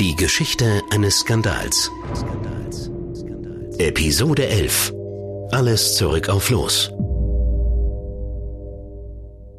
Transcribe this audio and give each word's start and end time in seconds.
Die 0.00 0.16
Geschichte 0.16 0.82
eines 0.88 1.18
Skandals. 1.18 1.90
Episode 3.76 4.46
11. 4.46 4.94
Alles 5.50 5.94
zurück 5.96 6.30
auf 6.30 6.48
Los. 6.48 6.90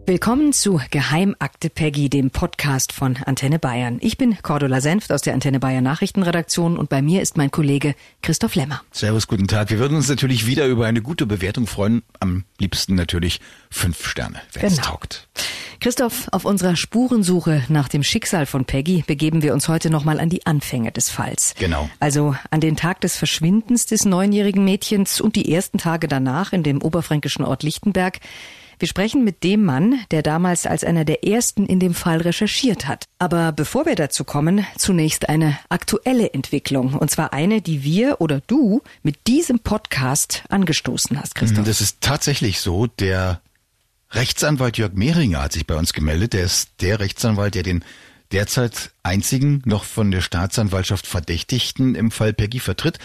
Willkommen 0.07 0.51
zu 0.51 0.81
Geheimakte 0.89 1.69
Peggy, 1.69 2.09
dem 2.09 2.31
Podcast 2.31 2.91
von 2.91 3.17
Antenne 3.17 3.59
Bayern. 3.59 3.99
Ich 4.01 4.17
bin 4.17 4.35
Cordula 4.41 4.81
Senft 4.81 5.11
aus 5.11 5.21
der 5.21 5.35
Antenne 5.35 5.59
Bayern 5.59 5.83
Nachrichtenredaktion 5.83 6.77
und 6.77 6.89
bei 6.89 7.03
mir 7.03 7.21
ist 7.21 7.37
mein 7.37 7.51
Kollege 7.51 7.93
Christoph 8.23 8.55
Lemmer. 8.55 8.81
Servus, 8.91 9.27
guten 9.27 9.47
Tag. 9.47 9.69
Wir 9.69 9.77
würden 9.77 9.95
uns 9.95 10.09
natürlich 10.09 10.47
wieder 10.47 10.65
über 10.65 10.87
eine 10.87 11.03
gute 11.03 11.27
Bewertung 11.27 11.67
freuen. 11.67 12.01
Am 12.19 12.45
liebsten 12.57 12.95
natürlich 12.95 13.41
fünf 13.69 14.07
Sterne, 14.07 14.41
wenn 14.53 14.63
genau. 14.63 14.73
es 14.73 14.79
taugt. 14.79 15.27
Christoph, 15.79 16.27
auf 16.31 16.45
unserer 16.45 16.75
Spurensuche 16.75 17.63
nach 17.69 17.87
dem 17.87 18.03
Schicksal 18.03 18.47
von 18.47 18.65
Peggy 18.65 19.03
begeben 19.05 19.43
wir 19.43 19.53
uns 19.53 19.67
heute 19.67 19.91
nochmal 19.91 20.19
an 20.19 20.29
die 20.29 20.45
Anfänge 20.45 20.91
des 20.91 21.09
Falls. 21.09 21.53
Genau. 21.57 21.89
Also 21.99 22.35
an 22.49 22.59
den 22.59 22.75
Tag 22.75 23.01
des 23.01 23.17
Verschwindens 23.17 23.85
des 23.85 24.05
neunjährigen 24.05 24.65
Mädchens 24.65 25.21
und 25.21 25.35
die 25.35 25.53
ersten 25.53 25.77
Tage 25.77 26.07
danach 26.07 26.53
in 26.53 26.63
dem 26.63 26.81
oberfränkischen 26.81 27.45
Ort 27.45 27.63
Lichtenberg. 27.63 28.19
Wir 28.81 28.87
sprechen 28.87 29.23
mit 29.23 29.43
dem 29.43 29.63
Mann, 29.63 29.99
der 30.09 30.23
damals 30.23 30.65
als 30.65 30.83
einer 30.83 31.05
der 31.05 31.23
ersten 31.23 31.67
in 31.67 31.79
dem 31.79 31.93
Fall 31.93 32.19
recherchiert 32.19 32.87
hat. 32.87 33.05
Aber 33.19 33.51
bevor 33.51 33.85
wir 33.85 33.93
dazu 33.93 34.23
kommen, 34.23 34.65
zunächst 34.75 35.29
eine 35.29 35.55
aktuelle 35.69 36.33
Entwicklung. 36.33 36.95
Und 36.95 37.11
zwar 37.11 37.31
eine, 37.31 37.61
die 37.61 37.83
wir 37.83 38.21
oder 38.21 38.41
du 38.47 38.81
mit 39.03 39.27
diesem 39.27 39.59
Podcast 39.59 40.41
angestoßen 40.49 41.21
hast, 41.21 41.35
Christoph. 41.35 41.63
Das 41.63 41.79
ist 41.79 42.01
tatsächlich 42.01 42.59
so. 42.59 42.87
Der 42.87 43.41
Rechtsanwalt 44.09 44.79
Jörg 44.79 44.93
Mehringer 44.93 45.43
hat 45.43 45.53
sich 45.53 45.67
bei 45.67 45.75
uns 45.75 45.93
gemeldet. 45.93 46.33
Der 46.33 46.45
ist 46.45 46.71
der 46.81 46.99
Rechtsanwalt, 46.99 47.53
der 47.53 47.61
den 47.61 47.85
derzeit 48.31 48.89
einzigen 49.03 49.61
noch 49.63 49.83
von 49.83 50.09
der 50.09 50.21
Staatsanwaltschaft 50.21 51.05
Verdächtigten 51.05 51.93
im 51.93 52.09
Fall 52.09 52.33
Peggy 52.33 52.59
vertritt. 52.59 52.97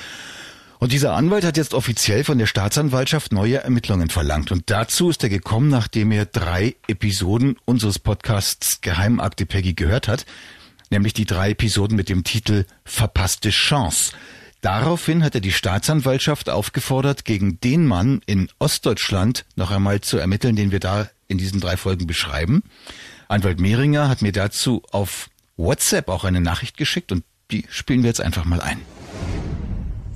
Und 0.79 0.93
dieser 0.93 1.15
Anwalt 1.15 1.45
hat 1.45 1.57
jetzt 1.57 1.75
offiziell 1.75 2.25
von 2.25 2.39
der 2.39 2.47
Staatsanwaltschaft 2.47 3.33
neue 3.33 3.63
Ermittlungen 3.63 4.11
verlangt. 4.11 4.53
Und 4.53 4.71
dazu 4.71 5.11
ist 5.11 5.23
er 5.23 5.31
gekommen, 5.31 5.69
nachdem 5.69 6.13
er 6.13 6.27
drei 6.27 6.77
Episoden 6.87 7.57
unseres 7.65 7.99
Podcasts 7.99 8.81
Geheimakte 8.83 9.47
Peggy 9.47 9.75
gehört 9.75 10.09
hat, 10.09 10.27
nämlich 10.91 11.15
die 11.15 11.25
drei 11.25 11.51
Episoden 11.51 11.97
mit 11.97 12.09
dem 12.09 12.25
Titel 12.25 12.67
Verpasste 12.85 13.51
Chance. 13.51 14.13
Daraufhin 14.61 15.23
hat 15.23 15.35
er 15.35 15.41
die 15.41 15.53
Staatsanwaltschaft 15.53 16.51
aufgefordert, 16.51 17.25
gegen 17.25 17.61
den 17.61 17.87
Mann 17.87 18.21
in 18.27 18.49
Ostdeutschland 18.59 19.45
noch 19.55 19.71
einmal 19.71 20.01
zu 20.01 20.19
ermitteln, 20.19 20.57
den 20.57 20.73
wir 20.73 20.81
da 20.81 21.09
in 21.29 21.39
diesen 21.39 21.61
drei 21.61 21.77
Folgen 21.77 22.07
beschreiben. 22.07 22.63
Anwalt 23.29 23.61
Mehringer 23.61 24.09
hat 24.09 24.23
mir 24.23 24.33
dazu 24.33 24.83
auf 24.91 25.31
WhatsApp 25.57 26.09
auch 26.09 26.25
eine 26.25 26.41
Nachricht 26.41 26.77
geschickt 26.77 27.13
und 27.13 27.25
die 27.51 27.65
spielen 27.71 28.03
wir 28.03 28.09
jetzt 28.09 28.21
einfach 28.21 28.45
mal 28.45 28.61
ein. 28.61 28.81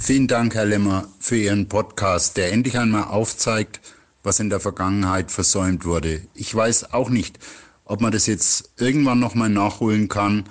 Vielen 0.03 0.29
Dank, 0.29 0.55
Herr 0.55 0.65
Lemmer, 0.65 1.09
für 1.21 1.37
Ihren 1.37 1.69
Podcast, 1.69 2.39
der 2.39 2.53
endlich 2.53 2.79
einmal 2.79 3.05
aufzeigt, 3.05 3.81
was 4.23 4.41
in 4.41 4.49
der 4.49 4.59
Vergangenheit 4.59 5.31
versäumt 5.31 5.85
wurde. 5.85 6.23
Ich 6.33 6.53
weiß 6.55 6.95
auch 6.95 7.11
nicht, 7.11 7.39
ob 7.85 8.01
man 8.01 8.11
das 8.11 8.27
jetzt 8.27 8.71
irgendwann 8.79 9.21
nochmal 9.21 9.51
nachholen 9.51 10.09
kann, 10.09 10.45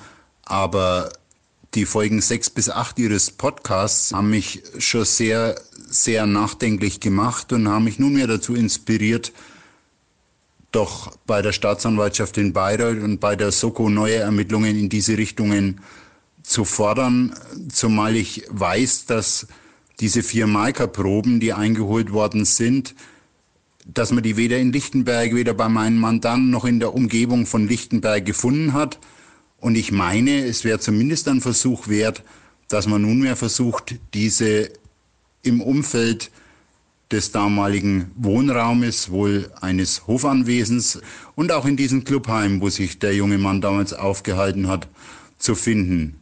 aber 0.43 1.11
die 1.73 1.85
Folgen 1.85 2.21
sechs 2.21 2.51
bis 2.51 2.69
acht 2.69 2.99
Ihres 2.99 3.31
Podcasts 3.31 4.13
haben 4.13 4.29
mich 4.29 4.61
schon 4.77 5.03
sehr, 5.03 5.59
sehr 5.89 6.27
nachdenklich 6.27 6.99
gemacht 6.99 7.51
und 7.51 7.67
haben 7.67 7.85
mich 7.85 7.97
nunmehr 7.97 8.27
dazu 8.27 8.53
inspiriert, 8.53 9.33
doch 10.71 11.17
bei 11.25 11.41
der 11.41 11.53
Staatsanwaltschaft 11.53 12.37
in 12.37 12.53
Bayreuth 12.53 13.01
und 13.01 13.19
bei 13.19 13.35
der 13.35 13.51
Soko 13.51 13.89
neue 13.89 14.17
Ermittlungen 14.17 14.77
in 14.77 14.89
diese 14.89 15.17
Richtungen 15.17 15.81
zu 16.49 16.65
fordern, 16.65 17.35
zumal 17.71 18.15
ich 18.15 18.43
weiß, 18.49 19.05
dass 19.05 19.47
diese 19.99 20.23
vier 20.23 20.47
Markerproben, 20.47 21.39
die 21.39 21.53
eingeholt 21.53 22.11
worden 22.11 22.43
sind, 22.43 22.95
dass 23.85 24.11
man 24.11 24.23
die 24.23 24.35
weder 24.35 24.57
in 24.57 24.73
Lichtenberg, 24.73 25.35
weder 25.35 25.53
bei 25.53 25.69
meinem 25.69 25.97
Mandanten 25.97 26.49
noch 26.49 26.65
in 26.65 26.79
der 26.79 26.95
Umgebung 26.95 27.45
von 27.45 27.67
Lichtenberg 27.67 28.25
gefunden 28.25 28.73
hat. 28.73 28.99
Und 29.59 29.75
ich 29.75 29.91
meine, 29.91 30.43
es 30.45 30.63
wäre 30.63 30.79
zumindest 30.79 31.27
ein 31.27 31.41
Versuch 31.41 31.87
wert, 31.87 32.23
dass 32.67 32.87
man 32.87 33.03
nunmehr 33.03 33.35
versucht, 33.35 33.95
diese 34.15 34.71
im 35.43 35.61
Umfeld 35.61 36.31
des 37.11 37.31
damaligen 37.31 38.11
Wohnraumes, 38.15 39.11
wohl 39.11 39.51
eines 39.61 40.07
Hofanwesens 40.07 40.99
und 41.35 41.51
auch 41.51 41.65
in 41.65 41.77
diesem 41.77 42.05
Clubheim, 42.05 42.61
wo 42.61 42.69
sich 42.69 42.97
der 42.97 43.15
junge 43.15 43.37
Mann 43.37 43.61
damals 43.61 43.93
aufgehalten 43.93 44.67
hat, 44.67 44.87
zu 45.37 45.55
finden. 45.55 46.18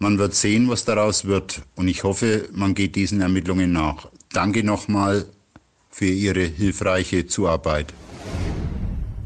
Man 0.00 0.18
wird 0.18 0.34
sehen, 0.34 0.68
was 0.68 0.84
daraus 0.84 1.24
wird. 1.24 1.62
Und 1.74 1.88
ich 1.88 2.04
hoffe, 2.04 2.48
man 2.52 2.74
geht 2.74 2.94
diesen 2.94 3.20
Ermittlungen 3.20 3.72
nach. 3.72 4.08
Danke 4.32 4.62
nochmal 4.62 5.26
für 5.90 6.06
Ihre 6.06 6.44
hilfreiche 6.44 7.26
Zuarbeit. 7.26 7.92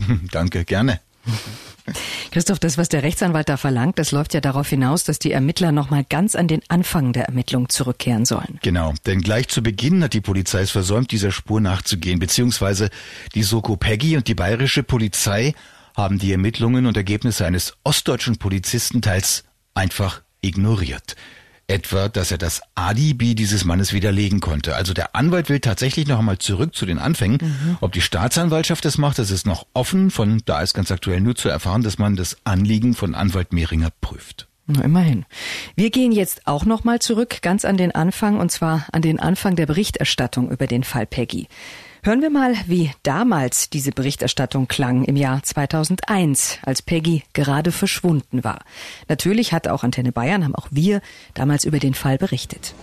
Danke, 0.33 0.65
gerne. 0.65 1.01
Christoph, 2.31 2.59
das, 2.59 2.79
was 2.79 2.89
der 2.89 3.03
Rechtsanwalt 3.03 3.51
da 3.51 3.59
verlangt, 3.59 3.99
das 3.99 4.13
läuft 4.13 4.33
ja 4.33 4.41
darauf 4.41 4.69
hinaus, 4.69 5.05
dass 5.05 5.19
die 5.19 5.33
Ermittler 5.33 5.73
nochmal 5.73 6.05
ganz 6.09 6.35
an 6.35 6.49
den 6.49 6.63
Anfang 6.69 7.13
der 7.13 7.25
Ermittlung 7.25 7.69
zurückkehren 7.69 8.25
sollen. 8.25 8.59
Genau, 8.63 8.95
denn 9.05 9.21
gleich 9.21 9.49
zu 9.49 9.63
Beginn 9.63 10.03
hat 10.03 10.15
die 10.15 10.23
Polizei 10.23 10.63
es 10.63 10.71
versäumt, 10.71 11.13
dieser 11.13 11.33
Spur 11.33 11.61
nachzugehen, 11.61 12.19
beziehungsweise 12.19 12.89
die 13.35 13.43
Soko 13.43 13.77
Peggy 13.77 14.17
und 14.17 14.29
die 14.29 14.35
bayerische 14.35 14.83
Polizei 14.83 15.55
haben 15.95 16.19
die 16.19 16.33
Ermittlungen 16.33 16.87
und 16.87 16.97
Ergebnisse 16.97 17.45
eines 17.45 17.75
ostdeutschen 17.85 18.39
Polizisten 18.39 19.03
teils 19.03 19.45
einfach 19.75 20.23
ignoriert. 20.43 21.17
Etwa, 21.69 22.09
dass 22.09 22.31
er 22.31 22.39
das 22.39 22.61
Alibi 22.75 23.35
dieses 23.35 23.65
Mannes 23.65 23.93
widerlegen 23.93 24.41
konnte. 24.41 24.75
Also 24.75 24.93
der 24.93 25.15
Anwalt 25.15 25.49
will 25.49 25.61
tatsächlich 25.61 26.07
noch 26.07 26.19
einmal 26.19 26.39
zurück 26.39 26.75
zu 26.75 26.85
den 26.85 26.99
Anfängen. 26.99 27.39
Mhm. 27.41 27.79
Ob 27.81 27.93
die 27.93 28.01
Staatsanwaltschaft 28.01 28.85
das 28.85 28.99
macht, 28.99 29.19
das 29.19 29.31
ist 29.31 29.47
noch 29.47 29.67
offen. 29.73 30.11
Von 30.11 30.43
da 30.45 30.61
ist 30.61 30.75
ganz 30.75 30.91
aktuell 30.91 31.21
nur 31.21 31.35
zu 31.35 31.49
erfahren, 31.49 31.83
dass 31.83 31.99
man 31.99 32.17
das 32.17 32.37
Anliegen 32.45 32.95
von 32.95 33.15
Anwalt 33.15 33.53
Mehringer 33.53 33.91
prüft. 34.01 34.49
Na, 34.67 34.83
immerhin. 34.83 35.25
Wir 35.75 35.91
gehen 35.91 36.13
jetzt 36.13 36.47
auch 36.47 36.65
noch 36.65 36.85
mal 36.85 36.99
zurück, 36.99 37.43
ganz 37.43 37.65
an 37.65 37.77
den 37.77 37.93
Anfang, 37.93 38.39
und 38.39 38.51
zwar 38.53 38.87
an 38.93 39.03
den 39.03 39.19
Anfang 39.19 39.57
der 39.57 39.67
Berichterstattung 39.67 40.51
über 40.51 40.67
den 40.67 40.85
Fall 40.85 41.07
Peggy. 41.07 41.49
Hören 42.05 42.21
wir 42.21 42.31
mal, 42.31 42.57
wie 42.67 42.91
damals 43.05 43.71
diese 43.71 43.93
Berichterstattung 43.93 44.67
klang 44.67 45.05
im 45.05 45.15
Jahr 45.15 45.41
2001, 45.41 46.59
als 46.63 46.83
Peggy 46.83 47.23
gerade 47.33 47.71
verschwunden 47.71 48.43
war. 48.43 48.65
Natürlich 49.07 49.53
hat 49.53 49.69
auch 49.69 49.85
Antenne 49.85 50.11
Bayern, 50.11 50.43
haben 50.43 50.57
auch 50.57 50.67
wir 50.73 51.01
damals 51.35 51.65
über 51.65 51.79
den 51.79 51.95
Fall 51.95 52.19
berichtet. 52.19 52.75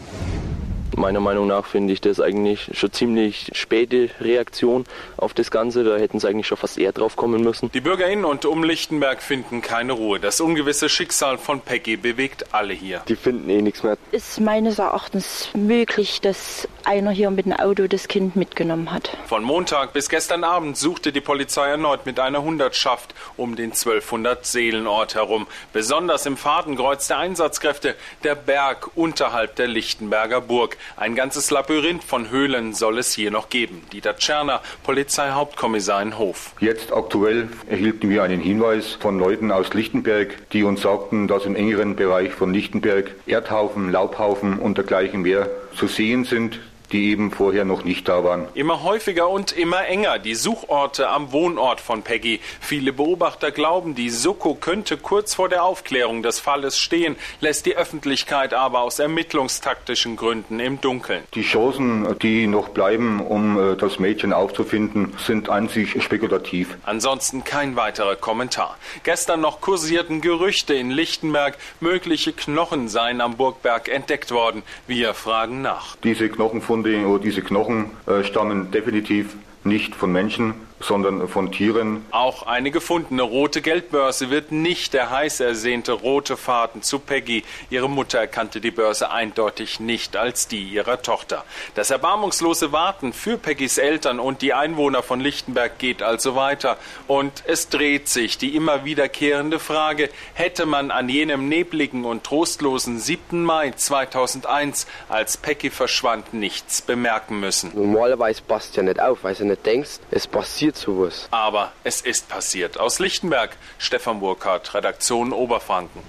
Meiner 0.96 1.20
Meinung 1.20 1.48
nach 1.48 1.66
finde 1.66 1.94
ich 1.94 2.02
das 2.02 2.20
eigentlich 2.20 2.72
schon 2.74 2.92
ziemlich 2.92 3.52
späte 3.54 4.10
Reaktion 4.20 4.86
auf 5.18 5.34
das 5.34 5.52
Ganze. 5.52 5.84
Da 5.84 5.98
hätten 5.98 6.20
sie 6.20 6.28
eigentlich 6.28 6.48
schon 6.48 6.58
fast 6.58 6.78
eher 6.78 6.92
drauf 6.92 7.16
kommen 7.16 7.42
müssen. 7.44 7.72
Die 7.72 7.82
BürgerInnen 7.82 8.26
und 8.26 8.46
um 8.46 8.64
Lichtenberg 8.64 9.22
finden 9.22 9.62
keine 9.62 9.94
Ruhe. 9.94 10.20
Das 10.20 10.42
ungewisse 10.42 10.90
Schicksal 10.90 11.38
von 11.38 11.62
Peggy 11.62 11.96
bewegt 11.98 12.54
alle 12.54 12.74
hier. 12.74 13.02
Die 13.08 13.16
finden 13.16 13.50
eh 13.50 13.62
nichts 13.62 13.84
mehr. 13.84 13.98
Ist 14.12 14.40
meines 14.40 14.80
Erachtens 14.80 15.50
möglich, 15.54 16.22
dass 16.22 16.68
einer 16.84 17.12
hier 17.12 17.30
mit 17.30 17.46
dem 17.46 17.54
Auto 17.54 17.88
das 17.88 18.08
Kind 18.08 18.36
mitgenommen 18.36 18.92
hat. 18.92 19.16
Von 19.28 19.44
Montag 19.44 19.94
bis 19.94 20.10
gestern 20.10 20.44
Abend 20.44 20.76
suchte 20.76 21.12
die 21.12 21.22
Polizei 21.22 21.68
erneut 21.70 22.06
mit 22.06 22.20
einer 22.20 22.42
Hundertschaft 22.42 23.14
um 23.38 23.56
den 23.56 23.72
1200 23.72 24.46
Seelenort 24.46 25.16
herum. 25.16 25.48
Besonders 25.72 26.26
im 26.26 26.36
Fadenkreuz 26.36 27.08
der 27.08 27.20
Einsatzkräfte 27.20 27.96
der 28.24 28.36
Berg 28.36 28.90
unterhalb 28.96 29.56
der 29.56 29.68
Lichtenberger 29.68 30.42
Burg. 30.42 30.78
Ein 30.98 31.16
ganzes 31.16 31.52
Labyrinth 31.52 32.04
von 32.04 32.30
Höhlen 32.30 32.74
soll 32.74 32.98
es 32.98 33.14
hier 33.14 33.32
noch 33.32 33.50
geben. 33.50 33.84
Dieter 33.92 34.18
Tscherner, 34.18 34.62
Polizeihauptkommissar 34.84 36.02
in 36.02 36.18
Hof. 36.18 36.54
Jetzt 36.60 36.92
aktuell 36.92 37.50
erhielten 37.70 38.10
wir 38.10 38.24
einen 38.24 38.42
Hinweis 38.42 38.98
von 39.00 39.20
Leuten 39.20 39.52
aus 39.52 39.74
Lichtenberg, 39.74 40.50
die 40.52 40.64
uns 40.64 40.82
sagten, 40.82 41.28
dass 41.28 41.46
im 41.46 41.56
engeren 41.56 41.96
Bereich 41.96 42.32
von 42.32 42.54
Lichtenberg 42.54 43.12
Erdhaufen, 43.26 43.92
Laubhaufen 43.92 44.60
und 44.60 44.78
dergleichen 44.78 45.22
mehr 45.22 45.50
zu 45.76 45.88
sehen 45.88 46.26
sind. 46.26 46.60
Die 46.92 47.12
eben 47.12 47.32
vorher 47.32 47.66
noch 47.66 47.84
nicht 47.84 48.08
da 48.08 48.24
waren. 48.24 48.48
Immer 48.54 48.84
häufiger 48.84 49.30
und 49.30 49.52
immer 49.52 49.86
enger 49.88 50.20
die 50.20 50.36
Suchorte 50.36 51.10
am 51.10 51.32
Wohnort 51.32 51.82
von 51.82 52.02
Peggy. 52.02 52.40
Viele 52.60 52.94
Beobachter 52.94 53.52
glauben, 53.52 53.96
die 53.96 54.10
Soko 54.10 54.56
könnte 54.56 54.98
kurz 54.98 55.34
vor 55.36 55.50
der 55.50 55.64
Aufklärung 55.64 56.24
des 56.24 56.40
Falles 56.40 56.78
stehen, 56.78 57.16
lässt 57.42 57.66
die 57.66 57.76
Öffentlichkeit 57.76 58.54
aber 58.54 58.82
aus 58.82 59.00
ermittlungstaktischen 59.00 60.16
Gründen 60.16 60.60
im 60.60 60.82
Dunkeln. 60.82 61.24
Die 61.34 61.44
Chancen, 61.44 62.18
die 62.20 62.48
noch 62.48 62.70
bleiben, 62.70 63.22
um 63.22 63.58
äh, 63.58 63.76
das 63.76 64.00
Mädchen 64.00 64.34
aufzufinden, 64.34 65.14
sind 65.26 65.50
sich 65.70 66.02
spekulativ. 66.02 66.78
Ansonsten 66.84 67.44
kein 67.44 67.76
weiterer 67.76 68.16
Kommentar. 68.16 68.78
Gestern 69.04 69.42
noch 69.42 69.62
kursierten 69.62 70.22
Gerüchte 70.22 70.74
in 70.74 70.90
Lichtenberg, 70.90 71.58
mögliche 71.80 72.34
Knochen 72.34 72.88
seien 72.88 73.22
am 73.22 73.36
Burgberg 73.36 73.90
entdeckt 73.90 74.32
worden. 74.32 74.64
Wir 74.88 75.14
fragen 75.14 75.62
nach. 75.62 75.96
Diese 76.04 76.30
Knochenfunde 76.30 76.79
oder 77.06 77.24
diese 77.24 77.42
Knochen 77.42 77.92
äh, 78.08 78.24
stammen 78.24 78.72
definitiv 78.72 79.36
nicht 79.64 79.96
von 79.96 80.12
Menschen, 80.12 80.54
sondern 80.80 81.28
von 81.28 81.52
Tieren. 81.52 82.06
Auch 82.12 82.44
eine 82.44 82.72
gefundene 82.72 83.22
rote 83.22 83.62
Geldbörse 83.62 84.30
wird 84.30 84.52
nicht 84.52 84.94
der 84.94 85.10
heiß 85.10 85.40
ersehnte 85.40 85.92
rote 85.92 86.38
Faden 86.38 86.82
zu 86.82 87.00
Peggy. 87.00 87.44
Ihre 87.70 87.90
Mutter 87.90 88.20
erkannte 88.20 88.62
die 88.62 88.72
Börse 88.72 89.12
eindeutig 89.12 89.80
nicht 89.80 90.16
als 90.16 90.48
die 90.48 90.64
ihrer 90.64 91.02
Tochter. 91.02 91.44
Das 91.76 91.92
erbarmungslose 91.92 92.72
Warten 92.72 93.14
für 93.14 93.38
Peggys 93.38 93.78
Eltern 93.78 94.20
und 94.20 94.42
die 94.42 94.54
Einwohner 94.54 95.04
von 95.04 95.20
Lichtenberg 95.20 95.78
geht 95.80 96.02
also 96.02 96.36
weiter. 96.36 96.78
Und 97.08 97.44
es 97.46 97.70
dreht 97.70 98.08
sich 98.08 98.38
die 98.38 98.56
immer 98.56 98.86
wiederkehrende 98.86 99.60
Frage, 99.60 100.10
hätte 100.34 100.66
man 100.66 100.92
an 100.92 101.10
jenem 101.10 101.50
nebligen 101.50 102.06
und 102.06 102.24
trostlosen 102.24 103.00
7. 103.00 103.44
Mai 103.44 103.72
2001, 103.72 104.88
als 105.10 105.38
Peggy 105.38 105.70
verschwand, 105.70 106.34
nichts 106.34 106.82
bemerken 106.82 107.40
müssen. 107.40 107.72
Normalerweise 107.74 108.42
passt 108.42 108.76
ja 108.78 108.84
nicht 108.84 109.00
auf, 109.00 109.24
weil 109.24 109.36
du 109.36 109.46
nicht 109.46 109.66
denkst, 109.66 110.00
es 110.12 110.28
passiert 110.28 110.69
sowas. 110.78 111.28
Aber 111.32 111.72
es 111.84 112.02
ist 112.02 112.30
passiert. 112.30 112.80
Aus 112.80 113.00
Lichtenberg, 113.00 113.56
Stefan 113.78 114.20
Burkhardt, 114.20 114.74
Redaktion 114.74 115.34
Oberfranken. 115.34 116.02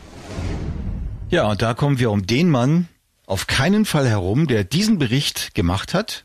Ja, 1.30 1.48
und 1.48 1.62
da 1.62 1.74
kommen 1.74 1.98
wir 1.98 2.10
um 2.10 2.26
den 2.26 2.50
Mann 2.50 2.88
auf 3.26 3.46
keinen 3.46 3.84
Fall 3.84 4.08
herum, 4.08 4.48
der 4.48 4.64
diesen 4.64 4.98
Bericht 4.98 5.54
gemacht 5.54 5.94
hat, 5.94 6.24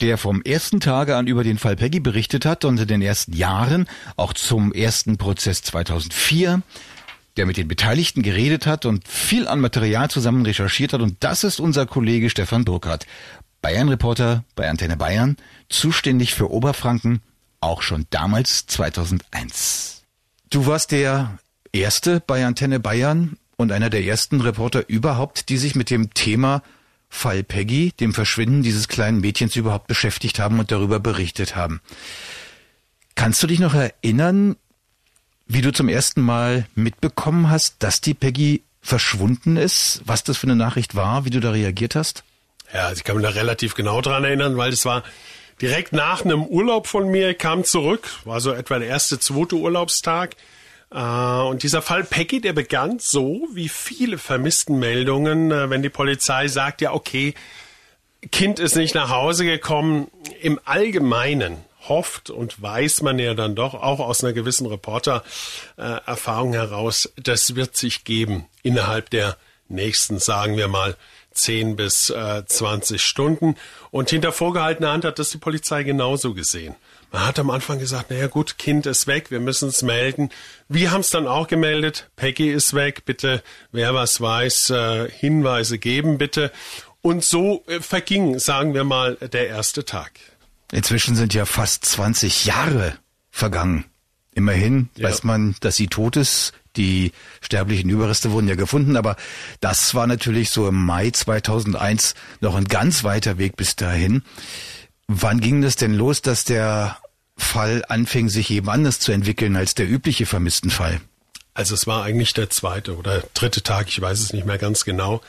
der 0.00 0.18
vom 0.18 0.42
ersten 0.42 0.80
Tage 0.80 1.16
an 1.16 1.28
über 1.28 1.44
den 1.44 1.58
Fall 1.58 1.76
Peggy 1.76 2.00
berichtet 2.00 2.44
hat 2.44 2.64
und 2.64 2.80
in 2.80 2.88
den 2.88 3.02
ersten 3.02 3.32
Jahren, 3.32 3.86
auch 4.16 4.32
zum 4.32 4.72
ersten 4.72 5.16
Prozess 5.16 5.62
2004, 5.62 6.62
der 7.36 7.46
mit 7.46 7.56
den 7.56 7.68
Beteiligten 7.68 8.22
geredet 8.22 8.66
hat 8.66 8.86
und 8.86 9.06
viel 9.06 9.46
an 9.46 9.60
Material 9.60 10.10
zusammen 10.10 10.44
recherchiert 10.44 10.92
hat. 10.92 11.00
Und 11.00 11.16
das 11.20 11.44
ist 11.44 11.60
unser 11.60 11.86
Kollege 11.86 12.30
Stefan 12.30 12.64
Burkhardt, 12.64 13.06
Bayern-Reporter 13.62 14.44
bei 14.56 14.68
Antenne 14.68 14.96
Bayern, 14.96 15.36
zuständig 15.68 16.34
für 16.34 16.50
Oberfranken, 16.50 17.22
auch 17.64 17.82
schon 17.82 18.06
damals 18.10 18.66
2001. 18.66 20.02
Du 20.50 20.66
warst 20.66 20.92
der 20.92 21.38
Erste 21.72 22.22
bei 22.24 22.46
Antenne 22.46 22.78
Bayern 22.78 23.36
und 23.56 23.72
einer 23.72 23.90
der 23.90 24.04
ersten 24.04 24.40
Reporter 24.40 24.88
überhaupt, 24.88 25.48
die 25.48 25.56
sich 25.56 25.74
mit 25.74 25.90
dem 25.90 26.14
Thema 26.14 26.62
Fall 27.08 27.42
Peggy, 27.42 27.92
dem 27.92 28.12
Verschwinden 28.12 28.62
dieses 28.62 28.88
kleinen 28.88 29.20
Mädchens 29.20 29.56
überhaupt 29.56 29.86
beschäftigt 29.86 30.38
haben 30.38 30.58
und 30.58 30.70
darüber 30.70 31.00
berichtet 31.00 31.56
haben. 31.56 31.80
Kannst 33.14 33.42
du 33.42 33.46
dich 33.46 33.60
noch 33.60 33.74
erinnern, 33.74 34.56
wie 35.46 35.60
du 35.60 35.72
zum 35.72 35.88
ersten 35.88 36.20
Mal 36.20 36.66
mitbekommen 36.74 37.50
hast, 37.50 37.76
dass 37.82 38.00
die 38.00 38.14
Peggy 38.14 38.62
verschwunden 38.80 39.56
ist, 39.56 40.02
was 40.04 40.24
das 40.24 40.36
für 40.36 40.46
eine 40.46 40.56
Nachricht 40.56 40.94
war, 40.94 41.24
wie 41.24 41.30
du 41.30 41.40
da 41.40 41.50
reagiert 41.50 41.94
hast? 41.94 42.24
Ja, 42.72 42.86
also 42.86 42.98
ich 42.98 43.04
kann 43.04 43.16
mich 43.16 43.24
da 43.24 43.30
relativ 43.30 43.74
genau 43.74 44.00
dran 44.00 44.24
erinnern, 44.24 44.56
weil 44.56 44.70
das 44.70 44.84
war 44.84 45.04
direkt 45.60 45.92
nach 45.92 46.24
einem 46.24 46.44
Urlaub 46.44 46.86
von 46.86 47.08
mir, 47.08 47.34
kam 47.34 47.64
zurück, 47.64 48.08
war 48.24 48.40
so 48.40 48.52
etwa 48.52 48.78
der 48.78 48.88
erste, 48.88 49.18
zweite 49.18 49.56
Urlaubstag. 49.56 50.36
Äh, 50.90 50.98
und 50.98 51.62
dieser 51.62 51.82
Fall 51.82 52.04
Peggy, 52.04 52.40
der 52.40 52.52
begann 52.52 52.98
so 52.98 53.48
wie 53.52 53.68
viele 53.68 54.18
Vermisstenmeldungen, 54.18 55.50
äh, 55.50 55.70
wenn 55.70 55.82
die 55.82 55.90
Polizei 55.90 56.48
sagt, 56.48 56.80
ja, 56.80 56.92
okay, 56.92 57.34
Kind 58.32 58.58
ist 58.58 58.76
nicht 58.76 58.94
nach 58.94 59.10
Hause 59.10 59.44
gekommen. 59.44 60.08
Im 60.40 60.58
Allgemeinen 60.64 61.58
hofft 61.88 62.30
und 62.30 62.60
weiß 62.62 63.02
man 63.02 63.18
ja 63.18 63.34
dann 63.34 63.54
doch 63.54 63.74
auch 63.74 64.00
aus 64.00 64.24
einer 64.24 64.32
gewissen 64.32 64.66
Reporter-Erfahrung 64.66 66.54
heraus, 66.54 67.12
das 67.16 67.54
wird 67.54 67.76
sich 67.76 68.04
geben 68.04 68.46
innerhalb 68.62 69.10
der 69.10 69.36
nächsten, 69.68 70.18
sagen 70.18 70.56
wir 70.56 70.68
mal, 70.68 70.96
10 71.34 71.76
bis 71.76 72.10
äh, 72.10 72.44
20 72.44 73.02
Stunden. 73.02 73.56
Und 73.90 74.10
hinter 74.10 74.32
vorgehaltener 74.32 74.92
Hand 74.92 75.04
hat 75.04 75.18
das 75.18 75.30
die 75.30 75.38
Polizei 75.38 75.82
genauso 75.82 76.34
gesehen. 76.34 76.74
Man 77.12 77.26
hat 77.26 77.38
am 77.38 77.50
Anfang 77.50 77.78
gesagt, 77.78 78.10
naja 78.10 78.26
gut, 78.26 78.58
Kind 78.58 78.86
ist 78.86 79.06
weg, 79.06 79.30
wir 79.30 79.38
müssen 79.38 79.68
es 79.68 79.82
melden. 79.82 80.30
Wir 80.68 80.90
haben 80.90 81.02
es 81.02 81.10
dann 81.10 81.28
auch 81.28 81.46
gemeldet, 81.46 82.10
Peggy 82.16 82.50
ist 82.50 82.74
weg, 82.74 83.04
bitte, 83.04 83.42
wer 83.70 83.94
was 83.94 84.20
weiß, 84.20 84.70
äh, 84.70 85.10
Hinweise 85.10 85.78
geben 85.78 86.18
bitte. 86.18 86.50
Und 87.02 87.22
so 87.24 87.62
äh, 87.68 87.78
verging, 87.78 88.40
sagen 88.40 88.74
wir 88.74 88.82
mal, 88.82 89.14
der 89.16 89.46
erste 89.46 89.84
Tag. 89.84 90.12
Inzwischen 90.72 91.14
sind 91.14 91.34
ja 91.34 91.44
fast 91.44 91.84
20 91.84 92.46
Jahre 92.46 92.98
vergangen. 93.30 93.84
Immerhin 94.34 94.88
ja. 94.96 95.08
weiß 95.08 95.22
man, 95.22 95.54
dass 95.60 95.76
sie 95.76 95.86
tot 95.86 96.16
ist. 96.16 96.52
Die 96.76 97.12
sterblichen 97.40 97.90
Überreste 97.90 98.32
wurden 98.32 98.48
ja 98.48 98.56
gefunden, 98.56 98.96
aber 98.96 99.16
das 99.60 99.94
war 99.94 100.06
natürlich 100.06 100.50
so 100.50 100.68
im 100.68 100.84
Mai 100.84 101.10
2001 101.10 102.14
noch 102.40 102.56
ein 102.56 102.64
ganz 102.64 103.04
weiter 103.04 103.38
Weg 103.38 103.56
bis 103.56 103.76
dahin. 103.76 104.22
Wann 105.06 105.40
ging 105.40 105.62
das 105.62 105.76
denn 105.76 105.94
los, 105.94 106.22
dass 106.22 106.44
der 106.44 106.98
Fall 107.36 107.84
anfing, 107.88 108.28
sich 108.28 108.50
eben 108.50 108.68
anders 108.68 109.00
zu 109.00 109.12
entwickeln 109.12 109.56
als 109.56 109.74
der 109.74 109.88
übliche 109.88 110.26
Vermisstenfall? 110.26 111.00
Also 111.52 111.74
es 111.74 111.86
war 111.86 112.02
eigentlich 112.02 112.32
der 112.32 112.50
zweite 112.50 112.96
oder 112.96 113.22
dritte 113.34 113.62
Tag, 113.62 113.88
ich 113.88 114.00
weiß 114.00 114.20
es 114.20 114.32
nicht 114.32 114.46
mehr 114.46 114.58
ganz 114.58 114.84
genau, 114.84 115.20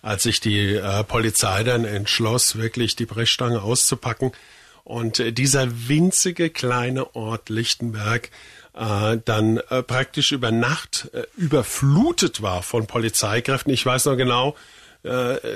als 0.00 0.24
sich 0.24 0.40
die 0.40 0.74
äh, 0.74 1.04
Polizei 1.04 1.64
dann 1.64 1.84
entschloss, 1.84 2.56
wirklich 2.56 2.94
die 2.96 3.06
Brechstange 3.06 3.62
auszupacken. 3.62 4.32
Und 4.84 5.20
äh, 5.20 5.32
dieser 5.32 5.88
winzige 5.88 6.50
kleine 6.50 7.14
Ort 7.14 7.48
Lichtenberg 7.48 8.30
äh, 8.74 9.18
dann 9.24 9.58
äh, 9.68 9.82
praktisch 9.82 10.32
über 10.32 10.50
Nacht 10.50 11.10
äh, 11.12 11.24
überflutet 11.36 12.42
war 12.42 12.62
von 12.62 12.86
Polizeikräften. 12.86 13.72
Ich 13.72 13.84
weiß 13.84 14.06
noch 14.06 14.16
genau, 14.16 14.56
äh, 15.04 15.08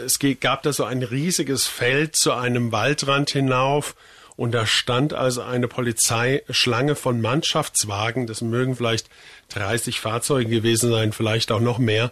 es 0.04 0.18
gab 0.40 0.62
da 0.62 0.72
so 0.72 0.84
ein 0.84 1.02
riesiges 1.02 1.66
Feld 1.66 2.16
zu 2.16 2.32
einem 2.32 2.72
Waldrand 2.72 3.30
hinauf 3.30 3.94
und 4.36 4.52
da 4.52 4.66
stand 4.66 5.14
also 5.14 5.42
eine 5.42 5.66
Polizeischlange 5.66 6.94
von 6.94 7.20
Mannschaftswagen, 7.20 8.26
das 8.26 8.42
mögen 8.42 8.76
vielleicht 8.76 9.08
30 9.50 10.00
Fahrzeuge 10.00 10.50
gewesen 10.50 10.90
sein, 10.90 11.12
vielleicht 11.12 11.50
auch 11.52 11.61
noch 11.61 11.78
mehr. 11.78 12.11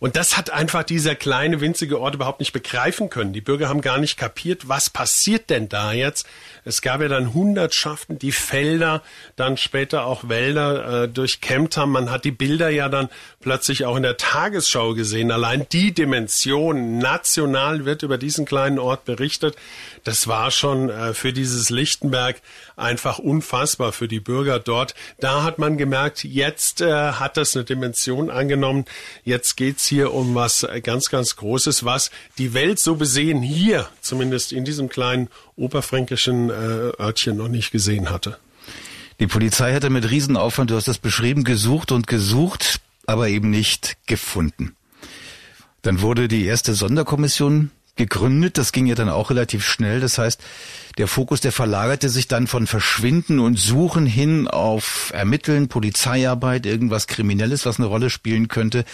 Und 0.00 0.16
das 0.16 0.38
hat 0.38 0.50
einfach 0.50 0.82
dieser 0.82 1.14
kleine, 1.14 1.60
winzige 1.60 2.00
Ort 2.00 2.14
überhaupt 2.14 2.40
nicht 2.40 2.52
begreifen 2.52 3.10
können. 3.10 3.34
Die 3.34 3.42
Bürger 3.42 3.68
haben 3.68 3.82
gar 3.82 3.98
nicht 3.98 4.16
kapiert, 4.16 4.66
was 4.66 4.88
passiert 4.88 5.50
denn 5.50 5.68
da 5.68 5.92
jetzt? 5.92 6.26
Es 6.64 6.80
gab 6.80 7.02
ja 7.02 7.08
dann 7.08 7.34
Hundertschaften, 7.34 8.18
die 8.18 8.32
Felder, 8.32 9.02
dann 9.36 9.58
später 9.58 10.06
auch 10.06 10.28
Wälder 10.28 11.04
äh, 11.04 11.08
durchkämmt 11.08 11.76
haben. 11.76 11.92
Man 11.92 12.10
hat 12.10 12.24
die 12.24 12.30
Bilder 12.30 12.70
ja 12.70 12.88
dann 12.88 13.10
plötzlich 13.40 13.86
auch 13.86 13.96
in 13.96 14.02
der 14.02 14.18
Tagesschau 14.18 14.92
gesehen. 14.92 15.30
Allein 15.30 15.66
die 15.72 15.92
Dimension 15.92 16.98
national 16.98 17.86
wird 17.86 18.02
über 18.02 18.18
diesen 18.18 18.44
kleinen 18.44 18.78
Ort 18.78 19.06
berichtet. 19.06 19.56
Das 20.04 20.28
war 20.28 20.50
schon 20.50 20.90
äh, 20.90 21.14
für 21.14 21.32
dieses 21.32 21.70
Lichtenberg 21.70 22.42
einfach 22.76 23.18
unfassbar 23.18 23.92
für 23.92 24.08
die 24.08 24.20
Bürger 24.20 24.58
dort. 24.58 24.94
Da 25.20 25.42
hat 25.42 25.58
man 25.58 25.78
gemerkt, 25.78 26.22
jetzt 26.22 26.82
äh, 26.82 27.12
hat 27.12 27.38
das 27.38 27.56
eine 27.56 27.64
Dimension 27.64 28.28
angenommen. 28.28 28.84
Jetzt 29.24 29.56
geht's 29.56 29.86
hier 29.86 30.12
um 30.12 30.34
was 30.34 30.66
ganz, 30.82 31.08
ganz 31.08 31.36
Großes, 31.36 31.82
was 31.82 32.10
die 32.36 32.52
Welt 32.52 32.78
so 32.78 32.96
besehen 32.96 33.40
hier, 33.40 33.88
zumindest 34.02 34.52
in 34.52 34.66
diesem 34.66 34.90
kleinen 34.90 35.28
oberfränkischen 35.56 36.50
äh, 36.50 36.52
Örtchen, 37.00 37.38
noch 37.38 37.48
nicht 37.48 37.70
gesehen 37.72 38.10
hatte. 38.10 38.36
Die 39.18 39.26
Polizei 39.26 39.72
hatte 39.72 39.88
mit 39.88 40.10
Riesenaufwand, 40.10 40.70
du 40.70 40.76
hast 40.76 40.88
das 40.88 40.98
beschrieben, 40.98 41.44
gesucht 41.44 41.90
und 41.90 42.06
gesucht, 42.06 42.80
aber 43.10 43.28
eben 43.28 43.50
nicht 43.50 43.96
gefunden. 44.06 44.76
Dann 45.82 46.00
wurde 46.00 46.28
die 46.28 46.44
erste 46.44 46.74
Sonderkommission 46.74 47.70
gegründet. 47.96 48.56
Das 48.56 48.72
ging 48.72 48.86
ja 48.86 48.94
dann 48.94 49.08
auch 49.08 49.30
relativ 49.30 49.64
schnell. 49.64 50.00
Das 50.00 50.18
heißt, 50.18 50.40
der 50.98 51.06
Fokus, 51.06 51.40
der 51.40 51.52
verlagerte 51.52 52.08
sich 52.08 52.28
dann 52.28 52.46
von 52.46 52.66
Verschwinden 52.66 53.38
und 53.38 53.58
Suchen 53.58 54.06
hin 54.06 54.48
auf 54.48 55.10
Ermitteln, 55.14 55.68
Polizeiarbeit, 55.68 56.66
irgendwas 56.66 57.06
Kriminelles, 57.06 57.66
was 57.66 57.78
eine 57.78 57.86
Rolle 57.88 58.10
spielen 58.10 58.48
könnte. 58.48 58.84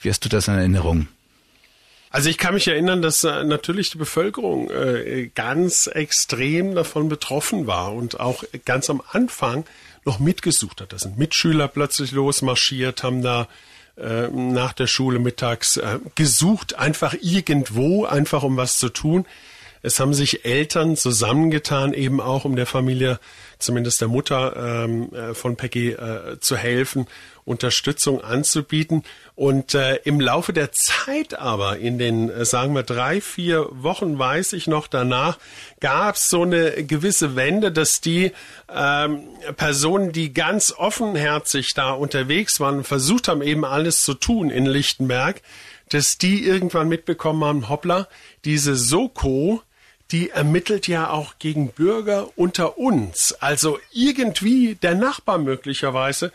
Wie 0.00 0.10
hast 0.10 0.24
du 0.24 0.28
das 0.28 0.48
in 0.48 0.54
Erinnerung? 0.54 1.08
Also 2.10 2.30
ich 2.30 2.38
kann 2.38 2.54
mich 2.54 2.66
erinnern, 2.66 3.02
dass 3.02 3.24
äh, 3.24 3.44
natürlich 3.44 3.90
die 3.90 3.98
Bevölkerung 3.98 4.70
äh, 4.70 5.30
ganz 5.34 5.86
extrem 5.86 6.74
davon 6.74 7.08
betroffen 7.08 7.66
war 7.66 7.92
und 7.92 8.20
auch 8.20 8.44
ganz 8.64 8.88
am 8.88 9.02
Anfang 9.12 9.64
noch 10.06 10.18
mitgesucht 10.18 10.80
hat. 10.80 10.92
Da 10.92 10.98
sind 10.98 11.18
Mitschüler 11.18 11.68
plötzlich 11.68 12.12
losmarschiert, 12.12 13.02
haben 13.02 13.22
da 13.22 13.48
äh, 13.96 14.28
nach 14.28 14.72
der 14.72 14.86
Schule 14.86 15.18
mittags 15.18 15.76
äh, 15.76 15.98
gesucht, 16.14 16.78
einfach 16.78 17.14
irgendwo, 17.20 18.04
einfach 18.04 18.42
um 18.42 18.56
was 18.56 18.78
zu 18.78 18.88
tun. 18.88 19.26
Es 19.82 20.00
haben 20.00 20.14
sich 20.14 20.44
Eltern 20.44 20.96
zusammengetan, 20.96 21.92
eben 21.92 22.20
auch 22.20 22.44
um 22.44 22.56
der 22.56 22.66
Familie, 22.66 23.20
zumindest 23.58 24.00
der 24.00 24.08
Mutter 24.08 24.84
ähm, 24.84 25.12
äh, 25.14 25.34
von 25.34 25.56
Peggy, 25.56 25.90
äh, 25.90 26.40
zu 26.40 26.56
helfen, 26.56 27.06
Unterstützung 27.46 28.20
anzubieten. 28.20 29.04
Und 29.34 29.74
äh, 29.74 29.96
im 30.04 30.20
Laufe 30.20 30.52
der 30.52 30.72
Zeit 30.72 31.38
aber, 31.38 31.78
in 31.78 31.98
den, 31.98 32.28
äh, 32.28 32.44
sagen 32.44 32.74
wir, 32.74 32.82
drei, 32.82 33.20
vier 33.20 33.68
Wochen, 33.70 34.18
weiß 34.18 34.52
ich 34.52 34.66
noch 34.66 34.88
danach, 34.88 35.38
gab 35.80 36.16
es 36.16 36.28
so 36.28 36.42
eine 36.42 36.84
gewisse 36.84 37.36
Wende, 37.36 37.72
dass 37.72 38.00
die 38.00 38.32
ähm, 38.68 39.22
Personen, 39.56 40.12
die 40.12 40.34
ganz 40.34 40.74
offenherzig 40.76 41.72
da 41.74 41.92
unterwegs 41.92 42.60
waren, 42.60 42.84
versucht 42.84 43.28
haben, 43.28 43.42
eben 43.42 43.64
alles 43.64 44.02
zu 44.02 44.14
tun 44.14 44.50
in 44.50 44.66
Lichtenberg, 44.66 45.40
dass 45.88 46.18
die 46.18 46.44
irgendwann 46.44 46.88
mitbekommen 46.88 47.44
haben, 47.44 47.68
hoppla, 47.68 48.08
diese 48.44 48.74
Soko, 48.74 49.62
die 50.10 50.30
ermittelt 50.30 50.86
ja 50.88 51.10
auch 51.10 51.34
gegen 51.38 51.70
Bürger 51.70 52.28
unter 52.36 52.78
uns. 52.78 53.32
Also 53.40 53.78
irgendwie 53.92 54.76
der 54.76 54.94
Nachbar 54.94 55.38
möglicherweise 55.38 56.32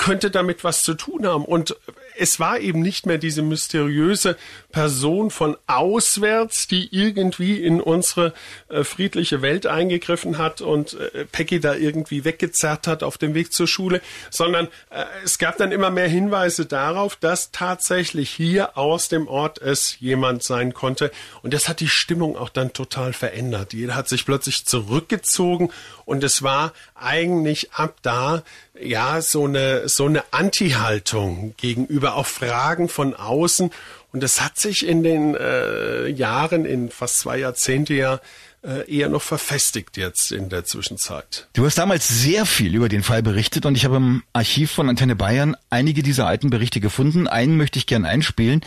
könnte 0.00 0.30
damit 0.30 0.64
was 0.64 0.82
zu 0.82 0.94
tun 0.94 1.26
haben. 1.26 1.44
Und 1.44 1.76
es 2.16 2.40
war 2.40 2.58
eben 2.60 2.80
nicht 2.80 3.06
mehr 3.06 3.18
diese 3.18 3.42
mysteriöse 3.42 4.36
Person 4.72 5.30
von 5.30 5.56
auswärts, 5.66 6.66
die 6.68 6.88
irgendwie 6.92 7.62
in 7.62 7.80
unsere 7.80 8.32
äh, 8.68 8.84
friedliche 8.84 9.42
Welt 9.42 9.66
eingegriffen 9.66 10.38
hat 10.38 10.60
und 10.60 10.94
äh, 10.94 11.24
Peggy 11.24 11.60
da 11.60 11.74
irgendwie 11.74 12.24
weggezerrt 12.24 12.86
hat 12.86 13.02
auf 13.02 13.18
dem 13.18 13.34
Weg 13.34 13.52
zur 13.52 13.66
Schule, 13.66 14.00
sondern 14.30 14.66
äh, 14.90 15.04
es 15.24 15.38
gab 15.38 15.56
dann 15.56 15.72
immer 15.72 15.90
mehr 15.90 16.08
Hinweise 16.08 16.66
darauf, 16.66 17.16
dass 17.16 17.50
tatsächlich 17.50 18.30
hier 18.30 18.78
aus 18.78 19.08
dem 19.08 19.28
Ort 19.28 19.58
es 19.58 19.98
jemand 20.00 20.42
sein 20.42 20.74
konnte. 20.74 21.10
Und 21.42 21.54
das 21.54 21.68
hat 21.68 21.80
die 21.80 21.88
Stimmung 21.88 22.36
auch 22.36 22.48
dann 22.48 22.72
total 22.72 23.12
verändert. 23.12 23.72
Jeder 23.72 23.94
hat 23.94 24.08
sich 24.08 24.24
plötzlich 24.24 24.66
zurückgezogen 24.66 25.70
und 26.04 26.24
es 26.24 26.42
war 26.42 26.72
eigentlich 26.94 27.72
ab 27.72 27.96
da 28.02 28.42
ja 28.80 29.20
so 29.20 29.44
eine 29.44 29.88
so 29.88 30.06
eine 30.06 30.24
Anti-Haltung 30.30 31.54
gegenüber 31.56 31.99
auch 32.08 32.26
Fragen 32.26 32.88
von 32.88 33.14
außen 33.14 33.70
und 34.12 34.22
das 34.22 34.40
hat 34.40 34.58
sich 34.58 34.86
in 34.86 35.02
den 35.02 35.34
äh, 35.36 36.08
Jahren, 36.08 36.64
in 36.64 36.90
fast 36.90 37.20
zwei 37.20 37.38
Jahrzehnte 37.38 37.94
ja 37.94 38.20
äh, 38.62 38.90
eher 38.92 39.08
noch 39.08 39.22
verfestigt 39.22 39.96
jetzt 39.96 40.32
in 40.32 40.48
der 40.48 40.64
Zwischenzeit. 40.64 41.48
Du 41.52 41.64
hast 41.64 41.78
damals 41.78 42.08
sehr 42.08 42.44
viel 42.44 42.74
über 42.74 42.88
den 42.88 43.02
Fall 43.02 43.22
berichtet 43.22 43.66
und 43.66 43.76
ich 43.76 43.84
habe 43.84 43.96
im 43.96 44.22
Archiv 44.32 44.72
von 44.72 44.88
Antenne 44.88 45.16
Bayern 45.16 45.56
einige 45.70 46.02
dieser 46.02 46.26
alten 46.26 46.50
Berichte 46.50 46.80
gefunden. 46.80 47.28
Einen 47.28 47.56
möchte 47.56 47.78
ich 47.78 47.86
gern 47.86 48.04
einspielen. 48.04 48.62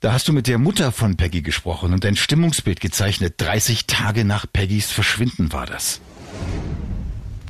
Da 0.00 0.12
hast 0.12 0.28
du 0.28 0.32
mit 0.32 0.46
der 0.46 0.58
Mutter 0.58 0.92
von 0.92 1.16
Peggy 1.16 1.42
gesprochen 1.42 1.92
und 1.92 2.04
ein 2.04 2.16
Stimmungsbild 2.16 2.80
gezeichnet. 2.80 3.34
30 3.38 3.86
Tage 3.86 4.24
nach 4.24 4.46
Peggys 4.52 4.90
Verschwinden 4.90 5.52
war 5.52 5.66
das. 5.66 6.00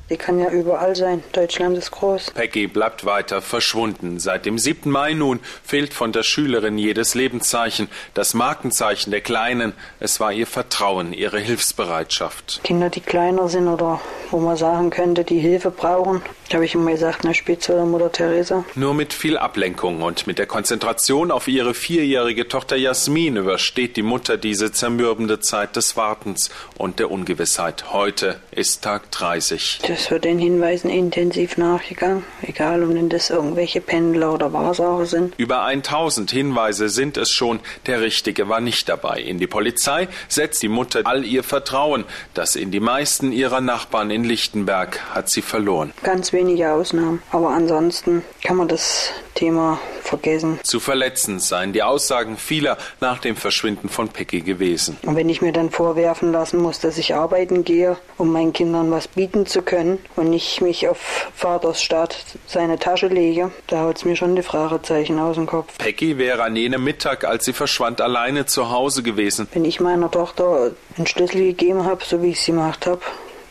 Die 0.08 0.16
kann 0.16 0.38
ja 0.38 0.50
überall 0.50 0.94
sein. 0.94 1.24
Deutschland 1.32 1.76
ist 1.76 1.90
groß. 1.90 2.30
Peggy 2.30 2.68
bleibt 2.68 3.04
weiter 3.04 3.42
verschwunden. 3.42 4.20
Seit 4.20 4.46
dem 4.46 4.56
7. 4.56 4.88
Mai 4.88 5.14
nun 5.14 5.40
fehlt 5.64 5.92
von 5.94 6.12
der 6.12 6.22
Schülerin 6.22 6.78
jedes 6.78 7.14
Lebenszeichen, 7.16 7.88
das 8.14 8.32
Markenzeichen 8.32 9.10
der 9.10 9.20
Kleinen. 9.20 9.72
Es 9.98 10.20
war 10.20 10.32
ihr 10.32 10.46
Vertrauen, 10.46 11.12
ihre 11.12 11.40
Hilfsbereitschaft. 11.40 12.60
Kinder, 12.62 12.88
die 12.88 13.00
kleiner 13.00 13.48
sind 13.48 13.66
oder 13.66 14.00
wo 14.30 14.38
man 14.38 14.56
sagen 14.56 14.90
könnte, 14.90 15.24
die 15.24 15.38
Hilfe 15.38 15.70
brauchen, 15.70 16.22
habe 16.52 16.64
ich 16.64 16.74
immer 16.74 16.92
gesagt, 16.92 17.24
eine 17.24 17.34
Spitze 17.34 17.74
oder 17.74 17.84
Mutter 17.84 18.12
Teresa. 18.12 18.64
Nur 18.74 18.94
mit 18.94 19.12
viel 19.12 19.36
Ablenkung 19.36 20.02
und 20.02 20.26
mit 20.26 20.38
der 20.38 20.46
Konzentration 20.46 21.30
auf 21.30 21.48
ihre 21.48 21.74
vierjährige 21.74 22.48
Tochter 22.48 22.76
Jasmin 22.76 23.36
übersteht 23.36 23.96
die 23.96 24.02
Mutter 24.02 24.36
diese 24.36 24.70
zermürbende 24.70 25.40
Zeit 25.40 25.74
des 25.76 25.96
Wartens 25.96 26.50
und 26.76 26.98
der 26.98 27.10
Ungewissheit. 27.10 27.92
Heute 27.92 28.40
ist 28.52 28.82
Tag 28.82 29.10
30. 29.10 29.80
Das 29.86 29.95
es 29.96 30.10
wird 30.10 30.26
den 30.26 30.38
Hinweisen 30.38 30.90
intensiv 30.90 31.56
nachgegangen, 31.56 32.22
egal 32.42 32.84
ob 32.84 33.08
das 33.08 33.30
irgendwelche 33.30 33.80
Pendler 33.80 34.34
oder 34.34 34.52
Wahrsager 34.52 35.06
sind. 35.06 35.34
Über 35.38 35.62
1000 35.62 36.30
Hinweise 36.30 36.90
sind 36.90 37.16
es 37.16 37.30
schon, 37.30 37.60
der 37.86 38.02
Richtige 38.02 38.50
war 38.50 38.60
nicht 38.60 38.90
dabei. 38.90 39.20
In 39.20 39.38
die 39.38 39.46
Polizei 39.46 40.08
setzt 40.28 40.62
die 40.62 40.68
Mutter 40.68 41.00
all 41.04 41.24
ihr 41.24 41.42
Vertrauen, 41.42 42.04
das 42.34 42.56
in 42.56 42.70
die 42.70 42.80
meisten 42.80 43.32
ihrer 43.32 43.62
Nachbarn 43.62 44.10
in 44.10 44.24
Lichtenberg 44.24 45.00
hat 45.14 45.30
sie 45.30 45.40
verloren. 45.40 45.94
Ganz 46.02 46.30
wenige 46.34 46.72
Ausnahmen, 46.72 47.22
aber 47.32 47.48
ansonsten 47.48 48.22
kann 48.44 48.56
man 48.56 48.68
das 48.68 49.12
Thema 49.36 49.78
vergessen. 50.02 50.58
Zu 50.64 50.80
verletzend 50.80 51.42
seien 51.42 51.72
die 51.72 51.82
Aussagen 51.82 52.36
vieler 52.36 52.76
nach 53.00 53.18
dem 53.18 53.36
Verschwinden 53.36 53.88
von 53.88 54.08
Peggy 54.08 54.40
gewesen. 54.40 54.96
Und 55.02 55.14
wenn 55.14 55.28
ich 55.28 55.42
mir 55.42 55.52
dann 55.52 55.70
vorwerfen 55.70 56.32
lassen 56.32 56.60
muss, 56.60 56.80
dass 56.80 56.98
ich 56.98 57.14
arbeiten 57.14 57.64
gehe, 57.64 57.96
um 58.18 58.32
meinen 58.32 58.52
Kindern 58.52 58.90
was 58.90 59.06
bieten 59.06 59.46
zu 59.46 59.62
können 59.62 59.98
und 60.16 60.30
nicht 60.30 60.60
mich 60.60 60.88
auf 60.88 61.30
Vaters 61.34 61.82
Staat 61.82 62.16
seine 62.46 62.78
Tasche 62.78 63.06
lege, 63.08 63.52
da 63.68 63.82
haut 63.82 63.98
es 63.98 64.04
mir 64.04 64.16
schon 64.16 64.34
die 64.34 64.42
Fragezeichen 64.42 65.18
aus 65.18 65.36
dem 65.36 65.46
Kopf. 65.46 65.78
Peggy 65.78 66.18
wäre 66.18 66.42
an 66.42 66.56
jenem 66.56 66.82
Mittag, 66.82 67.24
als 67.24 67.44
sie 67.44 67.52
verschwand, 67.52 68.00
alleine 68.00 68.46
zu 68.46 68.70
Hause 68.70 69.02
gewesen. 69.02 69.46
Wenn 69.52 69.64
ich 69.64 69.80
meiner 69.80 70.10
Tochter 70.10 70.72
einen 70.96 71.06
Schlüssel 71.06 71.42
gegeben 71.42 71.84
habe, 71.84 72.04
so 72.04 72.22
wie 72.22 72.30
ich 72.30 72.40
sie 72.40 72.52
gemacht 72.52 72.86
habe, 72.86 73.02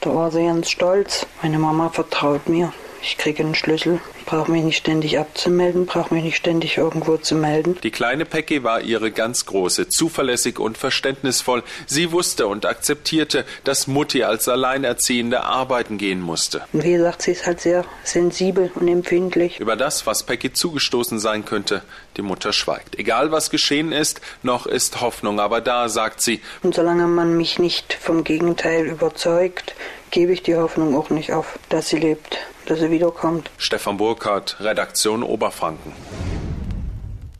da 0.01 0.13
war 0.13 0.31
sie 0.31 0.45
ganz 0.45 0.69
stolz. 0.69 1.25
Meine 1.41 1.59
Mama 1.59 1.89
vertraut 1.89 2.49
mir. 2.49 2.73
Ich 3.01 3.17
kriege 3.17 3.43
einen 3.43 3.53
Schlüssel 3.55 4.01
brauche 4.25 4.51
mich 4.51 4.63
nicht 4.63 4.77
ständig 4.77 5.19
abzumelden, 5.19 5.85
brauche 5.85 6.13
mich 6.13 6.23
nicht 6.23 6.37
ständig 6.37 6.77
irgendwo 6.77 7.17
zu 7.17 7.35
melden. 7.35 7.77
Die 7.83 7.91
kleine 7.91 8.25
Peggy 8.25 8.63
war 8.63 8.81
ihre 8.81 9.11
ganz 9.11 9.45
große, 9.45 9.89
zuverlässig 9.89 10.59
und 10.59 10.77
verständnisvoll. 10.77 11.63
Sie 11.85 12.11
wusste 12.11 12.47
und 12.47 12.65
akzeptierte, 12.65 13.45
dass 13.63 13.87
Mutti 13.87 14.23
als 14.23 14.47
Alleinerziehende 14.47 15.43
arbeiten 15.43 15.97
gehen 15.97 16.21
musste. 16.21 16.63
Und 16.73 16.83
wie 16.83 16.93
gesagt, 16.93 17.21
sie 17.21 17.31
ist 17.31 17.45
halt 17.45 17.61
sehr 17.61 17.85
sensibel 18.03 18.71
und 18.75 18.87
empfindlich. 18.87 19.59
Über 19.59 19.75
das, 19.75 20.05
was 20.05 20.23
Peggy 20.23 20.53
zugestoßen 20.53 21.19
sein 21.19 21.45
könnte, 21.45 21.83
die 22.17 22.21
Mutter 22.21 22.53
schweigt. 22.53 22.97
Egal 22.97 23.31
was 23.31 23.49
geschehen 23.49 23.91
ist, 23.91 24.21
noch 24.43 24.65
ist 24.65 25.01
Hoffnung 25.01 25.39
aber 25.39 25.61
da, 25.61 25.89
sagt 25.89 26.21
sie. 26.21 26.41
Und 26.63 26.75
solange 26.75 27.07
man 27.07 27.37
mich 27.37 27.59
nicht 27.59 27.93
vom 27.93 28.23
Gegenteil 28.23 28.85
überzeugt, 28.85 29.75
gebe 30.15 30.31
ich 30.31 30.41
die 30.41 30.55
Hoffnung 30.55 30.95
auch 30.95 31.11
nicht 31.11 31.33
auf, 31.33 31.59
dass 31.69 31.89
sie 31.89 31.97
lebt 31.97 32.39
dass 32.65 32.79
er 32.79 32.91
wiederkommt. 32.91 33.51
Stefan 33.57 33.97
Burkhardt, 33.97 34.57
Redaktion 34.59 35.23
Oberfranken. 35.23 35.91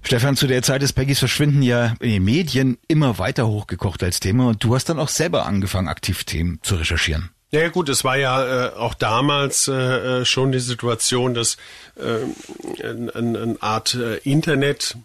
Stefan, 0.04 0.36
zu 0.38 0.46
der 0.46 0.62
Zeit 0.62 0.84
ist 0.84 0.94
Peggys 0.94 1.20
Verschwinden 1.20 1.64
ja 1.64 1.96
in 2.00 2.12
den 2.12 2.24
Medien 2.24 2.78
immer 2.88 3.18
weiter 3.18 3.48
hochgekocht 3.48 4.04
als 4.04 4.20
Thema 4.20 4.50
und 4.50 4.64
du 4.64 4.76
hast 4.76 4.88
dann 4.88 5.00
auch 5.00 5.10
selber 5.10 5.48
angefangen, 5.48 5.88
aktiv 5.88 6.24
Themen 6.26 6.60
zu 6.62 6.76
recherchieren. 6.76 7.32
Ja 7.50 7.70
gut, 7.70 7.90
es 7.90 8.04
war 8.04 8.18
ja 8.18 8.68
äh, 8.68 8.74
auch 8.76 8.94
damals 8.94 9.68
äh, 9.68 9.74
äh 10.22 10.26
schon 10.26 10.52
die 10.52 10.60
Situation, 10.60 11.34
dass 11.34 11.58
äh, 11.96 12.84
eine 12.84 13.40
ein 13.40 13.62
Art 13.62 13.96
äh, 13.96 14.18
Internet 14.18 14.98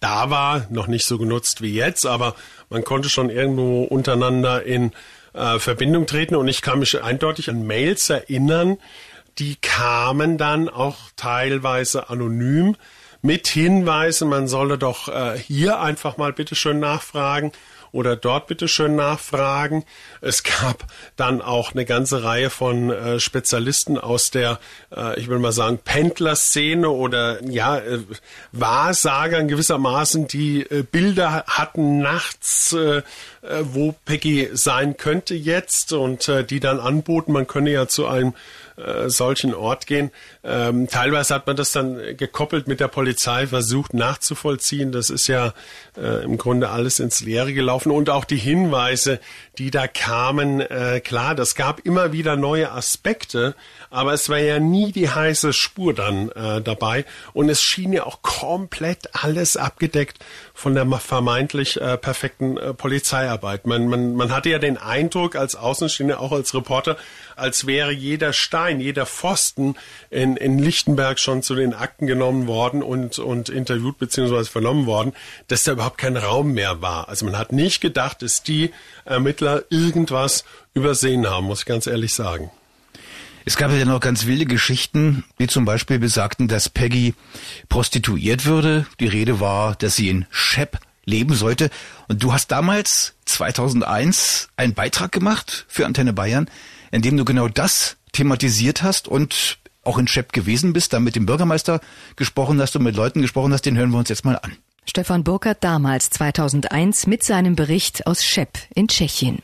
da 0.00 0.30
war, 0.30 0.66
noch 0.70 0.86
nicht 0.86 1.04
so 1.04 1.18
genutzt 1.18 1.60
wie 1.60 1.74
jetzt, 1.74 2.06
aber 2.06 2.34
man 2.70 2.84
konnte 2.84 3.08
schon 3.08 3.30
irgendwo 3.30 3.84
untereinander 3.84 4.64
in 4.64 4.92
äh, 5.38 5.58
Verbindung 5.58 6.06
treten. 6.06 6.34
Und 6.34 6.48
ich 6.48 6.62
kann 6.62 6.80
mich 6.80 7.02
eindeutig 7.02 7.48
an 7.48 7.66
Mails 7.66 8.10
erinnern, 8.10 8.78
die 9.38 9.56
kamen 9.56 10.36
dann 10.36 10.68
auch 10.68 10.96
teilweise 11.16 12.10
anonym 12.10 12.76
mit 13.22 13.48
Hinweisen, 13.48 14.28
man 14.28 14.46
solle 14.48 14.78
doch 14.78 15.08
äh, 15.08 15.38
hier 15.38 15.80
einfach 15.80 16.16
mal 16.16 16.32
bitteschön 16.32 16.78
nachfragen 16.78 17.52
oder 17.92 18.16
dort 18.16 18.46
bitte 18.46 18.68
schön 18.68 18.96
nachfragen. 18.96 19.84
Es 20.20 20.42
gab 20.42 20.84
dann 21.16 21.40
auch 21.42 21.72
eine 21.72 21.84
ganze 21.84 22.22
Reihe 22.22 22.50
von 22.50 22.90
äh, 22.90 23.20
Spezialisten 23.20 23.98
aus 23.98 24.30
der, 24.30 24.58
äh, 24.94 25.18
ich 25.18 25.28
will 25.28 25.38
mal 25.38 25.52
sagen, 25.52 25.78
Pendlerszene 25.78 26.88
oder 26.88 27.42
ja, 27.44 27.78
äh, 27.78 28.00
Wahrsagern 28.52 29.48
gewissermaßen, 29.48 30.28
die 30.28 30.62
äh, 30.62 30.82
Bilder 30.82 31.44
hatten 31.46 31.98
nachts, 31.98 32.72
äh, 32.72 32.98
äh, 32.98 33.02
wo 33.62 33.94
Peggy 34.04 34.50
sein 34.52 34.96
könnte 34.96 35.34
jetzt 35.34 35.92
und 35.92 36.30
die 36.50 36.60
dann 36.60 36.80
anboten, 36.80 37.32
man 37.32 37.46
könne 37.46 37.70
ja 37.70 37.86
zu 37.86 38.06
einem 38.06 38.34
solchen 39.06 39.54
Ort 39.54 39.88
gehen. 39.88 40.12
Ähm, 40.48 40.88
teilweise 40.88 41.34
hat 41.34 41.46
man 41.46 41.56
das 41.56 41.72
dann 41.72 42.16
gekoppelt 42.16 42.68
mit 42.68 42.80
der 42.80 42.88
Polizei 42.88 43.46
versucht 43.46 43.94
nachzuvollziehen. 43.94 44.92
Das 44.92 45.10
ist 45.10 45.26
ja 45.26 45.52
äh, 45.96 46.24
im 46.24 46.38
Grunde 46.38 46.70
alles 46.70 47.00
ins 47.00 47.20
Leere 47.20 47.52
gelaufen 47.52 47.90
und 47.90 48.10
auch 48.10 48.24
die 48.24 48.36
Hinweise, 48.36 49.20
die 49.58 49.70
da 49.70 49.86
kamen, 49.86 50.60
äh, 50.60 51.00
klar, 51.00 51.34
das 51.34 51.54
gab 51.54 51.80
immer 51.80 52.12
wieder 52.12 52.36
neue 52.36 52.70
Aspekte, 52.72 53.54
aber 53.90 54.12
es 54.12 54.28
war 54.28 54.38
ja 54.38 54.58
nie 54.58 54.92
die 54.92 55.10
heiße 55.10 55.52
Spur 55.52 55.94
dann 55.94 56.30
äh, 56.30 56.60
dabei 56.60 57.04
und 57.32 57.48
es 57.48 57.62
schien 57.62 57.92
ja 57.92 58.04
auch 58.04 58.22
komplett 58.22 59.10
alles 59.12 59.56
abgedeckt 59.56 60.24
von 60.54 60.74
der 60.74 60.86
vermeintlich 60.98 61.80
äh, 61.80 61.96
perfekten 61.96 62.56
äh, 62.56 62.74
Polizeiarbeit. 62.74 63.66
Man, 63.66 63.88
man, 63.88 64.14
man 64.14 64.32
hatte 64.32 64.50
ja 64.50 64.58
den 64.58 64.78
Eindruck 64.78 65.36
als 65.36 65.56
Außenstehender, 65.56 66.20
auch 66.20 66.32
als 66.32 66.54
Reporter, 66.54 66.96
als 67.36 67.66
wäre 67.66 67.92
jeder 67.92 68.32
Stein 68.32 68.48
Stein, 68.48 68.80
jeder 68.80 69.06
Pfosten 69.06 69.76
in, 70.10 70.36
in 70.38 70.58
Lichtenberg 70.58 71.18
schon 71.18 71.42
zu 71.42 71.54
den 71.54 71.74
Akten 71.74 72.06
genommen 72.06 72.46
worden 72.46 72.82
und, 72.82 73.18
und 73.18 73.48
interviewt 73.48 73.98
bzw. 73.98 74.44
vernommen 74.44 74.86
worden, 74.86 75.12
dass 75.48 75.64
da 75.64 75.72
überhaupt 75.72 75.98
kein 75.98 76.16
Raum 76.16 76.52
mehr 76.52 76.80
war. 76.80 77.08
Also 77.08 77.24
man 77.24 77.36
hat 77.36 77.52
nicht 77.52 77.80
gedacht, 77.80 78.22
dass 78.22 78.42
die 78.42 78.70
Ermittler 79.04 79.64
irgendwas 79.70 80.44
übersehen 80.74 81.28
haben, 81.28 81.46
muss 81.46 81.60
ich 81.60 81.66
ganz 81.66 81.86
ehrlich 81.86 82.14
sagen. 82.14 82.50
Es 83.44 83.56
gab 83.56 83.72
ja 83.72 83.84
noch 83.86 84.00
ganz 84.00 84.26
wilde 84.26 84.44
Geschichten, 84.44 85.24
die 85.38 85.46
zum 85.46 85.64
Beispiel 85.64 85.98
besagten, 85.98 86.48
dass 86.48 86.68
Peggy 86.68 87.14
prostituiert 87.70 88.44
würde. 88.44 88.86
Die 89.00 89.08
Rede 89.08 89.40
war, 89.40 89.74
dass 89.74 89.96
sie 89.96 90.10
in 90.10 90.26
Shep 90.30 90.78
leben 91.06 91.34
sollte. 91.34 91.70
Und 92.08 92.22
du 92.22 92.32
hast 92.32 92.48
damals, 92.48 93.14
2001, 93.24 94.50
einen 94.56 94.74
Beitrag 94.74 95.12
gemacht 95.12 95.64
für 95.66 95.86
Antenne 95.86 96.12
Bayern, 96.12 96.50
in 96.90 97.00
dem 97.00 97.16
du 97.16 97.24
genau 97.24 97.48
das 97.48 97.96
thematisiert 98.12 98.82
hast 98.82 99.08
und 99.08 99.57
auch 99.88 99.98
in 99.98 100.06
Shep 100.06 100.32
gewesen 100.32 100.72
bist, 100.72 100.92
da 100.92 101.00
mit 101.00 101.16
dem 101.16 101.26
Bürgermeister 101.26 101.80
gesprochen 102.14 102.60
hast 102.60 102.76
und 102.76 102.84
mit 102.84 102.94
Leuten 102.94 103.22
gesprochen 103.22 103.52
hast. 103.52 103.62
Den 103.62 103.76
hören 103.76 103.90
wir 103.90 103.98
uns 103.98 104.10
jetzt 104.10 104.24
mal 104.24 104.36
an. 104.36 104.52
Stefan 104.84 105.24
Burkhardt 105.24 105.64
damals 105.64 106.10
2001 106.10 107.06
mit 107.06 107.22
seinem 107.22 107.56
Bericht 107.56 108.06
aus 108.06 108.24
Shep 108.24 108.58
in 108.74 108.88
Tschechien. 108.88 109.38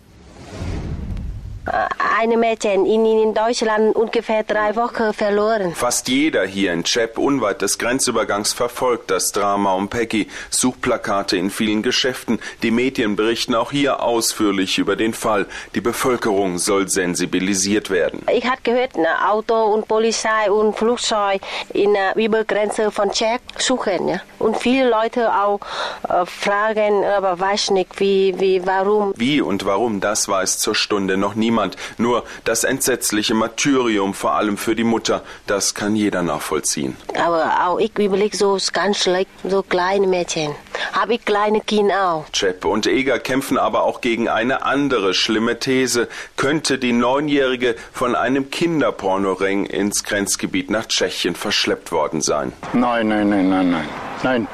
Eine 1.67 2.37
Mädchen 2.37 2.85
in, 2.85 3.07
in 3.07 3.35
Deutschland 3.35 3.97
ungefähr 3.97 4.43
drei 4.43 4.77
Wochen 4.77 5.13
verloren. 5.13 5.75
Fast 5.75 6.09
jeder 6.09 6.45
hier 6.45 6.73
in 6.73 6.85
Chep 6.85 7.19
unweit 7.19 7.63
des 7.63 7.79
Grenzübergangs 7.79 8.53
verfolgt 8.53 9.11
das 9.11 9.33
Drama 9.33 9.75
um 9.75 9.89
Peggy. 9.89 10.29
Suchplakate 10.51 11.37
in 11.37 11.51
vielen 11.51 11.83
Geschäften. 11.83 12.39
Die 12.63 12.71
Medien 12.71 13.17
berichten 13.17 13.55
auch 13.55 13.73
hier 13.73 14.03
ausführlich 14.03 14.79
über 14.79 14.97
den 14.97 15.15
Fall. 15.15 15.47
Die 15.75 15.81
Bevölkerung 15.81 16.59
soll 16.59 16.89
sensibilisiert 16.89 17.91
werden. 17.91 18.23
Ich 18.31 18.45
habe 18.45 18.61
gehört, 18.63 18.97
ein 18.97 19.07
Auto 19.07 19.55
und 19.55 19.89
Polizei 19.89 20.51
und 20.51 20.77
Flugzeug 20.77 21.41
in 21.73 21.95
der 21.95 22.15
Übergrenze 22.17 22.91
von 22.91 23.11
Tschech 23.11 23.41
suchen. 23.59 24.09
Ja? 24.09 24.21
Und 24.45 24.59
viele 24.59 24.91
Leute 24.91 25.33
auch 25.35 25.61
äh, 26.07 26.27
fragen, 26.27 27.03
aber 27.03 27.41
weiß 27.41 27.71
nicht, 27.71 27.99
wie, 27.99 28.35
wie, 28.39 28.67
warum. 28.67 29.15
Wie 29.17 29.41
und 29.41 29.65
warum, 29.65 30.01
das 30.03 30.29
weiß 30.29 30.59
zur 30.59 30.75
Stunde 30.75 31.17
noch 31.17 31.35
niemand. 31.35 31.77
Nur 31.97 32.25
das 32.45 32.63
entsetzliche 32.63 33.33
Martyrium, 33.33 34.13
vor 34.13 34.33
allem 34.33 34.59
für 34.59 34.77
die 34.77 34.85
Mutter, 34.85 35.23
das 35.47 35.75
kann 35.75 35.97
jeder 35.97 36.23
nachvollziehen. 36.23 36.95
Aber 37.15 37.67
auch 37.67 37.79
ich 37.79 37.99
überlege 37.99 38.37
so 38.37 38.59
ganz 38.71 38.99
schlecht, 38.99 39.31
so 39.45 39.63
kleine 39.63 40.07
Mädchen. 40.07 40.55
Habe 40.93 41.15
ich 41.15 41.25
kleine 41.25 41.63
Kinder 41.63 42.11
auch. 42.13 42.31
Chep 42.33 42.67
und 42.67 42.87
Eger 42.87 43.19
kämpfen 43.21 43.57
aber 43.57 43.85
auch 43.85 44.03
gegen 44.03 44.29
eine 44.29 44.67
andere 44.67 45.15
schlimme 45.15 45.59
These. 45.59 46.07
Könnte 46.37 46.79
die 46.79 46.93
Neunjährige 46.93 47.77
von 47.95 48.15
einem 48.15 48.51
Kinderpornoring 48.51 49.65
ins 49.65 50.05
Grenzgebiet 50.05 50.69
nach 50.69 50.85
Tschechien 50.87 51.35
verschleppt 51.35 51.93
worden 51.93 52.21
sein? 52.21 52.53
Nein, 52.75 53.09
nein, 53.09 53.31
nein, 53.31 53.49
nein, 53.49 53.71
nein. 53.71 53.89
Nein, 54.35 54.49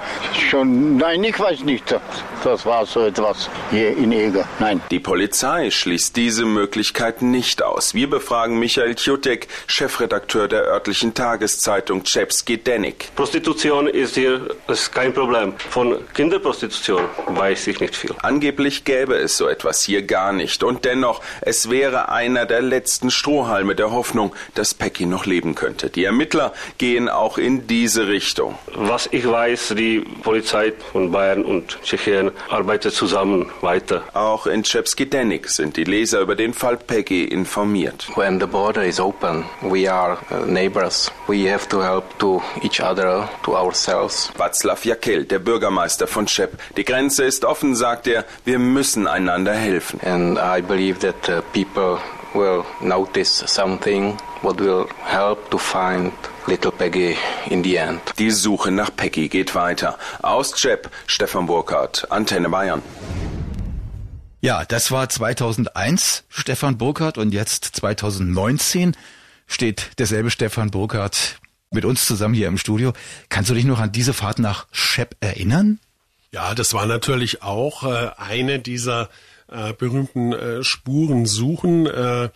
schon, 0.50 0.98
nein, 0.98 1.24
ich 1.24 1.40
weiß 1.40 1.60
nicht. 1.64 1.98
Das 2.44 2.66
war 2.66 2.84
so 2.84 3.04
etwas 3.04 3.48
hier 3.70 3.96
in 3.96 4.12
Eger. 4.12 4.46
Nein. 4.58 4.82
Die 4.90 5.00
Polizei 5.00 5.70
schließt 5.70 6.16
diese 6.16 6.44
Möglichkeit 6.44 7.22
nicht 7.22 7.62
aus. 7.62 7.94
Wir 7.94 8.08
befragen 8.08 8.58
Michael 8.58 8.94
Tjutek, 8.94 9.48
Chefredakteur 9.66 10.48
der 10.48 10.64
örtlichen 10.64 11.14
Tageszeitung 11.14 12.02
Chepski 12.04 12.58
Denik. 12.58 13.08
Prostitution 13.16 13.86
ist 13.86 14.16
hier 14.16 14.54
ist 14.68 14.92
kein 14.92 15.14
Problem. 15.14 15.54
Von 15.70 15.96
Kinderprostitution 16.12 17.02
weiß 17.28 17.66
ich 17.68 17.80
nicht 17.80 17.96
viel. 17.96 18.14
Angeblich 18.22 18.84
gäbe 18.84 19.16
es 19.16 19.38
so 19.38 19.48
etwas 19.48 19.82
hier 19.82 20.02
gar 20.02 20.32
nicht. 20.32 20.62
Und 20.62 20.84
dennoch, 20.84 21.22
es 21.40 21.70
wäre 21.70 22.10
einer 22.10 22.44
der 22.44 22.60
letzten 22.60 23.10
Strohhalme 23.10 23.74
der 23.74 23.92
Hoffnung, 23.92 24.34
dass 24.54 24.74
Pecky 24.74 25.06
noch 25.06 25.24
leben 25.24 25.54
könnte. 25.54 25.88
Die 25.88 26.04
Ermittler 26.04 26.52
gehen 26.76 27.08
auch 27.08 27.38
in 27.38 27.66
diese 27.66 28.08
Richtung. 28.08 28.58
Was 28.74 29.08
ich 29.10 29.26
weiß, 29.26 29.69
die 29.74 30.00
Polizei 30.00 30.72
von 30.92 31.10
Bayern 31.10 31.44
und 31.44 31.78
Tschechien 31.82 32.30
arbeitet 32.48 32.94
zusammen 32.94 33.50
weiter. 33.60 34.02
Auch 34.14 34.46
in 34.46 34.62
Chepskidenik 34.62 35.48
sind 35.48 35.76
die 35.76 35.84
Leser 35.84 36.20
über 36.20 36.36
den 36.36 36.54
Fall 36.54 36.76
Peggy 36.76 37.24
informiert. 37.24 38.06
When 38.16 38.40
the 38.40 38.46
border 38.46 38.84
is 38.84 39.00
open, 39.00 39.44
we 39.62 39.90
are 39.90 40.18
uh, 40.30 40.44
neighbors. 40.46 41.10
We 41.28 41.50
have 41.50 41.68
to 41.68 41.82
help 41.82 42.18
to 42.18 42.42
each 42.62 42.80
other, 42.80 43.28
to 43.44 43.56
ourselves. 43.56 44.30
Václav 44.36 44.84
Jakel, 44.84 45.24
der 45.24 45.38
Bürgermeister 45.38 46.06
von 46.06 46.26
Chep. 46.26 46.58
Die 46.76 46.84
Grenze 46.84 47.24
ist 47.24 47.44
offen, 47.44 47.74
sagt 47.74 48.06
er. 48.06 48.24
Wir 48.44 48.58
müssen 48.58 49.06
einander 49.06 49.54
helfen. 49.54 50.00
And 50.04 50.38
I 50.38 50.60
believe 50.60 50.98
that 51.00 51.28
uh, 51.28 51.42
people 51.52 51.98
will 52.34 52.64
notice 52.80 53.44
something 53.46 54.16
what 54.42 54.60
will 54.60 54.86
help 55.04 55.50
to 55.50 55.58
find 55.58 56.12
Little 56.50 56.72
Peggy 56.72 57.16
in 57.48 57.62
the 57.62 57.76
end. 57.76 58.00
Die 58.18 58.32
Suche 58.32 58.72
nach 58.72 58.90
Peggy 58.96 59.28
geht 59.28 59.54
weiter. 59.54 59.96
Aus 60.20 60.52
Chep, 60.56 60.90
Stefan 61.06 61.46
Burkhardt, 61.46 62.10
Antenne 62.10 62.48
Bayern. 62.48 62.82
Ja, 64.40 64.64
das 64.64 64.90
war 64.90 65.08
2001 65.08 66.24
Stefan 66.28 66.76
Burkhardt 66.76 67.18
und 67.18 67.32
jetzt 67.32 67.66
2019 67.76 68.96
steht 69.46 69.92
derselbe 70.00 70.32
Stefan 70.32 70.72
Burkhardt 70.72 71.38
mit 71.70 71.84
uns 71.84 72.04
zusammen 72.04 72.34
hier 72.34 72.48
im 72.48 72.58
Studio. 72.58 72.94
Kannst 73.28 73.48
du 73.50 73.54
dich 73.54 73.64
noch 73.64 73.78
an 73.78 73.92
diese 73.92 74.12
Fahrt 74.12 74.40
nach 74.40 74.66
Shep 74.72 75.14
erinnern? 75.20 75.78
Ja, 76.32 76.56
das 76.56 76.74
war 76.74 76.86
natürlich 76.86 77.44
auch 77.44 77.84
äh, 77.84 78.10
eine 78.16 78.58
dieser 78.58 79.08
äh, 79.46 79.72
berühmten 79.72 80.32
äh, 80.32 80.64
Spurensuchen. 80.64 81.86
Äh, 81.86 82.30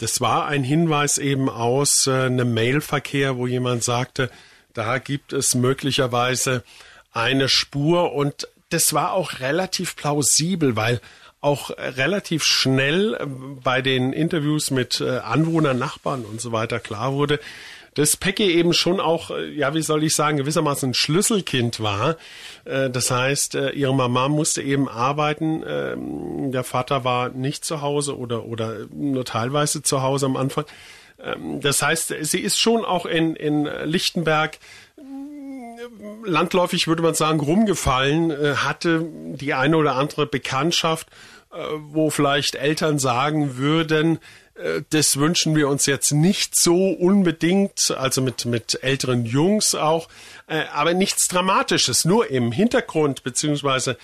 das 0.00 0.20
war 0.20 0.46
ein 0.46 0.64
Hinweis 0.64 1.18
eben 1.18 1.50
aus 1.50 2.06
äh, 2.06 2.12
einem 2.12 2.54
Mailverkehr, 2.54 3.36
wo 3.36 3.46
jemand 3.46 3.84
sagte, 3.84 4.30
da 4.72 4.98
gibt 4.98 5.34
es 5.34 5.54
möglicherweise 5.54 6.64
eine 7.12 7.50
Spur. 7.50 8.14
Und 8.14 8.48
das 8.70 8.94
war 8.94 9.12
auch 9.12 9.40
relativ 9.40 9.96
plausibel, 9.96 10.74
weil 10.74 11.00
auch 11.42 11.70
relativ 11.70 12.44
schnell 12.44 13.14
äh, 13.14 13.26
bei 13.26 13.82
den 13.82 14.14
Interviews 14.14 14.70
mit 14.70 15.02
äh, 15.02 15.18
Anwohnern, 15.18 15.78
Nachbarn 15.78 16.24
und 16.24 16.40
so 16.40 16.50
weiter 16.50 16.80
klar 16.80 17.12
wurde, 17.12 17.38
dass 17.94 18.16
Peggy 18.16 18.52
eben 18.52 18.72
schon 18.72 19.00
auch, 19.00 19.30
äh, 19.30 19.50
ja, 19.50 19.74
wie 19.74 19.82
soll 19.82 20.04
ich 20.04 20.14
sagen, 20.14 20.36
gewissermaßen 20.36 20.90
ein 20.90 20.94
Schlüsselkind 20.94 21.80
war. 21.80 22.16
Äh, 22.64 22.90
das 22.90 23.10
heißt, 23.10 23.54
äh, 23.54 23.70
ihre 23.70 23.94
Mama 23.94 24.28
musste 24.28 24.62
eben 24.62 24.88
arbeiten. 24.88 25.62
Ähm, 25.66 26.52
der 26.52 26.64
Vater 26.64 27.04
war 27.04 27.30
nicht 27.30 27.64
zu 27.64 27.82
Hause 27.82 28.16
oder, 28.16 28.44
oder 28.44 28.86
nur 28.92 29.24
teilweise 29.24 29.82
zu 29.82 30.02
Hause 30.02 30.26
am 30.26 30.36
Anfang. 30.36 30.64
Ähm, 31.22 31.60
das 31.60 31.82
heißt, 31.82 32.14
sie 32.20 32.40
ist 32.40 32.58
schon 32.58 32.84
auch 32.84 33.06
in, 33.06 33.34
in 33.36 33.68
Lichtenberg 33.84 34.58
landläufig 36.24 36.86
würde 36.88 37.02
man 37.02 37.14
sagen, 37.14 37.40
rumgefallen, 37.40 38.30
hatte 38.62 39.02
die 39.02 39.54
eine 39.54 39.78
oder 39.78 39.96
andere 39.96 40.26
Bekanntschaft, 40.26 41.08
wo 41.78 42.10
vielleicht 42.10 42.54
Eltern 42.54 42.98
sagen 42.98 43.56
würden, 43.56 44.18
das 44.90 45.16
wünschen 45.16 45.56
wir 45.56 45.68
uns 45.68 45.86
jetzt 45.86 46.12
nicht 46.12 46.54
so 46.54 46.88
unbedingt, 46.88 47.94
also 47.96 48.20
mit, 48.20 48.44
mit 48.44 48.82
älteren 48.82 49.24
Jungs 49.24 49.74
auch, 49.74 50.08
äh, 50.46 50.64
aber 50.72 50.94
nichts 50.94 51.28
Dramatisches, 51.28 52.04
nur 52.04 52.30
im 52.30 52.52
Hintergrund 52.52 53.22
beziehungsweise 53.22 53.96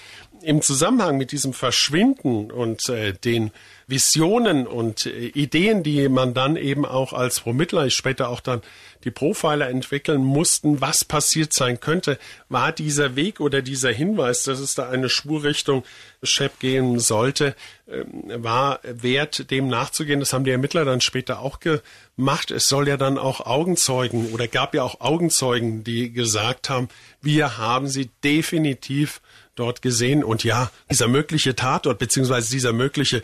im 0.42 0.62
Zusammenhang 0.62 1.16
mit 1.16 1.32
diesem 1.32 1.52
Verschwinden 1.52 2.50
und 2.50 2.88
äh, 2.88 3.12
den 3.12 3.50
Visionen 3.88 4.66
und 4.66 5.06
äh, 5.06 5.28
Ideen, 5.28 5.82
die 5.82 6.08
man 6.08 6.34
dann 6.34 6.56
eben 6.56 6.84
auch 6.84 7.12
als 7.12 7.38
Vermittler, 7.38 7.88
später 7.90 8.28
auch 8.28 8.40
dann 8.40 8.62
die 9.04 9.12
Profiler 9.12 9.68
entwickeln 9.68 10.24
mussten, 10.24 10.80
was 10.80 11.04
passiert 11.04 11.52
sein 11.52 11.78
könnte, 11.78 12.18
war 12.48 12.72
dieser 12.72 13.14
Weg 13.14 13.38
oder 13.38 13.62
dieser 13.62 13.92
Hinweis, 13.92 14.42
dass 14.42 14.58
es 14.58 14.74
da 14.74 14.88
eine 14.88 15.08
Spurrichtung 15.08 15.84
Shep 16.24 16.58
gehen 16.58 16.98
sollte, 16.98 17.54
ähm, 17.88 18.24
war 18.42 18.80
wert, 18.82 19.52
dem 19.52 19.68
nachzugehen. 19.68 20.18
Das 20.18 20.32
haben 20.32 20.44
die 20.44 20.50
Ermittler 20.50 20.84
dann 20.84 21.00
später 21.00 21.38
auch 21.38 21.60
gemacht. 21.60 22.50
Es 22.50 22.68
soll 22.68 22.88
ja 22.88 22.96
dann 22.96 23.18
auch 23.18 23.40
Augenzeugen 23.46 24.32
oder 24.32 24.48
gab 24.48 24.74
ja 24.74 24.82
auch 24.82 25.00
Augenzeugen, 25.00 25.84
die 25.84 26.12
gesagt 26.12 26.68
haben, 26.68 26.88
wir 27.22 27.58
haben 27.58 27.86
sie 27.86 28.10
definitiv 28.24 29.20
dort 29.56 29.82
gesehen. 29.82 30.22
Und 30.22 30.44
ja, 30.44 30.70
dieser 30.90 31.08
mögliche 31.08 31.56
Tatort 31.56 31.98
beziehungsweise 31.98 32.50
dieser 32.50 32.72
mögliche 32.72 33.22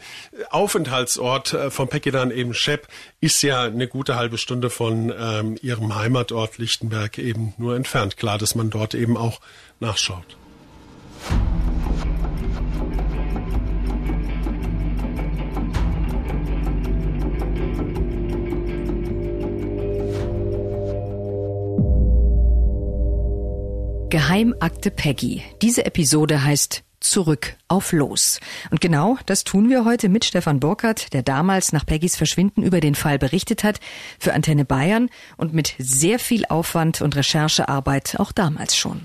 Aufenthaltsort 0.50 1.54
äh, 1.54 1.70
von 1.70 1.88
Pekidan 1.88 2.30
eben 2.30 2.54
Shep 2.54 2.88
ist 3.20 3.42
ja 3.42 3.62
eine 3.62 3.86
gute 3.86 4.16
halbe 4.16 4.38
Stunde 4.38 4.70
von 4.70 5.12
ähm, 5.16 5.56
ihrem 5.62 5.94
Heimatort 5.94 6.58
Lichtenberg 6.58 7.18
eben 7.18 7.54
nur 7.58 7.76
entfernt. 7.76 8.16
Klar, 8.16 8.38
dass 8.38 8.54
man 8.54 8.70
dort 8.70 8.94
eben 8.94 9.16
auch 9.16 9.40
nachschaut. 9.80 10.36
Geheimakte 24.12 24.90
Peggy. 24.90 25.42
Diese 25.62 25.86
Episode 25.86 26.44
heißt 26.44 26.82
zurück 27.00 27.54
auf 27.66 27.92
Los. 27.92 28.40
Und 28.70 28.82
genau 28.82 29.16
das 29.24 29.42
tun 29.42 29.70
wir 29.70 29.86
heute 29.86 30.10
mit 30.10 30.26
Stefan 30.26 30.60
Burkhardt, 30.60 31.14
der 31.14 31.22
damals 31.22 31.72
nach 31.72 31.86
Peggys 31.86 32.16
Verschwinden 32.16 32.62
über 32.62 32.80
den 32.80 32.94
Fall 32.94 33.18
berichtet 33.18 33.64
hat, 33.64 33.80
für 34.18 34.34
Antenne 34.34 34.66
Bayern 34.66 35.08
und 35.38 35.54
mit 35.54 35.72
sehr 35.78 36.18
viel 36.18 36.44
Aufwand 36.44 37.00
und 37.00 37.16
Recherchearbeit 37.16 38.20
auch 38.20 38.32
damals 38.32 38.76
schon. 38.76 39.00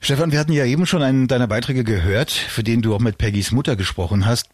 Stefan, 0.00 0.32
wir 0.32 0.40
hatten 0.40 0.52
ja 0.52 0.64
eben 0.64 0.86
schon 0.86 1.04
einen 1.04 1.28
deiner 1.28 1.46
Beiträge 1.46 1.84
gehört, 1.84 2.32
für 2.32 2.64
den 2.64 2.82
du 2.82 2.96
auch 2.96 3.00
mit 3.00 3.18
Peggys 3.18 3.52
Mutter 3.52 3.76
gesprochen 3.76 4.26
hast. 4.26 4.48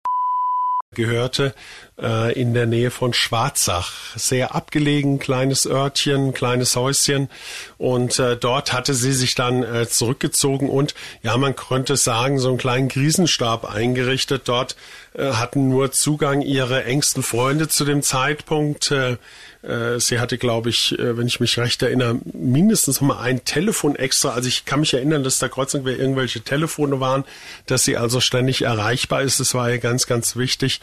gehörte 0.94 1.54
äh, 2.02 2.34
in 2.34 2.54
der 2.54 2.66
Nähe 2.66 2.92
von 2.92 3.14
Schwarzach. 3.14 3.92
Sehr 4.16 4.56
abgelegen, 4.56 5.20
kleines 5.20 5.66
Örtchen, 5.66 6.34
kleines 6.34 6.76
Häuschen. 6.76 7.30
Und 7.78 8.20
äh, 8.20 8.36
dort 8.36 8.74
hatte 8.74 8.94
sie 8.94 9.14
sich 9.14 9.36
dann 9.36 9.64
äh, 9.64 9.88
zurückgezogen 9.88 10.70
und, 10.70 10.96
ja, 11.24 11.38
man 11.38 11.56
könnte 11.56 11.96
sagen, 11.98 12.40
so 12.40 12.50
einen 12.50 12.58
kleinen 12.58 12.90
Krisenstab 12.90 13.72
eingerichtet. 13.74 14.44
Dort 14.46 14.76
äh, 15.14 15.34
hatten 15.34 15.70
nur 15.70 15.92
Zugang 15.92 16.42
ihre 16.42 16.84
engsten 16.84 17.24
Freunde 17.24 17.68
zu 17.68 17.86
dem 17.86 18.02
Zeitpunkt. 18.02 18.92
Äh, 18.92 19.18
äh, 19.64 20.00
sie 20.00 20.20
hatte, 20.20 20.38
glaube 20.38 20.70
ich, 20.70 20.98
äh, 20.98 21.18
wenn 21.18 21.28
ich 21.28 21.40
mich 21.40 21.58
recht 21.60 21.84
erinnere, 21.84 22.20
mindestens 22.34 23.00
mal 23.02 23.20
ein 23.20 23.46
Telefon 23.46 23.96
extra. 23.96 24.32
Also 24.32 24.48
ich 24.48 24.66
kann 24.66 24.80
mich 24.80 24.94
erinnern, 24.94 25.24
dass 25.24 25.40
da 25.40 25.50
kreuzungsquer 25.50 25.98
irgendwelche 25.98 26.42
Telefone 26.42 27.00
waren, 27.00 27.26
dass 27.68 27.84
sie 27.84 27.98
also 27.98 28.20
ständig 28.22 28.64
erreichbar 28.64 29.22
ist. 29.22 29.40
Das 29.40 29.54
war 29.54 29.70
ihr 29.70 29.78
ganz, 29.78 30.08
ganz 30.08 30.36
wichtig. 30.36 30.80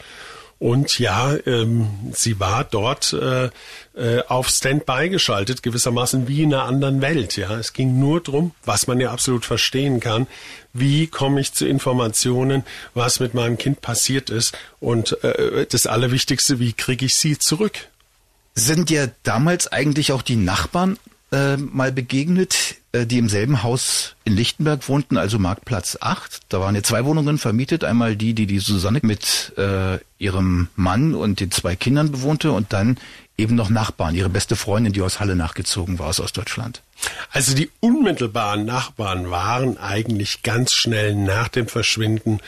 Und 0.59 0.99
ja, 0.99 1.35
ähm, 1.45 1.87
sie 2.11 2.41
war 2.41 2.65
dort 2.65 3.13
äh, 3.13 3.49
äh, 3.95 4.23
auf 4.27 4.49
Standby 4.49 5.09
geschaltet, 5.09 5.63
gewissermaßen 5.63 6.27
wie 6.27 6.43
in 6.43 6.53
einer 6.53 6.63
anderen 6.63 7.01
Welt. 7.01 7.37
Ja, 7.37 7.57
es 7.57 7.71
ging 7.71 7.97
nur 7.97 8.21
drum, 8.21 8.51
was 8.65 8.85
man 8.85 8.99
ja 8.99 9.11
absolut 9.11 9.45
verstehen 9.45 10.01
kann. 10.01 10.27
Wie 10.73 11.07
komme 11.07 11.39
ich 11.39 11.53
zu 11.53 11.65
Informationen, 11.65 12.65
was 12.93 13.21
mit 13.21 13.33
meinem 13.33 13.57
Kind 13.57 13.79
passiert 13.79 14.29
ist? 14.29 14.57
Und 14.81 15.23
äh, 15.23 15.65
das 15.65 15.87
Allerwichtigste, 15.87 16.59
wie 16.59 16.73
kriege 16.73 17.05
ich 17.05 17.15
sie 17.15 17.39
zurück? 17.39 17.87
Sind 18.53 18.89
ja 18.89 19.07
damals 19.23 19.71
eigentlich 19.71 20.11
auch 20.11 20.21
die 20.21 20.35
Nachbarn 20.35 20.97
äh, 21.31 21.57
mal 21.57 21.91
begegnet, 21.91 22.75
äh, 22.91 23.05
die 23.05 23.17
im 23.17 23.29
selben 23.29 23.63
Haus 23.63 24.15
in 24.25 24.35
Lichtenberg 24.35 24.87
wohnten, 24.89 25.17
also 25.17 25.39
Marktplatz 25.39 25.97
8. 25.99 26.41
Da 26.49 26.59
waren 26.59 26.75
ja 26.75 26.83
zwei 26.83 27.05
Wohnungen 27.05 27.37
vermietet. 27.37 27.83
Einmal 27.83 28.15
die, 28.15 28.33
die 28.33 28.47
die 28.47 28.59
Susanne 28.59 28.99
mit 29.03 29.53
äh, 29.57 29.99
ihrem 30.17 30.69
Mann 30.75 31.13
und 31.13 31.39
den 31.39 31.51
zwei 31.51 31.75
Kindern 31.75 32.11
bewohnte 32.11 32.51
und 32.51 32.73
dann 32.73 32.97
eben 33.37 33.55
noch 33.55 33.69
Nachbarn, 33.69 34.15
ihre 34.15 34.29
beste 34.29 34.55
Freundin, 34.55 34.91
die 34.91 35.01
aus 35.01 35.19
Halle 35.19 35.35
nachgezogen 35.35 35.97
war, 35.97 36.07
aus 36.07 36.19
Ostdeutschland. 36.19 36.81
Also 37.31 37.55
die 37.55 37.69
unmittelbaren 37.79 38.65
Nachbarn 38.65 39.31
waren 39.31 39.77
eigentlich 39.77 40.43
ganz 40.43 40.73
schnell 40.73 41.15
nach 41.15 41.47
dem 41.47 41.67
Verschwinden 41.67 42.39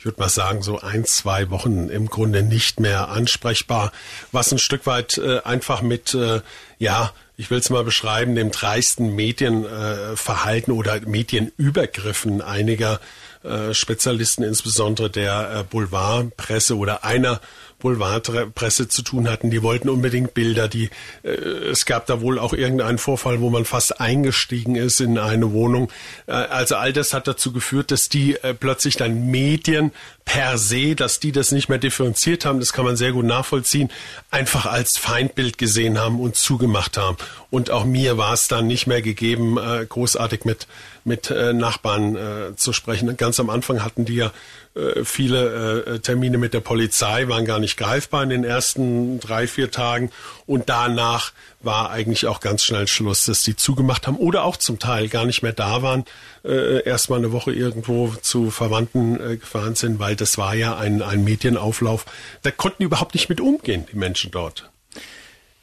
ich 0.00 0.06
würde 0.06 0.18
mal 0.18 0.30
sagen, 0.30 0.62
so 0.62 0.80
ein, 0.80 1.04
zwei 1.04 1.50
Wochen 1.50 1.90
im 1.90 2.06
Grunde 2.06 2.42
nicht 2.42 2.80
mehr 2.80 3.10
ansprechbar, 3.10 3.92
was 4.32 4.50
ein 4.50 4.58
Stück 4.58 4.86
weit 4.86 5.18
äh, 5.18 5.40
einfach 5.42 5.82
mit, 5.82 6.14
äh, 6.14 6.40
ja, 6.78 7.12
ich 7.40 7.50
will 7.50 7.58
es 7.58 7.70
mal 7.70 7.84
beschreiben, 7.84 8.34
dem 8.34 8.50
dreisten 8.50 9.14
Medienverhalten 9.14 10.74
äh, 10.74 10.76
oder 10.76 11.00
Medienübergriffen 11.00 12.42
einiger 12.42 13.00
äh, 13.42 13.72
Spezialisten, 13.72 14.42
insbesondere 14.42 15.08
der 15.08 15.50
äh, 15.60 15.64
Boulevardpresse 15.64 16.76
oder 16.76 17.02
einer 17.02 17.40
Boulevardpresse 17.80 18.88
zu 18.88 19.02
tun 19.02 19.28
hatten. 19.28 19.50
Die 19.50 19.62
wollten 19.62 19.88
unbedingt 19.88 20.34
Bilder. 20.34 20.68
Die, 20.68 20.90
äh, 21.22 21.30
es 21.30 21.84
gab 21.86 22.06
da 22.06 22.20
wohl 22.20 22.38
auch 22.38 22.52
irgendeinen 22.52 22.98
Vorfall, 22.98 23.40
wo 23.40 23.50
man 23.50 23.64
fast 23.64 24.00
eingestiegen 24.00 24.76
ist 24.76 25.00
in 25.00 25.18
eine 25.18 25.52
Wohnung. 25.52 25.90
Äh, 26.26 26.32
also 26.32 26.76
all 26.76 26.92
das 26.92 27.12
hat 27.12 27.26
dazu 27.26 27.52
geführt, 27.52 27.90
dass 27.90 28.08
die 28.08 28.36
äh, 28.36 28.54
plötzlich 28.54 28.96
dann 28.96 29.30
Medien 29.30 29.90
per 30.24 30.58
se, 30.58 30.94
dass 30.94 31.18
die 31.18 31.32
das 31.32 31.50
nicht 31.50 31.68
mehr 31.68 31.78
differenziert 31.78 32.44
haben, 32.44 32.60
das 32.60 32.72
kann 32.72 32.84
man 32.84 32.96
sehr 32.96 33.10
gut 33.10 33.24
nachvollziehen, 33.24 33.90
einfach 34.30 34.66
als 34.66 34.96
Feindbild 34.96 35.58
gesehen 35.58 35.98
haben 35.98 36.20
und 36.20 36.36
zugemacht 36.36 36.96
haben. 36.96 37.16
Und 37.50 37.70
auch 37.70 37.84
mir 37.84 38.16
war 38.16 38.32
es 38.32 38.46
dann 38.46 38.68
nicht 38.68 38.86
mehr 38.86 39.02
gegeben, 39.02 39.58
äh, 39.58 39.84
großartig 39.84 40.44
mit, 40.44 40.68
mit 41.04 41.30
äh, 41.30 41.52
Nachbarn 41.52 42.16
äh, 42.16 42.56
zu 42.56 42.72
sprechen. 42.72 43.16
Ganz 43.16 43.40
am 43.40 43.50
Anfang 43.50 43.82
hatten 43.82 44.04
die 44.04 44.16
ja 44.16 44.32
äh, 44.74 45.04
viele 45.04 45.82
äh, 45.82 45.98
Termine 45.98 46.38
mit 46.38 46.54
der 46.54 46.60
Polizei 46.60 47.26
waren 47.28 47.44
gar 47.44 47.58
nicht 47.58 47.76
greifbar 47.76 48.22
in 48.22 48.30
den 48.30 48.44
ersten 48.44 49.18
drei, 49.18 49.46
vier 49.46 49.70
Tagen. 49.70 50.10
Und 50.46 50.68
danach 50.68 51.32
war 51.60 51.90
eigentlich 51.90 52.26
auch 52.26 52.40
ganz 52.40 52.62
schnell 52.62 52.86
Schluss, 52.86 53.24
dass 53.24 53.42
die 53.42 53.56
zugemacht 53.56 54.06
haben 54.06 54.16
oder 54.16 54.44
auch 54.44 54.56
zum 54.56 54.78
Teil 54.78 55.08
gar 55.08 55.26
nicht 55.26 55.42
mehr 55.42 55.52
da 55.52 55.82
waren, 55.82 56.04
äh, 56.44 56.84
erst 56.84 57.10
mal 57.10 57.16
eine 57.16 57.32
Woche 57.32 57.52
irgendwo 57.52 58.14
zu 58.22 58.50
Verwandten 58.50 59.20
äh, 59.20 59.36
gefahren 59.36 59.74
sind, 59.74 59.98
weil 59.98 60.14
das 60.14 60.38
war 60.38 60.54
ja 60.54 60.76
ein, 60.76 61.02
ein 61.02 61.24
Medienauflauf. 61.24 62.06
Da 62.42 62.50
konnten 62.50 62.78
die 62.80 62.84
überhaupt 62.84 63.14
nicht 63.14 63.28
mit 63.28 63.40
umgehen, 63.40 63.86
die 63.92 63.96
Menschen 63.96 64.30
dort. 64.30 64.70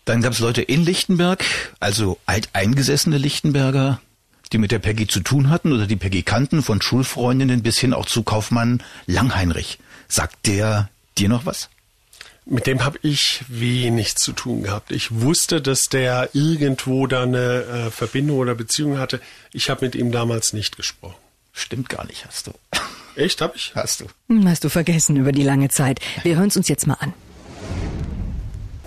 Dann 0.03 0.21
gab 0.21 0.33
es 0.33 0.39
Leute 0.39 0.61
in 0.61 0.85
Lichtenberg, 0.85 1.43
also 1.79 2.17
alteingesessene 2.25 3.17
Lichtenberger, 3.17 3.99
die 4.53 4.57
mit 4.57 4.71
der 4.71 4.79
Peggy 4.79 5.07
zu 5.07 5.19
tun 5.19 5.49
hatten 5.49 5.73
oder 5.73 5.87
die 5.87 5.95
Peggy 5.95 6.23
kannten, 6.23 6.63
von 6.63 6.81
Schulfreundinnen 6.81 7.63
bis 7.63 7.77
hin 7.77 7.93
auch 7.93 8.05
zu 8.05 8.23
Kaufmann 8.23 8.83
Langheinrich. 9.05 9.79
Sagt 10.07 10.47
der 10.47 10.89
dir 11.17 11.29
noch 11.29 11.45
was? 11.45 11.69
Mit 12.45 12.65
dem 12.65 12.85
habe 12.85 12.97
ich 13.01 13.43
wenig 13.49 14.15
zu 14.15 14.31
tun 14.31 14.63
gehabt. 14.63 14.91
Ich 14.91 15.19
wusste, 15.19 15.61
dass 15.61 15.89
der 15.89 16.29
irgendwo 16.31 17.05
da 17.05 17.23
eine 17.23 17.63
äh, 17.87 17.91
Verbindung 17.91 18.37
oder 18.37 18.55
Beziehung 18.55 18.99
hatte. 18.99 19.19
Ich 19.51 19.69
habe 19.69 19.85
mit 19.85 19.95
ihm 19.95 20.13
damals 20.13 20.53
nicht 20.53 20.77
gesprochen. 20.77 21.17
Stimmt 21.51 21.89
gar 21.89 22.05
nicht, 22.05 22.25
hast 22.25 22.47
du. 22.47 22.53
Echt, 23.17 23.41
hab 23.41 23.55
ich? 23.55 23.73
Hast 23.75 23.99
du. 23.99 24.05
Hm, 24.29 24.47
hast 24.47 24.63
du 24.63 24.69
vergessen 24.69 25.17
über 25.17 25.33
die 25.33 25.43
lange 25.43 25.69
Zeit. 25.69 25.99
Wir 26.23 26.37
hören 26.37 26.47
es 26.47 26.55
uns 26.55 26.69
jetzt 26.69 26.87
mal 26.87 26.97
an. 26.99 27.13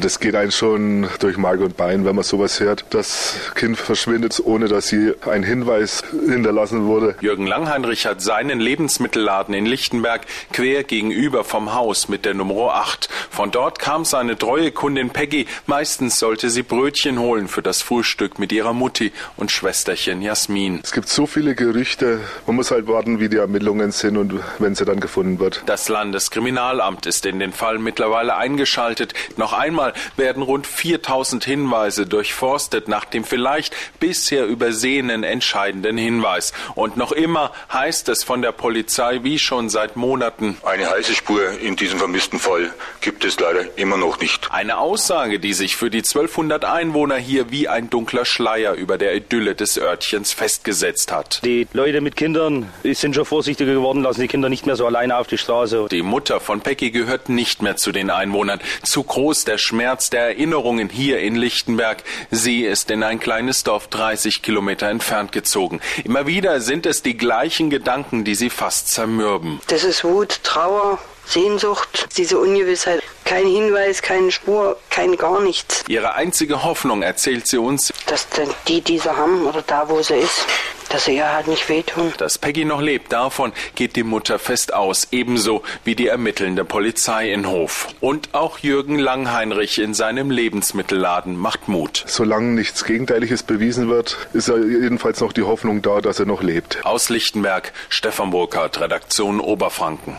Das 0.01 0.19
geht 0.19 0.35
einem 0.35 0.51
schon 0.51 1.09
durch 1.19 1.37
Mark 1.37 1.61
und 1.61 1.77
Bein, 1.77 2.07
wenn 2.07 2.15
man 2.15 2.25
sowas 2.25 2.59
hört. 2.59 2.87
Das 2.89 3.35
Kind 3.55 3.77
verschwindet, 3.77 4.41
ohne 4.43 4.67
dass 4.67 4.89
sie 4.89 5.13
ein 5.29 5.43
Hinweis 5.43 6.03
hinterlassen 6.27 6.87
wurde. 6.87 7.17
Jürgen 7.21 7.47
Langheinrich 7.47 8.07
hat 8.07 8.23
seinen 8.23 8.61
Lebensmittelladen 8.61 9.53
in 9.53 9.67
Lichtenberg 9.67 10.23
quer 10.53 10.85
gegenüber 10.85 11.45
vom 11.45 11.75
Haus 11.75 12.09
mit 12.09 12.25
der 12.25 12.33
Nummer 12.33 12.75
8. 12.75 13.11
Von 13.31 13.51
dort 13.51 13.79
kam 13.79 14.07
seine 14.07 14.39
treue 14.39 14.73
Kundin 14.73 15.11
Peggy. 15.11 15.47
Meistens 15.67 16.19
sollte 16.19 16.49
sie 16.49 16.63
Brötchen 16.63 17.19
holen 17.19 17.47
für 17.47 17.63
das 17.63 17.83
Frühstück 17.83 18.39
mit 18.39 18.53
ihrer 18.53 18.73
Mutti 18.73 19.13
und 19.37 19.51
Schwesterchen 19.51 20.23
Jasmin. 20.23 20.81
Es 20.83 20.93
gibt 20.93 21.09
so 21.09 21.27
viele 21.27 21.55
Gerüchte. 21.55 22.21
Man 22.47 22.57
muss 22.57 22.71
halt 22.71 22.87
warten, 22.87 23.21
wie 23.21 23.29
die 23.29 23.37
Ermittlungen 23.37 23.93
sind 23.93 24.17
und 24.17 24.41
wenn 24.59 24.75
sie 24.75 24.87
dann 24.87 25.01
gefunden 25.01 25.39
wird. 25.39 25.63
Das 25.67 25.91
Landeskriminalamt 25.91 27.05
ist 27.05 27.27
in 27.27 27.39
den 27.39 27.53
Fall 27.53 27.79
mittlerweile 27.79 28.37
eingeschaltet. 28.37 29.13
Noch 29.37 29.53
einmal 29.53 29.90
werden 30.17 30.43
rund 30.43 30.67
4000 30.67 31.45
Hinweise 31.45 32.07
durchforstet 32.07 32.89
nach 32.89 33.05
dem 33.05 33.25
vielleicht 33.25 33.75
bisher 33.99 34.47
übersehenen 34.47 35.25
entscheidenden 35.25 35.97
Hinweis. 35.97 36.53
Und 36.75 36.97
noch 36.97 37.13
immer 37.13 37.53
heißt 37.73 38.09
es 38.09 38.25
von 38.25 38.43
der 38.43 38.53
Polizei 38.53 39.21
wie 39.23 39.39
schon 39.39 39.69
seit 39.69 39.97
Monaten. 39.97 40.57
Eine 40.63 40.91
heiße 40.91 41.15
Spur 41.15 41.59
in 41.61 41.77
diesem 41.77 41.99
vermissten 41.99 42.39
Fall 42.39 42.73
gibt 43.01 43.25
es 43.25 43.39
leider 43.39 43.79
immer 43.79 43.97
noch 43.97 44.21
nicht. 44.21 44.51
Eine 44.51 44.79
Aussage, 44.79 45.39
die 45.41 45.53
sich 45.53 45.77
für 45.77 45.91
die 45.91 45.99
1200 45.99 46.65
Einwohner 46.65 47.17
hier 47.17 47.51
wie 47.51 47.69
ein 47.69 47.91
dunkler 47.91 48.25
Schleier 48.25 48.75
über 48.75 48.99
der 48.99 49.15
Idylle 49.15 49.55
des 49.55 49.79
Örtchens 49.79 50.33
festgesetzt 50.33 51.13
hat. 51.13 51.41
Die 51.45 51.67
Leute 51.73 52.01
mit 52.01 52.17
Kindern 52.17 52.71
sind 52.83 53.15
schon 53.15 53.25
vorsichtiger 53.25 53.73
geworden, 53.73 54.03
lassen 54.03 54.21
die 54.21 54.29
Kinder 54.29 54.49
nicht 54.49 54.67
mehr 54.67 54.77
so 54.77 54.87
alleine 54.87 55.17
auf 55.17 55.27
die 55.27 55.39
Straße. 55.39 55.87
Die 55.91 56.03
Mutter 56.03 56.41
von 56.41 56.61
Peggy 56.61 56.91
gehört 56.91 57.29
nicht 57.29 57.63
mehr 57.63 57.77
zu 57.77 57.93
den 57.93 58.11
Einwohnern. 58.11 58.61
Zu 58.83 59.03
groß 59.03 59.45
der 59.45 59.59
Schmerz 59.59 59.80
der 60.11 60.29
Erinnerungen 60.29 60.89
hier 60.89 61.21
in 61.21 61.37
Lichtenberg. 61.37 62.03
Sie 62.31 62.65
ist 62.65 62.91
in 62.91 63.03
ein 63.03 63.19
kleines 63.19 63.65
Dorf 63.65 63.89
30 63.89 64.43
Kilometer 64.43 64.89
entfernt 64.89 65.33
gezogen. 65.33 65.81
Immer 66.05 66.27
wieder 66.27 66.61
sind 66.61 66.87
es 66.87 67.03
die 67.03 67.17
gleichen 67.17 67.71
Gedanken, 67.71 68.25
die 68.25 68.35
sie 68.35 68.51
fast 68.51 68.89
zermürben. 68.89 69.61
Das 69.69 69.85
ist 69.85 70.05
Wut, 70.05 70.41
Trauer, 70.43 70.99
Sehnsucht, 71.31 72.09
diese 72.17 72.39
Ungewissheit. 72.39 73.03
Kein 73.25 73.47
Hinweis, 73.47 74.03
keine 74.03 74.33
Spur, 74.33 74.77
kein 74.91 75.17
gar 75.17 75.41
nichts. 75.41 75.85
Ihre 75.87 76.15
einzige 76.15 76.65
Hoffnung, 76.65 77.03
erzählt 77.03 77.47
sie 77.47 77.59
uns, 77.59 77.93
dass 78.07 78.29
dann 78.31 78.49
die, 78.67 78.81
die 78.81 78.99
sie 78.99 79.17
haben 79.17 79.47
oder 79.47 79.63
da, 79.63 79.89
wo 79.89 80.03
sie 80.03 80.17
ist, 80.17 80.47
dass 80.89 81.05
sie 81.05 81.15
ihr 81.15 81.33
halt 81.33 81.47
nicht 81.47 81.69
wehtun. 81.69 82.13
Dass 82.19 82.39
Peggy 82.39 82.65
noch 82.65 82.81
lebt, 82.81 83.13
davon 83.13 83.53
geht 83.77 83.95
die 83.95 84.03
Mutter 84.03 84.41
fest 84.41 84.75
aus, 84.75 85.07
ebenso 85.13 85.63
wie 85.85 85.95
die 85.95 86.09
ermittelnde 86.09 86.65
Polizei 86.65 87.33
in 87.33 87.47
Hof. 87.47 87.87
Und 88.01 88.35
auch 88.35 88.59
Jürgen 88.59 88.99
Langheinrich 88.99 89.79
in 89.79 89.95
seinem 89.95 90.33
Lebensmittelladen 90.33 91.37
macht 91.37 91.69
Mut. 91.69 92.03
Solange 92.09 92.49
nichts 92.49 92.85
Gegenteiliges 92.85 93.45
bewiesen 93.45 93.89
wird, 93.89 94.17
ist 94.33 94.49
ja 94.49 94.57
jedenfalls 94.57 95.21
noch 95.21 95.33
die 95.33 95.45
Hoffnung 95.45 95.81
da, 95.83 96.01
dass 96.01 96.19
er 96.19 96.27
noch 96.27 96.43
lebt. 96.43 96.85
Aus 96.85 97.09
Lichtenberg, 97.09 97.73
Stefan 97.89 98.31
Burkhardt, 98.31 98.81
Redaktion 98.81 99.39
Oberfranken 99.39 100.17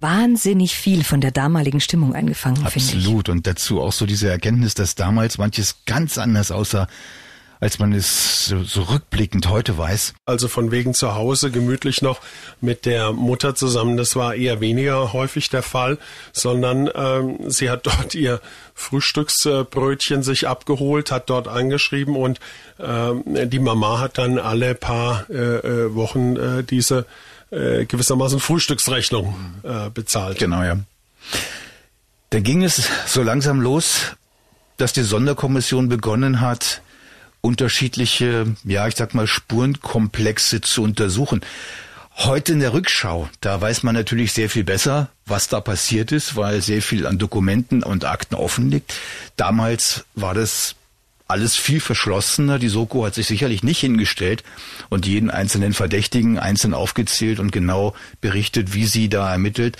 wahnsinnig 0.00 0.76
viel 0.76 1.04
von 1.04 1.20
der 1.20 1.30
damaligen 1.30 1.80
Stimmung 1.80 2.14
eingefangen, 2.14 2.66
finde 2.66 2.78
ich. 2.78 2.94
Absolut. 2.94 3.28
Und 3.28 3.46
dazu 3.46 3.80
auch 3.80 3.92
so 3.92 4.06
diese 4.06 4.28
Erkenntnis, 4.28 4.74
dass 4.74 4.94
damals 4.94 5.38
manches 5.38 5.76
ganz 5.86 6.18
anders 6.18 6.50
aussah, 6.50 6.88
als 7.60 7.78
man 7.78 7.92
es 7.92 8.46
so, 8.46 8.62
so 8.62 8.82
rückblickend 8.82 9.48
heute 9.48 9.76
weiß. 9.76 10.14
Also 10.26 10.48
von 10.48 10.70
wegen 10.70 10.94
zu 10.94 11.14
Hause 11.14 11.50
gemütlich 11.50 12.02
noch 12.02 12.20
mit 12.60 12.86
der 12.86 13.12
Mutter 13.12 13.54
zusammen, 13.54 13.96
das 13.96 14.14
war 14.16 14.34
eher 14.34 14.60
weniger 14.60 15.12
häufig 15.12 15.48
der 15.50 15.62
Fall, 15.62 15.98
sondern 16.32 16.88
ähm, 16.94 17.50
sie 17.50 17.70
hat 17.70 17.86
dort 17.86 18.14
ihr 18.14 18.40
Frühstücksbrötchen 18.74 20.22
sich 20.22 20.46
abgeholt, 20.46 21.10
hat 21.10 21.30
dort 21.30 21.48
angeschrieben 21.48 22.14
und 22.14 22.38
ähm, 22.78 23.24
die 23.26 23.58
Mama 23.58 23.98
hat 23.98 24.18
dann 24.18 24.38
alle 24.38 24.74
paar 24.74 25.28
äh, 25.28 25.34
äh 25.34 25.94
Wochen 25.94 26.36
äh, 26.36 26.62
diese 26.62 27.06
äh, 27.50 27.84
gewissermaßen 27.86 28.40
Frühstücksrechnung 28.40 29.34
äh, 29.62 29.90
bezahlt. 29.90 30.38
Genau, 30.38 30.62
ja. 30.62 30.78
Da 32.30 32.40
ging 32.40 32.62
es 32.62 32.88
so 33.06 33.22
langsam 33.22 33.60
los, 33.60 34.16
dass 34.76 34.92
die 34.92 35.02
Sonderkommission 35.02 35.88
begonnen 35.88 36.40
hat, 36.40 36.82
unterschiedliche, 37.40 38.46
ja, 38.64 38.86
ich 38.86 38.96
sag 38.96 39.14
mal, 39.14 39.26
Spurenkomplexe 39.26 40.60
zu 40.60 40.82
untersuchen. 40.82 41.40
Heute 42.16 42.52
in 42.52 42.60
der 42.60 42.72
Rückschau, 42.72 43.28
da 43.40 43.60
weiß 43.60 43.84
man 43.84 43.94
natürlich 43.94 44.32
sehr 44.32 44.50
viel 44.50 44.64
besser, 44.64 45.08
was 45.24 45.48
da 45.48 45.60
passiert 45.60 46.10
ist, 46.10 46.34
weil 46.36 46.60
sehr 46.60 46.82
viel 46.82 47.06
an 47.06 47.16
Dokumenten 47.16 47.82
und 47.84 48.04
Akten 48.04 48.34
offen 48.34 48.70
liegt. 48.70 48.94
Damals 49.36 50.04
war 50.14 50.34
das 50.34 50.74
alles 51.28 51.56
viel 51.56 51.80
verschlossener. 51.80 52.58
Die 52.58 52.68
Soko 52.68 53.04
hat 53.04 53.14
sich 53.14 53.26
sicherlich 53.26 53.62
nicht 53.62 53.80
hingestellt 53.80 54.42
und 54.88 55.06
jeden 55.06 55.30
einzelnen 55.30 55.74
Verdächtigen 55.74 56.38
einzeln 56.38 56.74
aufgezählt 56.74 57.38
und 57.38 57.52
genau 57.52 57.94
berichtet, 58.20 58.74
wie 58.74 58.86
sie 58.86 59.08
da 59.08 59.30
ermittelt, 59.30 59.76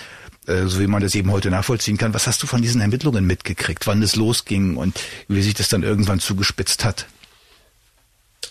äh, 0.47 0.67
so 0.67 0.79
wie 0.79 0.87
man 0.87 1.03
das 1.03 1.15
eben 1.15 1.33
heute 1.33 1.51
nachvollziehen 1.51 1.97
kann. 1.97 2.15
Was 2.15 2.27
hast 2.27 2.43
du 2.43 2.47
von 2.47 2.63
diesen 2.63 2.81
Ermittlungen 2.83 3.27
mitgekriegt, 3.27 3.87
wann 3.87 4.03
es 4.03 4.15
losging 4.15 4.77
und 4.77 5.01
wie 5.27 5.43
sich 5.43 5.55
das 5.55 5.69
dann 5.69 5.83
irgendwann 5.83 6.21
zugespitzt 6.21 6.85
hat? 6.85 7.07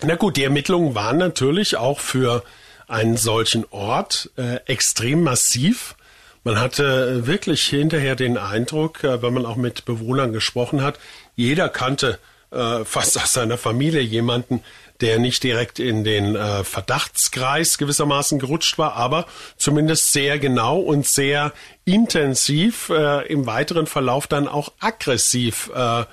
Na 0.03 0.15
gut, 0.15 0.35
die 0.37 0.43
Ermittlungen 0.43 0.95
waren 0.95 1.17
natürlich 1.17 1.77
auch 1.77 1.99
für 1.99 2.43
einen 2.87 3.17
solchen 3.17 3.65
Ort 3.69 4.31
äh, 4.37 4.57
extrem 4.65 5.23
massiv. 5.23 5.95
Man 6.43 6.59
hatte 6.59 7.27
wirklich 7.27 7.63
hinterher 7.63 8.15
den 8.15 8.37
Eindruck, 8.37 9.03
äh, 9.03 9.21
wenn 9.21 9.33
man 9.33 9.45
auch 9.45 9.55
mit 9.55 9.85
Bewohnern 9.85 10.33
gesprochen 10.33 10.81
hat, 10.81 10.99
jeder 11.35 11.69
kannte 11.69 12.19
äh, 12.51 12.85
fast 12.85 13.17
aus 13.17 13.33
seiner 13.33 13.57
Familie 13.57 14.01
jemanden, 14.01 14.63
der 15.01 15.19
nicht 15.19 15.43
direkt 15.43 15.79
in 15.79 16.03
den 16.03 16.35
äh, 16.35 16.63
Verdachtskreis 16.63 17.77
gewissermaßen 17.77 18.39
gerutscht 18.39 18.77
war, 18.77 18.95
aber 18.95 19.27
zumindest 19.57 20.11
sehr 20.11 20.39
genau 20.39 20.79
und 20.79 21.05
sehr 21.05 21.53
intensiv 21.85 22.89
äh, 22.89 23.27
im 23.27 23.45
weiteren 23.45 23.85
Verlauf 23.85 24.27
dann 24.27 24.47
auch 24.47 24.71
aggressiv 24.79 25.69
äh, 25.75 26.03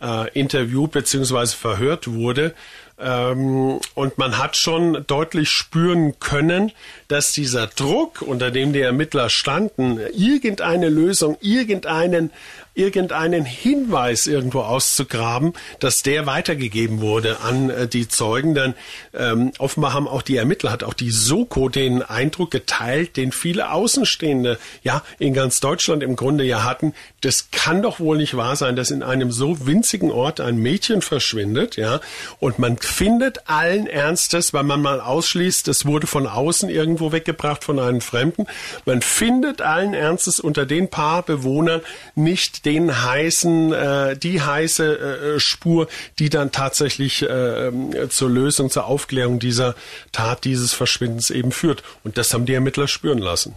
äh, 0.00 0.30
interviewt 0.32 0.92
bzw. 0.92 1.46
verhört 1.46 2.12
wurde. 2.12 2.54
Ähm, 2.98 3.80
und 3.94 4.18
man 4.18 4.38
hat 4.38 4.56
schon 4.56 5.04
deutlich 5.06 5.50
spüren 5.50 6.18
können, 6.20 6.72
dass 7.08 7.32
dieser 7.32 7.66
Druck, 7.66 8.22
unter 8.22 8.50
dem 8.50 8.72
die 8.72 8.80
Ermittler 8.80 9.30
standen, 9.30 9.98
irgendeine 10.12 10.88
Lösung, 10.88 11.36
irgendeinen 11.40 12.30
irgendeinen 12.74 13.44
Hinweis 13.44 14.26
irgendwo 14.26 14.60
auszugraben, 14.60 15.52
dass 15.78 16.02
der 16.02 16.26
weitergegeben 16.26 17.00
wurde 17.00 17.40
an 17.40 17.70
äh, 17.70 17.88
die 17.88 18.08
Zeugen. 18.08 18.54
Denn 18.54 18.74
ähm, 19.14 19.52
offenbar 19.58 19.92
haben 19.92 20.08
auch 20.08 20.22
die 20.22 20.36
Ermittler, 20.36 20.72
hat 20.72 20.82
auch 20.82 20.94
die 20.94 21.10
Soko 21.10 21.68
den 21.68 22.02
Eindruck 22.02 22.50
geteilt, 22.50 23.16
den 23.16 23.32
viele 23.32 23.70
Außenstehende 23.70 24.58
ja 24.82 25.02
in 25.18 25.34
ganz 25.34 25.60
Deutschland 25.60 26.02
im 26.02 26.16
Grunde 26.16 26.44
ja 26.44 26.64
hatten. 26.64 26.94
Das 27.20 27.50
kann 27.50 27.82
doch 27.82 28.00
wohl 28.00 28.16
nicht 28.16 28.36
wahr 28.36 28.56
sein, 28.56 28.76
dass 28.76 28.90
in 28.90 29.02
einem 29.02 29.30
so 29.30 29.66
winzigen 29.66 30.10
Ort 30.10 30.40
ein 30.40 30.56
Mädchen 30.56 31.00
verschwindet, 31.00 31.76
ja, 31.76 32.00
und 32.38 32.58
man 32.58 32.76
findet 32.78 33.48
allen 33.48 33.86
Ernstes, 33.86 34.52
weil 34.52 34.64
man 34.64 34.82
mal 34.82 35.00
ausschließt, 35.00 35.68
es 35.68 35.86
wurde 35.86 36.06
von 36.06 36.26
außen 36.26 36.68
irgendwo 36.68 37.12
weggebracht 37.12 37.64
von 37.64 37.78
einem 37.78 38.00
Fremden. 38.00 38.46
Man 38.84 39.00
findet 39.02 39.62
allen 39.62 39.94
Ernstes 39.94 40.40
unter 40.40 40.66
den 40.66 40.88
paar 40.88 41.22
Bewohnern 41.22 41.80
nicht 42.14 42.63
den 42.64 43.02
heißen, 43.02 43.72
äh, 43.72 44.16
die 44.16 44.40
heiße 44.40 45.34
äh, 45.36 45.40
Spur, 45.40 45.88
die 46.18 46.30
dann 46.30 46.52
tatsächlich 46.52 47.22
äh, 47.22 47.70
zur 48.08 48.30
Lösung, 48.30 48.70
zur 48.70 48.86
Aufklärung 48.86 49.38
dieser 49.38 49.74
Tat, 50.12 50.44
dieses 50.44 50.72
Verschwindens 50.72 51.30
eben 51.30 51.52
führt. 51.52 51.82
Und 52.02 52.16
das 52.16 52.32
haben 52.32 52.46
die 52.46 52.54
Ermittler 52.54 52.88
spüren 52.88 53.18
lassen. 53.18 53.54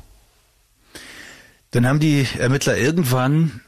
Dann 1.71 1.87
haben 1.87 1.99
die 1.99 2.27
Ermittler 2.37 2.77
irgendwann 2.77 3.61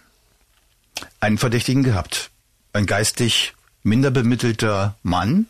einen 1.19 1.37
Verdächtigen 1.37 1.83
gehabt. 1.83 2.29
Ein 2.73 2.85
geistig 2.85 3.53
minder 3.83 4.11
bemittelter 4.11 4.95
Mann, 5.03 5.47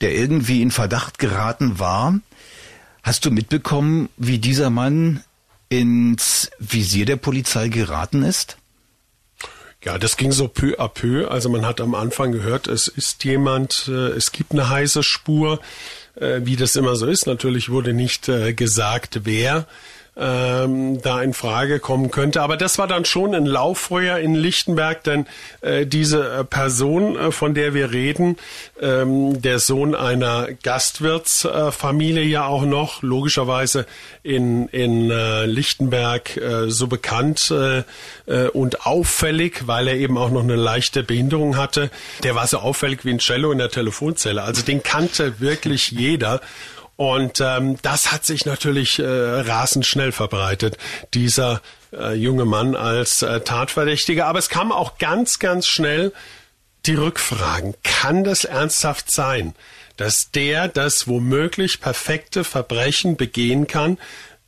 der 0.00 0.14
irgendwie 0.14 0.62
in 0.62 0.70
Verdacht 0.70 1.18
geraten 1.18 1.78
war. 1.78 2.18
Hast 3.02 3.24
du 3.24 3.30
mitbekommen, 3.30 4.08
wie 4.16 4.38
dieser 4.38 4.70
Mann 4.70 5.22
ins 5.68 6.50
Visier 6.58 7.06
der 7.06 7.16
Polizei 7.16 7.68
geraten 7.68 8.22
ist? 8.22 8.56
Ja, 9.84 9.98
das 9.98 10.16
ging 10.16 10.32
so 10.32 10.48
peu 10.48 10.78
à 10.78 10.88
peu. 10.88 11.28
Also 11.28 11.50
man 11.50 11.66
hat 11.66 11.80
am 11.80 11.94
Anfang 11.94 12.32
gehört, 12.32 12.68
es 12.68 12.88
ist 12.88 13.22
jemand, 13.24 13.86
äh, 13.88 14.08
es 14.12 14.32
gibt 14.32 14.52
eine 14.52 14.70
heiße 14.70 15.02
Spur, 15.02 15.60
äh, 16.16 16.40
wie 16.44 16.56
das 16.56 16.74
immer 16.76 16.96
so 16.96 17.06
ist. 17.06 17.26
Natürlich 17.26 17.68
wurde 17.68 17.92
nicht 17.92 18.28
äh, 18.28 18.54
gesagt, 18.54 19.20
wer. 19.24 19.66
Ähm, 20.16 21.02
da 21.02 21.22
in 21.22 21.34
Frage 21.34 21.80
kommen 21.80 22.10
könnte. 22.10 22.42
Aber 22.42 22.56
das 22.56 22.78
war 22.78 22.86
dann 22.86 23.04
schon 23.04 23.34
ein 23.34 23.46
Lauffeuer 23.46 24.18
in 24.18 24.34
Lichtenberg, 24.34 25.02
denn 25.04 25.26
äh, 25.60 25.86
diese 25.86 26.28
äh, 26.30 26.44
Person, 26.44 27.16
äh, 27.16 27.30
von 27.32 27.54
der 27.54 27.74
wir 27.74 27.92
reden, 27.92 28.36
ähm, 28.80 29.40
der 29.42 29.58
Sohn 29.58 29.94
einer 29.94 30.48
Gastwirtsfamilie 30.62 32.22
äh, 32.22 32.28
ja 32.28 32.46
auch 32.46 32.64
noch, 32.64 33.02
logischerweise 33.02 33.86
in, 34.22 34.68
in 34.68 35.10
äh, 35.10 35.46
Lichtenberg 35.46 36.36
äh, 36.36 36.70
so 36.70 36.86
bekannt 36.86 37.50
äh, 37.50 37.82
äh, 38.26 38.48
und 38.48 38.86
auffällig, 38.86 39.66
weil 39.66 39.88
er 39.88 39.96
eben 39.96 40.16
auch 40.16 40.30
noch 40.30 40.42
eine 40.42 40.56
leichte 40.56 41.02
Behinderung 41.02 41.56
hatte. 41.56 41.90
Der 42.22 42.34
war 42.34 42.46
so 42.46 42.58
auffällig 42.58 43.04
wie 43.04 43.10
ein 43.10 43.18
Cello 43.18 43.50
in 43.50 43.58
der 43.58 43.70
Telefonzelle. 43.70 44.42
Also 44.42 44.62
den 44.62 44.82
kannte 44.82 45.40
wirklich 45.40 45.90
jeder. 45.90 46.40
Und 46.96 47.40
ähm, 47.40 47.76
das 47.82 48.12
hat 48.12 48.24
sich 48.24 48.46
natürlich 48.46 48.98
äh, 48.98 49.04
rasend 49.04 49.84
schnell 49.84 50.12
verbreitet, 50.12 50.78
dieser 51.12 51.60
äh, 51.92 52.14
junge 52.14 52.44
Mann 52.44 52.76
als 52.76 53.22
äh, 53.22 53.40
Tatverdächtiger. 53.40 54.26
Aber 54.26 54.38
es 54.38 54.48
kam 54.48 54.70
auch 54.70 54.98
ganz, 54.98 55.38
ganz 55.38 55.66
schnell 55.66 56.12
die 56.86 56.94
Rückfragen. 56.94 57.74
Kann 57.82 58.22
das 58.22 58.44
ernsthaft 58.44 59.10
sein, 59.10 59.54
dass 59.96 60.30
der 60.30 60.68
das 60.68 61.08
womöglich 61.08 61.80
perfekte 61.80 62.44
Verbrechen 62.44 63.16
begehen 63.16 63.66
kann, 63.66 63.98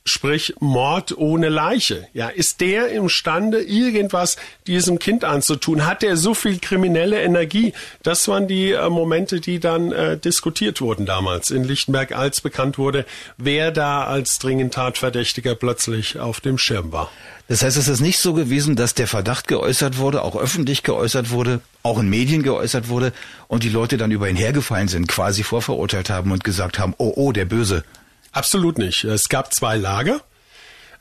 sprich 0.07 0.53
Mord 0.59 1.17
ohne 1.17 1.49
Leiche. 1.49 2.07
Ja, 2.13 2.29
ist 2.29 2.61
der 2.61 2.89
imstande, 2.89 3.61
irgendwas 3.61 4.37
diesem 4.65 4.99
Kind 4.99 5.23
anzutun? 5.23 5.85
Hat 5.85 6.03
er 6.03 6.17
so 6.17 6.33
viel 6.33 6.59
kriminelle 6.59 7.21
Energie? 7.21 7.73
Das 8.03 8.27
waren 8.27 8.47
die 8.47 8.71
äh, 8.71 8.89
Momente, 8.89 9.39
die 9.39 9.59
dann 9.59 9.91
äh, 9.91 10.17
diskutiert 10.17 10.81
wurden 10.81 11.05
damals 11.05 11.51
in 11.51 11.63
Lichtenberg, 11.63 12.11
als 12.11 12.41
bekannt 12.41 12.77
wurde, 12.77 13.05
wer 13.37 13.71
da 13.71 14.05
als 14.05 14.39
dringend 14.39 14.73
Tatverdächtiger 14.73 15.55
plötzlich 15.55 16.19
auf 16.19 16.39
dem 16.39 16.57
Schirm 16.57 16.91
war. 16.91 17.11
Das 17.47 17.63
heißt, 17.63 17.77
es 17.77 17.87
ist 17.87 18.01
nicht 18.01 18.19
so 18.19 18.33
gewesen, 18.33 18.75
dass 18.75 18.93
der 18.93 19.07
Verdacht 19.07 19.47
geäußert 19.47 19.97
wurde, 19.97 20.21
auch 20.21 20.35
öffentlich 20.35 20.83
geäußert 20.83 21.29
wurde, 21.29 21.61
auch 21.81 21.97
in 21.99 22.09
Medien 22.09 22.43
geäußert 22.43 22.89
wurde 22.89 23.13
und 23.47 23.63
die 23.63 23.69
Leute 23.69 23.95
dann 23.95 24.11
über 24.11 24.29
ihn 24.29 24.35
hergefallen 24.35 24.89
sind, 24.89 25.07
quasi 25.07 25.43
vorverurteilt 25.43 26.09
haben 26.09 26.31
und 26.31 26.43
gesagt 26.43 26.77
haben, 26.77 26.93
oh, 26.97 27.13
oh, 27.15 27.31
der 27.31 27.45
Böse. 27.45 27.85
Absolut 28.37 28.77
nicht. 28.77 29.03
Es 29.03 29.29
gab 29.29 29.51
zwei 29.51 29.77
Lager. 29.77 30.21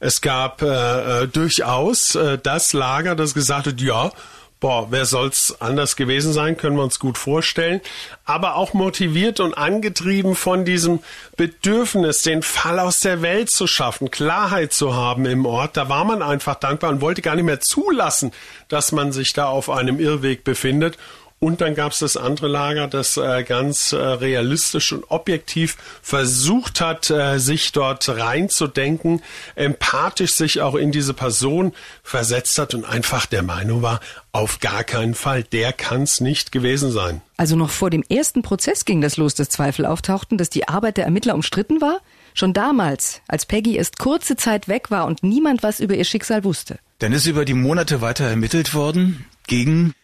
Es 0.01 0.22
gab 0.22 0.62
äh, 0.62 1.25
äh, 1.25 1.29
durchaus 1.29 2.14
äh, 2.14 2.38
das 2.42 2.72
Lager, 2.72 3.14
das 3.14 3.35
gesagt 3.35 3.66
hat, 3.66 3.79
ja, 3.79 4.11
boah, 4.59 4.87
wer 4.90 5.05
soll's 5.05 5.55
anders 5.61 5.96
gewesen 5.96 6.33
sein, 6.33 6.57
können 6.57 6.77
wir 6.77 6.83
uns 6.83 6.99
gut 6.99 7.18
vorstellen. 7.18 7.83
Aber 8.25 8.57
auch 8.57 8.72
motiviert 8.72 9.38
und 9.40 9.53
angetrieben 9.53 10.35
von 10.35 10.64
diesem 10.64 11.01
Bedürfnis, 11.37 12.22
den 12.22 12.42
Fall 12.42 12.79
aus 12.79 13.01
der 13.01 13.20
Welt 13.20 13.51
zu 13.51 13.66
schaffen, 13.66 14.11
Klarheit 14.11 14.72
zu 14.72 14.94
haben 14.94 15.27
im 15.27 15.44
Ort. 15.44 15.77
Da 15.77 15.90
war 15.90 16.07
man 16.07 16.22
einfach 16.22 16.55
dankbar 16.55 16.90
und 16.90 17.03
wollte 17.03 17.20
gar 17.20 17.35
nicht 17.37 17.44
mehr 17.44 17.61
zulassen, 17.61 18.33
dass 18.68 18.92
man 18.92 19.12
sich 19.12 19.35
da 19.35 19.46
auf 19.46 19.68
einem 19.68 20.01
Irrweg 20.01 20.42
befindet. 20.42 20.96
Und 21.38 21.61
dann 21.61 21.75
gab 21.75 21.92
es 21.92 21.99
das 21.99 22.16
andere 22.16 22.49
Lager, 22.49 22.88
das 22.88 23.18
äh, 23.18 23.44
ganz 23.44 23.92
äh, 23.92 23.96
realistisch 23.99 24.92
und 24.92 25.05
objektiv 25.11 25.77
versucht 26.01 26.81
hat, 26.81 27.11
äh, 27.11 27.38
sich 27.38 27.72
dort 27.72 28.09
reinzudenken, 28.09 29.22
empathisch 29.55 30.33
sich 30.33 30.62
auch 30.62 30.75
in 30.75 30.92
diese 30.92 31.12
Person 31.12 31.75
versetzt 32.03 32.59
hat 32.59 32.72
und 32.72 32.87
einfach 32.87 33.27
der 33.27 33.42
Meinung 33.42 33.83
war, 33.83 34.01
auf 34.33 34.61
gar 34.61 34.83
keinen 34.83 35.14
Fall, 35.14 35.42
der 35.42 35.75
kann 35.75 36.05
es 36.05 36.20
nicht 36.20 36.53
gewesen 36.53 36.90
sein. 36.90 37.20
Also 37.37 37.55
noch 37.55 37.70
vor 37.70 37.90
dem 37.90 38.03
ersten 38.09 38.40
Prozess 38.40 38.87
ging 38.87 39.03
das 39.03 39.18
los, 39.18 39.35
dass 39.35 39.51
Zweifel 39.51 39.85
auftauchten, 39.85 40.38
dass 40.38 40.49
die 40.49 40.68
Arbeit 40.68 40.96
der 40.96 41.05
Ermittler 41.05 41.35
umstritten 41.35 41.83
war? 41.83 42.01
Schon 42.33 42.55
damals, 42.55 43.20
als 43.29 43.44
Peggy 43.44 43.77
erst 43.77 43.99
kurze 43.99 44.37
Zeit 44.37 44.68
weg 44.68 44.90
war 44.90 45.07
und 45.07 45.22
niemand 45.22 45.62
was 45.62 45.81
über 45.81 45.94
ihr 45.94 46.05
Schicksal 46.05 46.44
wusste. 46.44 46.79
Dann 46.99 47.12
ist 47.12 47.27
über 47.27 47.44
die 47.44 47.55
Monate 47.55 48.01
weiter 48.01 48.25
ermittelt 48.25 48.75
worden 48.75 49.27
gegen 49.46 49.94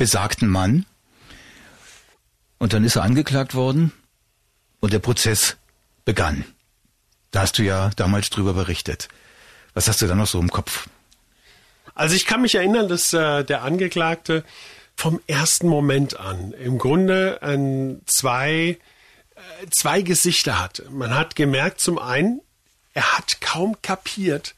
besagten 0.00 0.48
Mann. 0.48 0.86
Und 2.56 2.72
dann 2.72 2.84
ist 2.84 2.96
er 2.96 3.02
angeklagt 3.02 3.54
worden 3.54 3.92
und 4.80 4.94
der 4.94 4.98
Prozess 4.98 5.58
begann. 6.06 6.46
Da 7.32 7.42
hast 7.42 7.58
du 7.58 7.62
ja 7.62 7.90
damals 7.96 8.30
drüber 8.30 8.54
berichtet. 8.54 9.08
Was 9.74 9.88
hast 9.88 10.00
du 10.00 10.06
da 10.06 10.14
noch 10.14 10.26
so 10.26 10.40
im 10.40 10.50
Kopf? 10.50 10.88
Also 11.94 12.16
ich 12.16 12.24
kann 12.24 12.40
mich 12.40 12.54
erinnern, 12.54 12.88
dass 12.88 13.12
äh, 13.12 13.44
der 13.44 13.62
Angeklagte 13.62 14.42
vom 14.96 15.20
ersten 15.26 15.68
Moment 15.68 16.18
an 16.18 16.52
im 16.52 16.78
Grunde 16.78 17.42
ein, 17.42 18.00
zwei, 18.06 18.78
äh, 19.34 19.66
zwei 19.70 20.00
Gesichter 20.00 20.58
hat. 20.58 20.82
Man 20.88 21.14
hat 21.14 21.36
gemerkt, 21.36 21.78
zum 21.78 21.98
einen, 21.98 22.40
er 22.94 23.18
hat 23.18 23.42
kaum 23.42 23.76
kapiert, 23.82 24.54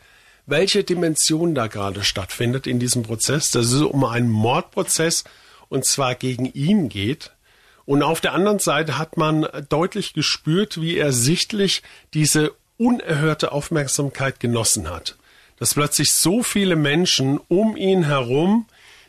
welche 0.46 0.84
Dimension 0.84 1.54
da 1.54 1.66
gerade 1.66 2.02
stattfindet 2.02 2.66
in 2.66 2.78
diesem 2.78 3.02
Prozess, 3.02 3.50
dass 3.50 3.66
es 3.66 3.82
um 3.82 4.04
einen 4.04 4.28
Mordprozess 4.28 5.24
und 5.68 5.84
zwar 5.84 6.14
gegen 6.14 6.46
ihn 6.46 6.88
geht. 6.88 7.32
Und 7.84 8.02
auf 8.02 8.20
der 8.20 8.32
anderen 8.32 8.58
Seite 8.58 8.98
hat 8.98 9.16
man 9.16 9.46
deutlich 9.68 10.12
gespürt, 10.14 10.80
wie 10.80 10.96
er 10.96 11.12
sichtlich 11.12 11.82
diese 12.14 12.52
unerhörte 12.76 13.52
Aufmerksamkeit 13.52 14.40
genossen 14.40 14.90
hat. 14.90 15.16
Dass 15.58 15.74
plötzlich 15.74 16.12
so 16.12 16.42
viele 16.42 16.76
Menschen 16.76 17.38
um 17.48 17.76
ihn 17.76 18.04
herum 18.04 18.66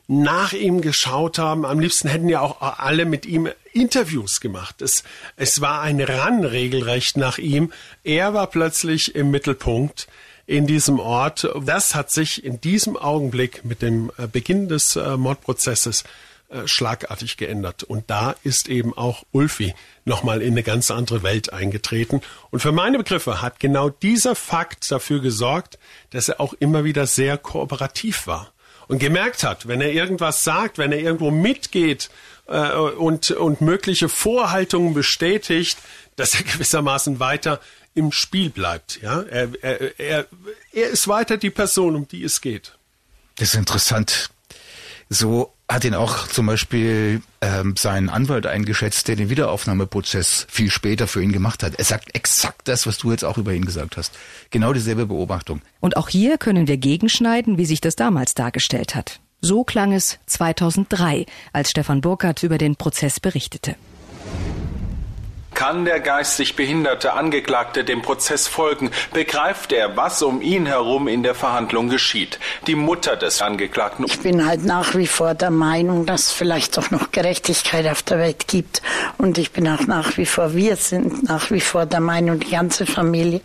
nach 0.08 0.54
ihm 0.54 0.82
geschaut 0.82 1.40
haben. 1.40 1.66
Am 1.66 1.80
liebsten 1.80 2.08
hätten 2.08 2.30
ja 2.30 2.42
auch 2.42 2.62
alle 2.62 3.06
mit 3.06 3.26
ihm 3.26 3.50
Interviews 3.72 4.42
gemacht. 4.42 4.82
Es, 4.82 5.04
es 5.38 5.62
war 5.62 5.82
ein 5.82 6.02
Ran 6.02 6.44
regelrecht 6.44 7.18
nach 7.18 7.38
ihm. 7.38 7.72
Er 8.04 8.34
war 8.34 8.48
plötzlich 8.48 9.16
im 9.16 9.32
Mittelpunkt 9.32 10.08
in 10.46 10.68
diesem 10.68 11.00
Ort. 11.00 11.48
Das 11.66 11.96
hat 11.96 12.12
sich 12.12 12.44
in 12.44 12.60
diesem 12.62 12.98
Augenblick 12.98 13.64
mit 13.66 13.82
dem 13.82 14.12
äh, 14.18 14.28
Beginn 14.28 14.68
des 14.68 14.96
äh, 14.96 15.18
Mordprozesses 15.18 16.04
äh, 16.54 16.68
schlagartig 16.68 17.38
geändert. 17.38 17.84
Und 17.84 18.10
da 18.10 18.36
ist 18.44 18.70
eben 18.70 18.96
auch 18.96 19.24
Ulfi 19.32 19.74
nochmal 20.06 20.42
in 20.42 20.54
eine 20.54 20.64
ganz 20.64 20.92
andere 20.92 21.24
Welt 21.24 21.52
eingetreten. 21.52 22.22
Und 22.52 22.60
für 22.60 22.72
meine 22.72 22.98
Begriffe 22.98 23.42
hat 23.42 23.60
genau 23.60 23.90
dieser 23.90 24.36
Fakt 24.36 24.92
dafür 24.92 25.22
gesorgt, 25.22 25.80
dass 26.12 26.30
er 26.30 26.40
auch 26.40 26.54
immer 26.54 26.84
wieder 26.84 27.08
sehr 27.08 27.38
kooperativ 27.38 28.28
war 28.28 28.54
und 28.88 29.00
gemerkt 29.00 29.44
hat, 29.44 29.68
wenn 29.68 29.82
er 29.82 29.92
irgendwas 29.94 30.44
sagt, 30.44 30.78
wenn 30.78 30.92
er 30.92 31.00
irgendwo 31.00 31.32
mitgeht 31.32 32.10
äh, 32.48 32.72
und, 32.74 33.32
und 33.32 33.62
mögliche 33.62 34.10
Vorhaltungen 34.10 34.94
bestätigt, 34.94 35.80
dass 36.16 36.36
er 36.36 36.44
gewissermaßen 36.44 37.20
weiter 37.20 37.60
im 37.96 38.12
Spiel 38.12 38.50
bleibt. 38.50 39.02
Ja, 39.02 39.22
er, 39.22 39.50
er, 39.62 40.00
er, 40.00 40.28
er 40.72 40.90
ist 40.90 41.08
weiter 41.08 41.38
die 41.38 41.50
Person, 41.50 41.96
um 41.96 42.08
die 42.08 42.24
es 42.24 42.42
geht. 42.42 42.74
Das 43.36 43.50
ist 43.50 43.56
interessant. 43.56 44.30
So 45.10 45.54
hat 45.70 45.86
ihn 45.86 45.96
auch 45.96 46.28
zum 46.28 46.46
Beispiel 46.46 47.22
ähm, 47.42 47.76
sein 47.78 48.10
Anwalt 48.10 48.46
eingeschätzt, 48.46 49.08
der 49.08 49.16
den 49.16 49.30
Wiederaufnahmeprozess 49.30 50.46
viel 50.50 50.70
später 50.70 51.08
für 51.08 51.22
ihn 51.22 51.32
gemacht 51.32 51.64
hat. 51.64 51.76
Er 51.76 51.86
sagt 51.86 52.16
exakt 52.16 52.68
das, 52.68 52.86
was 52.86 52.98
du 52.98 53.12
jetzt 53.12 53.24
auch 53.24 53.38
über 53.38 53.54
ihn 53.54 53.66
gesagt 53.66 53.98
hast. 53.98 54.14
Genau 54.50 54.74
dieselbe 54.74 55.06
Beobachtung. 55.06 55.62
Und 55.80 55.98
auch 55.98 56.10
hier 56.10 56.38
können 56.38 56.68
wir 56.68 56.78
gegenschneiden, 56.78 57.58
wie 57.58 57.66
sich 57.66 57.82
das 57.82 57.96
damals 57.96 58.34
dargestellt 58.34 58.96
hat. 58.96 59.20
So 59.42 59.64
klang 59.64 59.94
es 59.94 60.20
2003, 60.28 61.26
als 61.52 61.72
Stefan 61.72 62.02
Burkhardt 62.02 62.44
über 62.44 62.58
den 62.58 62.76
Prozess 62.76 63.20
berichtete. 63.20 63.76
Kann 65.64 65.86
der 65.86 66.02
geistig 66.02 66.58
behinderte 66.58 67.14
Angeklagte 67.14 67.86
dem 67.86 68.02
Prozess 68.02 68.50
folgen? 68.50 68.92
Begreift 69.14 69.72
er, 69.72 69.96
was 69.96 70.22
um 70.22 70.42
ihn 70.42 70.66
herum 70.66 71.08
in 71.08 71.24
der 71.24 71.36
Verhandlung 71.36 71.88
geschieht? 71.88 72.38
Die 72.68 72.76
Mutter 72.76 73.16
des 73.16 73.42
Angeklagten. 73.42 74.04
Ich 74.06 74.20
bin 74.20 74.46
halt 74.46 74.66
nach 74.66 74.94
wie 74.94 75.08
vor 75.08 75.36
der 75.36 75.52
Meinung, 75.52 76.06
dass 76.06 76.24
es 76.24 76.32
vielleicht 76.34 76.76
doch 76.76 76.92
noch 76.92 77.14
Gerechtigkeit 77.14 77.88
auf 77.88 78.04
der 78.04 78.18
Welt 78.18 78.50
gibt. 78.50 78.82
Und 79.18 79.38
ich 79.38 79.54
bin 79.54 79.66
auch 79.70 79.88
nach 79.88 80.18
wie 80.18 80.26
vor, 80.26 80.54
wir 80.54 80.76
sind 80.76 81.24
nach 81.24 81.50
wie 81.50 81.62
vor 81.62 81.86
der 81.86 82.02
Meinung, 82.02 82.42
die 82.42 82.52
ganze 82.52 82.86
Familie, 82.86 83.40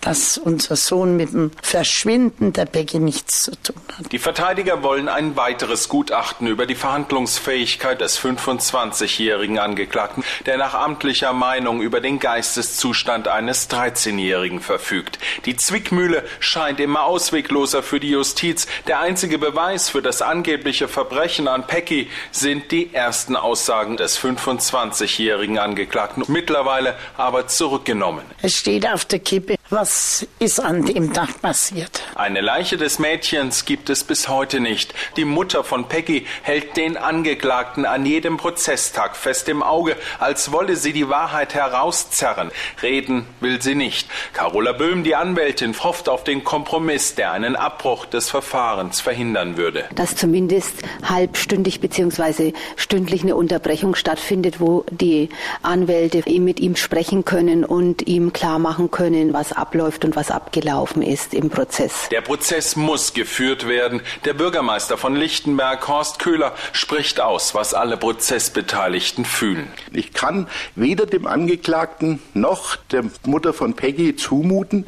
dass 0.00 0.38
unser 0.38 0.76
Sohn 0.76 1.18
mit 1.18 1.34
dem 1.34 1.50
Verschwinden 1.60 2.54
der 2.54 2.64
Peggy 2.64 3.00
nichts 3.00 3.42
zu 3.42 3.50
tun 3.62 3.82
hat. 3.98 4.10
Die 4.10 4.18
Verteidiger 4.18 4.82
wollen 4.82 5.10
ein 5.10 5.36
weiteres 5.36 5.90
Gutachten 5.90 6.46
über 6.46 6.64
die 6.64 6.74
Verhandlungsfähigkeit 6.74 8.00
des 8.00 8.18
25-jährigen 8.18 9.58
Angeklagten, 9.58 10.24
der 10.46 10.56
nach 10.56 10.72
amtlicher 10.72 11.34
Meinung 11.34 11.49
über 11.58 12.00
den 12.00 12.20
Geisteszustand 12.20 13.26
eines 13.26 13.68
13-Jährigen 13.68 14.60
verfügt. 14.60 15.18
Die 15.46 15.56
Zwickmühle 15.56 16.24
scheint 16.38 16.78
immer 16.78 17.02
auswegloser 17.04 17.82
für 17.82 17.98
die 17.98 18.10
Justiz. 18.10 18.66
Der 18.86 19.00
einzige 19.00 19.38
Beweis 19.38 19.88
für 19.88 20.00
das 20.00 20.22
angebliche 20.22 20.86
Verbrechen 20.86 21.48
an 21.48 21.66
Pecky 21.66 22.08
sind 22.30 22.70
die 22.70 22.94
ersten 22.94 23.34
Aussagen 23.34 23.96
des 23.96 24.18
25-jährigen 24.18 25.58
Angeklagten, 25.58 26.24
mittlerweile 26.28 26.94
aber 27.16 27.48
zurückgenommen. 27.48 28.24
Es 28.42 28.56
steht 28.56 28.86
auf 28.86 29.04
der 29.04 29.18
Kippe, 29.18 29.56
Was 29.72 30.26
ist 30.40 30.58
an 30.58 30.84
dem 30.84 31.12
Tag 31.12 31.40
passiert? 31.40 32.02
Eine 32.16 32.40
Leiche 32.40 32.76
des 32.76 32.98
Mädchens 32.98 33.64
gibt 33.64 33.88
es 33.88 34.02
bis 34.02 34.26
heute 34.26 34.58
nicht. 34.58 34.92
Die 35.16 35.24
Mutter 35.24 35.62
von 35.62 35.86
Peggy 35.86 36.26
hält 36.42 36.76
den 36.76 36.96
Angeklagten 36.96 37.84
an 37.84 38.04
jedem 38.04 38.36
Prozesstag 38.36 39.14
fest 39.14 39.48
im 39.48 39.62
Auge, 39.62 39.94
als 40.18 40.50
wolle 40.50 40.74
sie 40.74 40.92
die 40.92 41.08
Wahrheit 41.08 41.54
herauszerren. 41.54 42.50
Reden 42.82 43.26
will 43.38 43.62
sie 43.62 43.76
nicht. 43.76 44.08
Carola 44.32 44.72
Böhm, 44.72 45.04
die 45.04 45.14
Anwältin, 45.14 45.72
hofft 45.80 46.08
auf 46.08 46.24
den 46.24 46.42
Kompromiss, 46.42 47.14
der 47.14 47.30
einen 47.30 47.54
Abbruch 47.54 48.06
des 48.06 48.28
Verfahrens 48.28 49.00
verhindern 49.00 49.56
würde. 49.56 49.84
Dass 49.94 50.16
zumindest 50.16 50.82
halbstündig 51.08 51.78
bzw. 51.78 52.54
stündlich 52.74 53.22
eine 53.22 53.36
Unterbrechung 53.36 53.94
stattfindet, 53.94 54.58
wo 54.58 54.84
die 54.90 55.28
Anwälte 55.62 56.24
mit 56.40 56.58
ihm 56.58 56.74
sprechen 56.74 57.24
können 57.24 57.64
und 57.64 58.08
ihm 58.08 58.32
klar 58.32 58.58
machen 58.58 58.90
können, 58.90 59.32
was 59.32 59.59
abläuft 59.60 60.04
und 60.04 60.16
was 60.16 60.30
abgelaufen 60.30 61.02
ist 61.02 61.34
im 61.34 61.50
Prozess. 61.50 62.08
Der 62.10 62.22
Prozess 62.22 62.76
muss 62.76 63.12
geführt 63.12 63.68
werden. 63.68 64.00
Der 64.24 64.34
Bürgermeister 64.34 64.96
von 64.96 65.14
Lichtenberg, 65.14 65.86
Horst 65.86 66.18
Köhler, 66.18 66.54
spricht 66.72 67.20
aus, 67.20 67.54
was 67.54 67.74
alle 67.74 67.96
Prozessbeteiligten 67.96 69.24
fühlen. 69.24 69.70
Ich 69.92 70.12
kann 70.12 70.48
weder 70.74 71.06
dem 71.06 71.26
Angeklagten 71.26 72.20
noch 72.34 72.76
der 72.76 73.04
Mutter 73.24 73.52
von 73.52 73.74
Peggy 73.74 74.16
zumuten, 74.16 74.86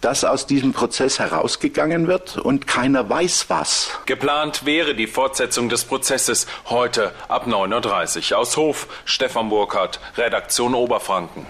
dass 0.00 0.24
aus 0.24 0.46
diesem 0.46 0.72
Prozess 0.72 1.18
herausgegangen 1.18 2.06
wird 2.06 2.36
und 2.36 2.66
keiner 2.66 3.08
weiß 3.08 3.46
was. 3.48 3.90
Geplant 4.06 4.64
wäre 4.64 4.94
die 4.94 5.06
Fortsetzung 5.06 5.68
des 5.68 5.84
Prozesses 5.84 6.46
heute 6.66 7.12
ab 7.28 7.46
9.30 7.46 8.32
Uhr. 8.32 8.38
Aus 8.38 8.56
Hof, 8.56 8.88
Stefan 9.04 9.48
Burkhardt, 9.48 10.00
Redaktion 10.16 10.74
Oberfranken. 10.74 11.46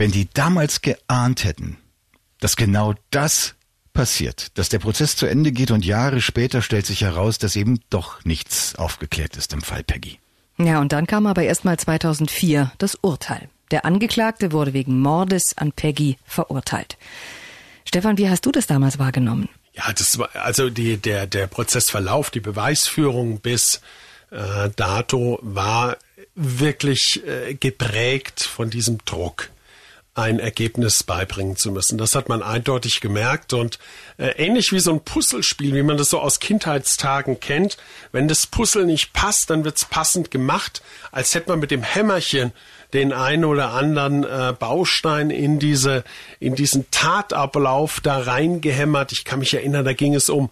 Wenn 0.00 0.12
die 0.12 0.30
damals 0.32 0.80
geahnt 0.80 1.44
hätten, 1.44 1.76
dass 2.38 2.56
genau 2.56 2.94
das 3.10 3.54
passiert, 3.92 4.56
dass 4.56 4.70
der 4.70 4.78
Prozess 4.78 5.14
zu 5.14 5.26
Ende 5.26 5.52
geht 5.52 5.70
und 5.70 5.84
Jahre 5.84 6.22
später 6.22 6.62
stellt 6.62 6.86
sich 6.86 7.02
heraus, 7.02 7.36
dass 7.36 7.54
eben 7.54 7.80
doch 7.90 8.24
nichts 8.24 8.76
aufgeklärt 8.76 9.36
ist 9.36 9.52
im 9.52 9.60
Fall 9.60 9.82
Peggy. 9.84 10.18
Ja, 10.56 10.80
und 10.80 10.92
dann 10.92 11.06
kam 11.06 11.26
aber 11.26 11.42
erst 11.42 11.66
mal 11.66 11.78
2004 11.78 12.72
das 12.78 12.94
Urteil. 12.94 13.50
Der 13.72 13.84
Angeklagte 13.84 14.52
wurde 14.52 14.72
wegen 14.72 15.00
Mordes 15.00 15.58
an 15.58 15.70
Peggy 15.70 16.16
verurteilt. 16.24 16.96
Stefan, 17.84 18.16
wie 18.16 18.30
hast 18.30 18.46
du 18.46 18.52
das 18.52 18.66
damals 18.66 18.98
wahrgenommen? 18.98 19.50
Ja, 19.74 19.92
das 19.92 20.18
war 20.18 20.34
also 20.34 20.70
die, 20.70 20.96
der 20.96 21.26
der 21.26 21.46
Prozessverlauf, 21.46 22.30
die 22.30 22.40
Beweisführung 22.40 23.40
bis 23.40 23.82
äh, 24.30 24.70
dato 24.76 25.38
war 25.42 25.98
wirklich 26.34 27.22
äh, 27.26 27.52
geprägt 27.52 28.42
von 28.42 28.70
diesem 28.70 28.96
Druck 29.04 29.50
ein 30.20 30.38
Ergebnis 30.38 31.02
beibringen 31.02 31.56
zu 31.56 31.72
müssen. 31.72 31.96
Das 31.96 32.14
hat 32.14 32.28
man 32.28 32.42
eindeutig 32.42 33.00
gemerkt 33.00 33.54
und 33.54 33.78
äh, 34.18 34.28
ähnlich 34.36 34.70
wie 34.70 34.78
so 34.78 34.92
ein 34.92 35.00
Puzzlespiel, 35.00 35.74
wie 35.74 35.82
man 35.82 35.96
das 35.96 36.10
so 36.10 36.20
aus 36.20 36.40
Kindheitstagen 36.40 37.40
kennt, 37.40 37.78
wenn 38.12 38.28
das 38.28 38.46
Puzzle 38.46 38.84
nicht 38.84 39.14
passt, 39.14 39.48
dann 39.48 39.64
wird's 39.64 39.86
passend 39.86 40.30
gemacht, 40.30 40.82
als 41.10 41.34
hätte 41.34 41.48
man 41.48 41.58
mit 41.58 41.70
dem 41.70 41.82
Hämmerchen 41.82 42.52
den 42.92 43.12
einen 43.12 43.44
oder 43.44 43.72
anderen 43.72 44.24
äh, 44.24 44.52
Baustein 44.58 45.30
in 45.30 45.58
diese 45.58 46.04
in 46.38 46.54
diesen 46.54 46.90
Tatablauf 46.90 48.00
da 48.00 48.18
reingehämmert. 48.18 49.12
Ich 49.12 49.24
kann 49.24 49.38
mich 49.38 49.54
erinnern, 49.54 49.84
da 49.84 49.92
ging 49.92 50.14
es 50.14 50.28
um 50.28 50.50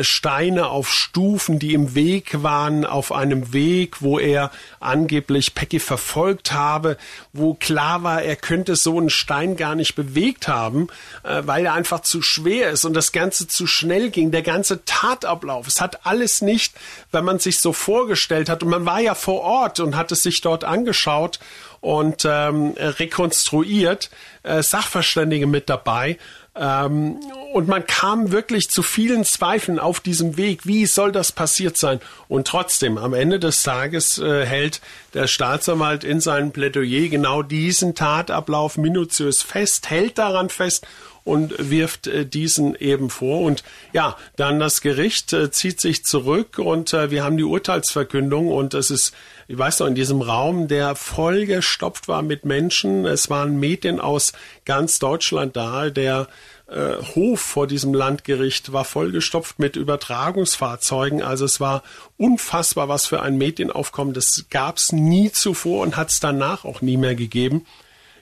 Steine 0.00 0.68
auf 0.68 0.90
Stufen, 0.90 1.58
die 1.58 1.74
im 1.74 1.94
Weg 1.94 2.42
waren, 2.42 2.86
auf 2.86 3.12
einem 3.12 3.52
Weg, 3.52 4.00
wo 4.00 4.18
er 4.18 4.50
angeblich 4.80 5.54
Peggy 5.54 5.78
verfolgt 5.78 6.52
habe, 6.52 6.96
wo 7.34 7.52
klar 7.52 8.02
war, 8.02 8.22
er 8.22 8.36
könnte 8.36 8.76
so 8.76 8.96
einen 8.98 9.10
Stein 9.10 9.56
gar 9.56 9.74
nicht 9.74 9.94
bewegt 9.94 10.48
haben, 10.48 10.88
äh, 11.22 11.42
weil 11.44 11.66
er 11.66 11.74
einfach 11.74 12.00
zu 12.00 12.22
schwer 12.22 12.70
ist 12.70 12.86
und 12.86 12.94
das 12.94 13.12
Ganze 13.12 13.46
zu 13.46 13.66
schnell 13.66 14.08
ging. 14.08 14.30
Der 14.30 14.42
ganze 14.42 14.86
Tatablauf, 14.86 15.66
es 15.66 15.82
hat 15.82 16.06
alles 16.06 16.40
nicht, 16.40 16.74
wenn 17.12 17.24
man 17.24 17.38
sich 17.38 17.58
so 17.58 17.74
vorgestellt 17.74 18.48
hat. 18.48 18.62
Und 18.62 18.70
man 18.70 18.86
war 18.86 19.00
ja 19.00 19.14
vor 19.14 19.42
Ort 19.42 19.80
und 19.80 19.96
hat 19.96 20.12
es 20.12 20.22
sich 20.22 20.40
dort 20.40 20.64
angeschaut 20.64 21.40
und 21.82 22.24
ähm, 22.24 22.72
rekonstruiert, 22.78 24.08
äh, 24.44 24.62
Sachverständige 24.62 25.46
mit 25.46 25.68
dabei. 25.68 26.16
Ähm, 26.56 27.18
und 27.52 27.68
man 27.68 27.84
kam 27.86 28.30
wirklich 28.30 28.70
zu 28.70 28.82
vielen 28.82 29.24
Zweifeln 29.24 29.78
auf 29.78 30.00
diesem 30.00 30.36
Weg. 30.36 30.66
Wie 30.66 30.86
soll 30.86 31.10
das 31.10 31.32
passiert 31.32 31.76
sein? 31.76 32.00
Und 32.28 32.46
trotzdem, 32.46 32.96
am 32.96 33.12
Ende 33.12 33.40
des 33.40 33.62
Tages 33.62 34.18
äh, 34.18 34.46
hält 34.46 34.80
der 35.14 35.26
Staatsanwalt 35.26 36.04
in 36.04 36.20
seinem 36.20 36.52
Plädoyer 36.52 37.08
genau 37.08 37.42
diesen 37.42 37.94
Tatablauf 37.94 38.76
minutiös 38.76 39.42
fest, 39.42 39.90
hält 39.90 40.18
daran 40.18 40.48
fest 40.48 40.86
und 41.24 41.54
wirft 41.70 42.06
äh, 42.06 42.24
diesen 42.26 42.76
eben 42.76 43.10
vor. 43.10 43.40
Und 43.40 43.64
ja, 43.92 44.16
dann 44.36 44.60
das 44.60 44.80
Gericht 44.80 45.32
äh, 45.32 45.50
zieht 45.50 45.80
sich 45.80 46.04
zurück 46.04 46.58
und 46.58 46.92
äh, 46.92 47.10
wir 47.10 47.24
haben 47.24 47.36
die 47.36 47.44
Urteilsverkündung 47.44 48.48
und 48.48 48.74
es 48.74 48.90
ist, 48.90 49.14
ich 49.46 49.58
weiß 49.58 49.80
noch, 49.80 49.86
in 49.86 49.94
diesem 49.94 50.22
Raum, 50.22 50.68
der 50.68 50.96
vollgestopft 50.96 52.08
war 52.08 52.22
mit 52.22 52.44
Menschen. 52.44 53.04
Es 53.04 53.28
waren 53.28 53.58
Medien 53.60 54.00
aus 54.00 54.32
ganz 54.64 54.98
Deutschland 54.98 55.56
da. 55.56 55.90
Der 55.90 56.28
äh, 56.66 56.94
Hof 57.14 57.40
vor 57.40 57.66
diesem 57.66 57.92
Landgericht 57.92 58.72
war 58.72 58.84
vollgestopft 58.84 59.58
mit 59.58 59.76
Übertragungsfahrzeugen. 59.76 61.22
Also 61.22 61.44
es 61.44 61.60
war 61.60 61.82
unfassbar, 62.16 62.88
was 62.88 63.06
für 63.06 63.20
ein 63.20 63.36
Medienaufkommen. 63.36 64.14
Das 64.14 64.46
gab 64.48 64.78
es 64.78 64.92
nie 64.92 65.30
zuvor 65.30 65.82
und 65.82 65.96
hat 65.96 66.10
es 66.10 66.20
danach 66.20 66.64
auch 66.64 66.80
nie 66.80 66.96
mehr 66.96 67.14
gegeben. 67.14 67.66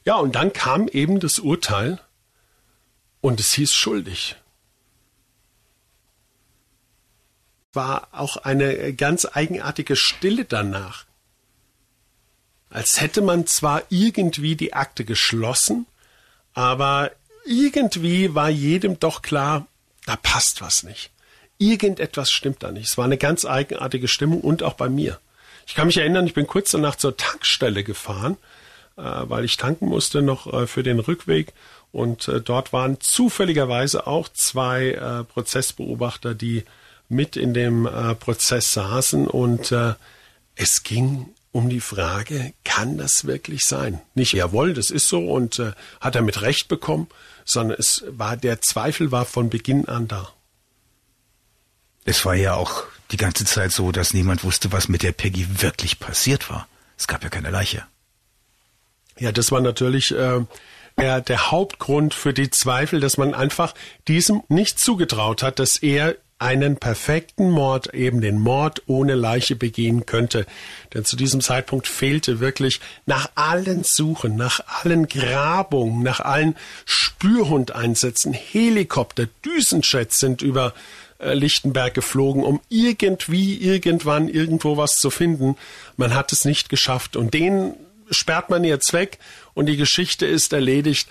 Ja, 0.05 0.17
und 0.17 0.35
dann 0.35 0.53
kam 0.53 0.89
eben 0.89 1.21
das 1.21 1.39
Urteil 1.39 2.01
und 3.21 3.39
es 3.39 3.53
hieß 3.53 3.73
schuldig. 3.73 4.35
War 7.73 8.09
auch 8.11 8.39
eine 8.39 8.93
ganz 8.95 9.27
eigenartige 9.33 9.95
Stille 9.95 10.45
danach. 10.45 11.07
Als 12.73 13.01
hätte 13.01 13.21
man 13.21 13.47
zwar 13.47 13.83
irgendwie 13.91 14.57
die 14.57 14.73
Akte 14.73 15.05
geschlossen, 15.05 15.87
aber 16.55 17.11
irgendwie 17.45 18.35
war 18.35 18.49
jedem 18.49 18.99
doch 18.99 19.23
klar, 19.23 19.67
da 20.07 20.17
passt 20.17 20.63
was 20.63 20.83
nicht. 20.83 21.11
Irgendetwas 21.59 22.31
stimmt 22.31 22.63
da 22.63 22.73
nicht. 22.73 22.89
Es 22.89 22.99
war 22.99 23.05
eine 23.05 23.19
ganz 23.19 23.45
eigenartige 23.45 24.09
Stimmung 24.09 24.41
und 24.41 24.63
auch 24.63 24.73
bei 24.75 24.89
mir. 24.89 25.19
Ich 25.67 25.75
kann 25.75 25.87
mich 25.87 25.99
erinnern, 25.99 26.27
ich 26.27 26.35
bin 26.35 26.47
kurz 26.47 26.71
danach 26.71 26.97
zur 26.97 27.17
Tankstelle 27.17 27.85
gefahren, 27.85 28.37
äh, 28.97 29.03
weil 29.03 29.45
ich 29.45 29.59
tanken 29.59 29.87
musste 29.87 30.23
noch 30.23 30.53
äh, 30.53 30.67
für 30.67 30.83
den 30.83 30.99
Rückweg 30.99 31.53
und 31.93 32.27
äh, 32.29 32.41
dort 32.41 32.73
waren 32.73 33.01
zufälligerweise 33.01 34.07
auch 34.07 34.29
zwei 34.29 35.25
Prozessbeobachter, 35.29 36.35
die 36.35 36.65
mit 37.11 37.37
in 37.37 37.53
dem 37.53 37.87
Prozess 38.19 38.73
saßen. 38.73 39.27
Und 39.29 39.75
es 40.57 40.83
ging 40.83 41.27
um 41.53 41.69
die 41.69 41.81
Frage, 41.81 42.55
kann 42.65 42.97
das 42.97 43.27
wirklich 43.27 43.67
sein? 43.67 44.01
Nicht, 44.15 44.33
jawohl, 44.33 44.73
das 44.73 44.91
ist 44.91 45.09
so 45.09 45.31
und 45.31 45.59
äh, 45.59 45.73
hat 46.01 46.17
er 46.17 46.23
mit 46.23 46.41
Recht 46.41 46.69
bekommen, 46.69 47.09
sondern 47.45 47.79
es 47.79 48.05
war, 48.09 48.37
der 48.37 48.63
Zweifel 48.63 49.13
war 49.13 49.27
von 49.27 49.51
Beginn 49.51 49.87
an 49.87 50.09
da. 50.09 50.33
Es 52.05 52.25
war 52.25 52.35
ja 52.35 52.55
auch 52.55 52.85
die 53.11 53.17
ganze 53.17 53.45
Zeit 53.45 53.71
so, 53.73 53.93
dass 53.93 54.15
niemand 54.15 54.43
wusste, 54.43 54.73
was 54.73 54.89
mit 54.89 55.03
der 55.03 55.13
Peggy 55.13 55.63
wirklich 55.63 56.01
passiert 56.01 56.51
war. 56.51 56.67
Es 56.97 57.07
gab 57.07 57.23
ja 57.23 57.29
keine 57.29 57.51
Leiche. 57.51 57.85
Ja, 59.19 59.31
das 59.31 59.53
war 59.53 59.61
natürlich 59.61 60.11
äh, 60.13 60.41
der, 60.99 61.21
der 61.21 61.51
Hauptgrund 61.51 62.15
für 62.15 62.33
die 62.33 62.51
Zweifel, 62.51 63.01
dass 63.01 63.19
man 63.19 63.35
einfach 63.35 63.75
diesem 64.09 64.43
nicht 64.49 64.81
zugetraut 64.81 65.43
hat, 65.43 65.59
dass 65.59 65.77
er 65.77 66.17
einen 66.43 66.77
perfekten 66.77 67.51
Mord, 67.51 67.95
eben 67.95 68.21
den 68.21 68.39
Mord 68.39 68.83
ohne 68.87 69.15
Leiche 69.15 69.57
begehen 69.57 70.05
könnte. 70.05 70.45
Denn 70.93 71.05
zu 71.05 71.17
diesem 71.17 71.41
Zeitpunkt 71.41 71.87
fehlte 71.87 72.41
wirklich 72.41 72.81
nach 73.07 73.31
allen 73.37 73.85
Suchen, 73.85 74.37
nach 74.37 74.61
allen 74.67 75.07
Grabungen, 75.07 76.03
nach 76.03 76.21
allen 76.21 76.57
Spürhundeinsätzen, 76.85 78.33
Helikopter, 78.33 79.29
Düsenjets 79.45 80.19
sind 80.19 80.43
über 80.43 80.75
äh, 81.23 81.35
Lichtenberg 81.35 81.95
geflogen, 81.95 82.43
um 82.43 82.61
irgendwie, 82.69 83.57
irgendwann, 83.57 84.29
irgendwo 84.29 84.77
was 84.77 84.99
zu 84.99 85.11
finden. 85.11 85.57
Man 85.97 86.15
hat 86.15 86.33
es 86.33 86.45
nicht 86.45 86.69
geschafft. 86.69 87.17
Und 87.17 87.33
den 87.33 87.75
sperrt 88.11 88.51
man 88.51 88.65
jetzt 88.65 88.93
weg 88.93 89.19
und 89.55 89.67
die 89.67 89.77
Geschichte 89.77 90.27
ist 90.27 90.53
erledigt. 90.53 91.09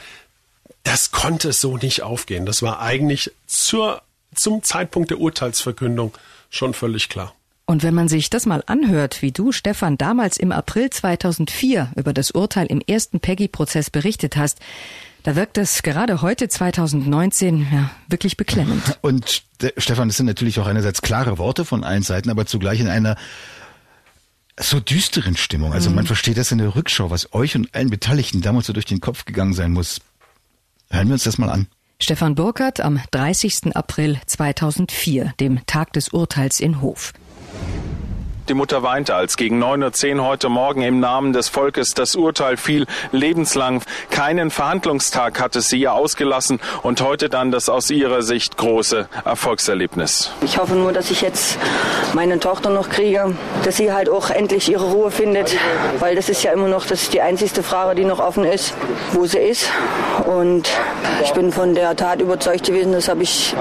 Das 0.83 1.11
konnte 1.11 1.53
so 1.53 1.77
nicht 1.77 2.01
aufgehen. 2.01 2.45
Das 2.45 2.61
war 2.61 2.81
eigentlich 2.81 3.31
zur, 3.47 4.01
zum 4.35 4.63
Zeitpunkt 4.63 5.11
der 5.11 5.19
Urteilsverkündung 5.19 6.13
schon 6.49 6.73
völlig 6.73 7.09
klar. 7.09 7.33
Und 7.65 7.83
wenn 7.83 7.93
man 7.93 8.09
sich 8.09 8.29
das 8.29 8.45
mal 8.45 8.63
anhört, 8.65 9.21
wie 9.21 9.31
du, 9.31 9.51
Stefan, 9.51 9.97
damals 9.97 10.37
im 10.37 10.51
April 10.51 10.89
2004 10.89 11.91
über 11.95 12.11
das 12.11 12.31
Urteil 12.31 12.65
im 12.65 12.81
ersten 12.81 13.21
Peggy-Prozess 13.21 13.89
berichtet 13.89 14.35
hast, 14.35 14.59
da 15.23 15.35
wirkt 15.35 15.55
das 15.55 15.83
gerade 15.83 16.21
heute 16.21 16.49
2019 16.49 17.67
ja, 17.71 17.91
wirklich 18.07 18.37
beklemmend. 18.37 18.97
Und 19.01 19.43
Stefan, 19.77 20.09
das 20.09 20.17
sind 20.17 20.25
natürlich 20.25 20.59
auch 20.59 20.67
einerseits 20.67 21.01
klare 21.01 21.37
Worte 21.37 21.63
von 21.63 21.83
allen 21.83 22.03
Seiten, 22.03 22.29
aber 22.29 22.45
zugleich 22.45 22.79
in 22.79 22.89
einer 22.89 23.15
so 24.59 24.79
düsteren 24.79 25.37
Stimmung. 25.37 25.73
Also 25.73 25.89
mhm. 25.89 25.97
man 25.97 26.07
versteht 26.07 26.37
das 26.37 26.51
in 26.51 26.57
der 26.57 26.75
Rückschau, 26.75 27.09
was 27.09 27.33
euch 27.33 27.55
und 27.55 27.73
allen 27.73 27.89
Beteiligten 27.89 28.41
damals 28.41 28.67
so 28.67 28.73
durch 28.73 28.85
den 28.85 28.99
Kopf 28.99 29.25
gegangen 29.25 29.53
sein 29.53 29.71
muss. 29.71 30.01
Hören 30.89 31.07
wir 31.07 31.13
uns 31.13 31.23
das 31.23 31.37
mal 31.37 31.49
an. 31.49 31.67
Stefan 32.01 32.33
Burkhardt 32.33 32.79
am 32.79 32.99
30. 33.11 33.75
April 33.75 34.17
2004, 34.25 35.35
dem 35.39 35.63
Tag 35.67 35.93
des 35.93 36.09
Urteils 36.09 36.59
in 36.59 36.81
Hof. 36.81 37.13
Die 38.49 38.55
Mutter 38.55 38.81
weinte, 38.81 39.13
als 39.15 39.37
gegen 39.37 39.63
9.10 39.63 40.17
Uhr 40.17 40.25
heute 40.25 40.49
Morgen 40.49 40.81
im 40.81 40.99
Namen 40.99 41.31
des 41.31 41.47
Volkes 41.47 41.93
das 41.93 42.15
Urteil 42.15 42.57
fiel. 42.57 42.87
Lebenslang 43.11 43.81
keinen 44.09 44.49
Verhandlungstag 44.49 45.39
hatte 45.39 45.61
sie 45.61 45.81
ihr 45.81 45.93
ausgelassen 45.93 46.59
und 46.81 47.01
heute 47.01 47.29
dann 47.29 47.51
das 47.51 47.69
aus 47.69 47.91
ihrer 47.91 48.23
Sicht 48.23 48.57
große 48.57 49.07
Erfolgserlebnis. 49.25 50.31
Ich 50.41 50.57
hoffe 50.57 50.73
nur, 50.73 50.91
dass 50.91 51.11
ich 51.11 51.21
jetzt 51.21 51.59
meine 52.13 52.39
Tochter 52.39 52.71
noch 52.71 52.89
kriege, 52.89 53.35
dass 53.63 53.77
sie 53.77 53.93
halt 53.93 54.09
auch 54.09 54.31
endlich 54.31 54.69
ihre 54.71 54.85
Ruhe 54.85 55.11
findet, 55.11 55.55
weil 55.99 56.15
das 56.15 56.27
ist 56.27 56.43
ja 56.43 56.51
immer 56.51 56.67
noch 56.67 56.87
das 56.87 57.09
die 57.09 57.21
einzigste 57.21 57.61
Frage, 57.61 57.95
die 57.95 58.05
noch 58.05 58.19
offen 58.19 58.43
ist, 58.43 58.73
wo 59.11 59.25
sie 59.25 59.37
ist. 59.37 59.69
Und 60.25 60.67
ich 61.23 61.31
bin 61.33 61.51
von 61.51 61.75
der 61.75 61.95
Tat 61.95 62.21
überzeugt 62.21 62.65
gewesen, 62.65 62.91
das 62.93 63.07
habe 63.07 63.21
ich 63.23 63.55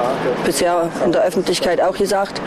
bisher 0.45 0.91
in 1.05 1.12
der 1.12 1.22
Öffentlichkeit 1.22 1.81
auch 1.81 1.97
gesagt. 1.97 2.41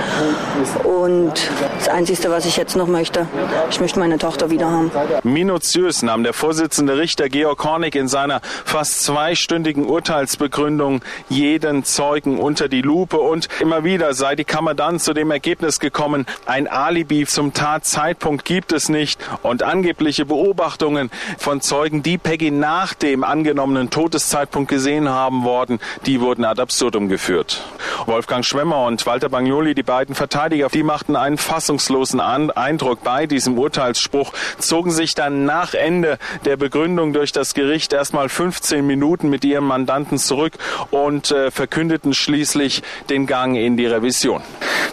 Und 0.84 1.34
das 1.78 1.90
Einzige, 2.24 2.38
was 2.38 2.46
ich 2.46 2.56
jetzt 2.56 2.78
noch 2.78 2.88
möchte. 2.88 3.28
Ich 3.70 3.82
möchte 3.82 4.00
meine 4.00 4.18
Tochter 4.18 4.50
wieder 4.50 4.70
haben. 4.70 4.92
Minutiös 5.24 6.04
nahm 6.04 6.24
der 6.24 6.32
Vorsitzende 6.32 6.98
Richter 6.98 7.28
Georg 7.28 7.62
Hornig 7.66 7.96
in 7.96 8.08
seiner 8.08 8.40
fast 8.64 9.04
zweistündigen 9.04 9.86
Urteilsbegründung 9.86 11.02
jeden 11.28 11.84
Zeugen 11.84 12.40
unter 12.40 12.70
die 12.70 12.82
Lupe 12.82 13.18
und 13.18 13.50
immer 13.60 13.84
wieder 13.84 14.14
sei 14.14 14.36
die 14.38 14.46
Kammer 14.46 14.74
dann 14.74 15.00
zu 15.00 15.14
dem 15.14 15.32
Ergebnis 15.32 15.82
gekommen, 15.82 16.26
ein 16.46 16.70
Alibi 16.70 17.26
zum 17.26 17.54
Tatzeitpunkt 17.54 18.46
gibt 18.46 18.72
es 18.72 18.88
nicht 18.88 19.20
und 19.42 19.62
angebliche 19.62 20.26
Beobachtungen 20.26 21.12
von 21.38 21.60
Zeugen, 21.60 22.04
die 22.04 22.18
Peggy 22.18 22.52
nach 22.52 22.94
dem 22.94 23.26
angenommenen 23.26 23.90
Todeszeitpunkt 23.90 24.70
gesehen 24.70 25.10
haben 25.10 25.44
worden, 25.44 25.80
die 26.06 26.22
wurden 26.22 26.46
ad 26.46 26.62
absurdum 26.62 27.10
geführt. 27.10 27.64
Wolfgang 28.06 28.46
Schwemmer 28.46 28.86
und 28.86 29.06
Walter 29.06 29.28
Bagnoli, 29.28 29.76
die 29.76 29.84
beiden 29.84 30.16
Verteidiger, 30.16 30.70
die 30.70 30.84
machten 30.84 31.18
einen 31.18 31.38
fassungslosen 31.38 32.13
Eindruck 32.20 33.04
bei 33.04 33.26
diesem 33.26 33.58
Urteilsspruch, 33.58 34.34
zogen 34.58 34.92
sich 34.92 35.16
dann 35.16 35.46
nach 35.46 35.74
Ende 35.74 36.18
der 36.46 36.58
Begründung 36.58 37.14
durch 37.14 37.32
das 37.32 37.54
Gericht 37.54 37.94
erstmal 37.94 38.30
15 38.30 38.86
Minuten 38.86 39.30
mit 39.30 39.46
ihrem 39.46 39.66
Mandanten 39.66 40.18
zurück 40.18 40.54
und 40.92 41.32
äh, 41.32 41.52
verkündeten 41.52 42.14
schließlich 42.14 42.84
den 43.10 43.28
Gang 43.28 43.56
in 43.56 43.78
die 43.78 43.86
Revision. 43.86 44.42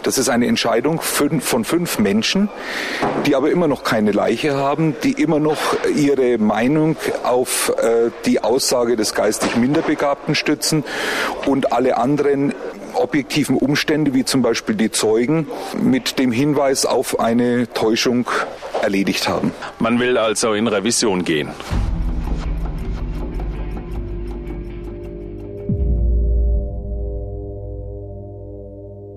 Das 0.03 0.17
ist 0.17 0.29
eine 0.29 0.47
Entscheidung 0.47 0.99
von 1.01 1.63
fünf 1.63 1.99
Menschen, 1.99 2.49
die 3.25 3.35
aber 3.35 3.51
immer 3.51 3.67
noch 3.67 3.83
keine 3.83 4.11
Leiche 4.11 4.55
haben, 4.55 4.95
die 5.03 5.11
immer 5.11 5.39
noch 5.39 5.59
ihre 5.95 6.37
Meinung 6.37 6.95
auf 7.23 7.71
äh, 7.77 8.09
die 8.25 8.43
Aussage 8.43 8.95
des 8.95 9.13
geistig 9.13 9.55
Minderbegabten 9.55 10.33
stützen 10.33 10.83
und 11.45 11.71
alle 11.71 11.97
anderen 11.97 12.53
objektiven 13.01 13.57
Umstände, 13.57 14.13
wie 14.13 14.25
zum 14.25 14.41
Beispiel 14.41 14.75
die 14.75 14.91
Zeugen, 14.91 15.47
mit 15.81 16.19
dem 16.19 16.31
Hinweis 16.31 16.85
auf 16.85 17.19
eine 17.19 17.71
Täuschung 17.73 18.29
erledigt 18.81 19.27
haben. 19.27 19.51
Man 19.79 19.99
will 19.99 20.17
also 20.17 20.53
in 20.53 20.67
Revision 20.67 21.23
gehen. 21.23 21.49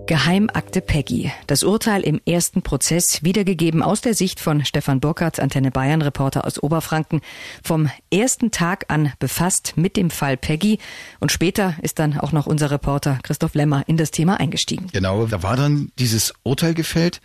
Geheimakte 0.07 0.83
Peggy. 0.83 1.33
Das 1.47 1.63
Urteil 1.63 2.03
im 2.03 2.21
ersten 2.27 2.61
Prozess 2.61 3.23
wiedergegeben 3.23 3.83
aus 3.83 4.03
der 4.03 4.13
Sicht 4.13 4.39
von 4.39 4.63
Stefan 4.67 5.01
Burkhardt, 5.01 5.41
Antenne 5.41 5.71
Bayern 5.71 6.03
Reporter 6.03 6.47
aus 6.47 6.63
Oberfranken. 6.63 7.23
Vom 7.63 7.91
ersten 8.13 8.51
Tag 8.51 8.85
an 8.89 9.15
befasst 9.19 9.75
mit 9.77 9.97
dem 9.97 10.11
Fall 10.11 10.37
Peggy. 10.37 10.79
Und 11.21 11.33
später 11.33 11.77
ist 11.81 11.99
dann 11.99 12.19
auch 12.19 12.33
noch 12.33 12.47
unser 12.47 12.71
Reporter 12.71 13.19
Christoph 13.23 13.55
Lemmer 13.55 13.85
in 13.87 13.97
das 13.97 14.11
Thema 14.11 14.39
eingestiegen. 14.39 14.89
Genau, 14.93 15.25
da 15.27 15.43
war 15.43 15.57
dann 15.57 15.91
dieses 15.99 16.35
Urteil 16.43 16.75
gefällt. 16.75 17.23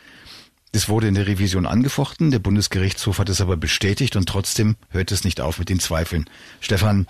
Es 0.72 0.88
wurde 0.88 1.08
in 1.08 1.16
der 1.16 1.28
Revision 1.28 1.66
angefochten. 1.66 2.32
Der 2.32 2.40
Bundesgerichtshof 2.40 3.20
hat 3.20 3.28
es 3.28 3.42
aber 3.42 3.58
bestätigt 3.58 4.16
und 4.16 4.30
trotzdem 4.30 4.78
hört 4.90 5.12
es 5.12 5.26
nicht 5.26 5.42
auf 5.42 5.60
mit 5.60 5.68
den 5.68 5.80
Zweifeln. 5.80 6.30
Stefan, 6.62 7.08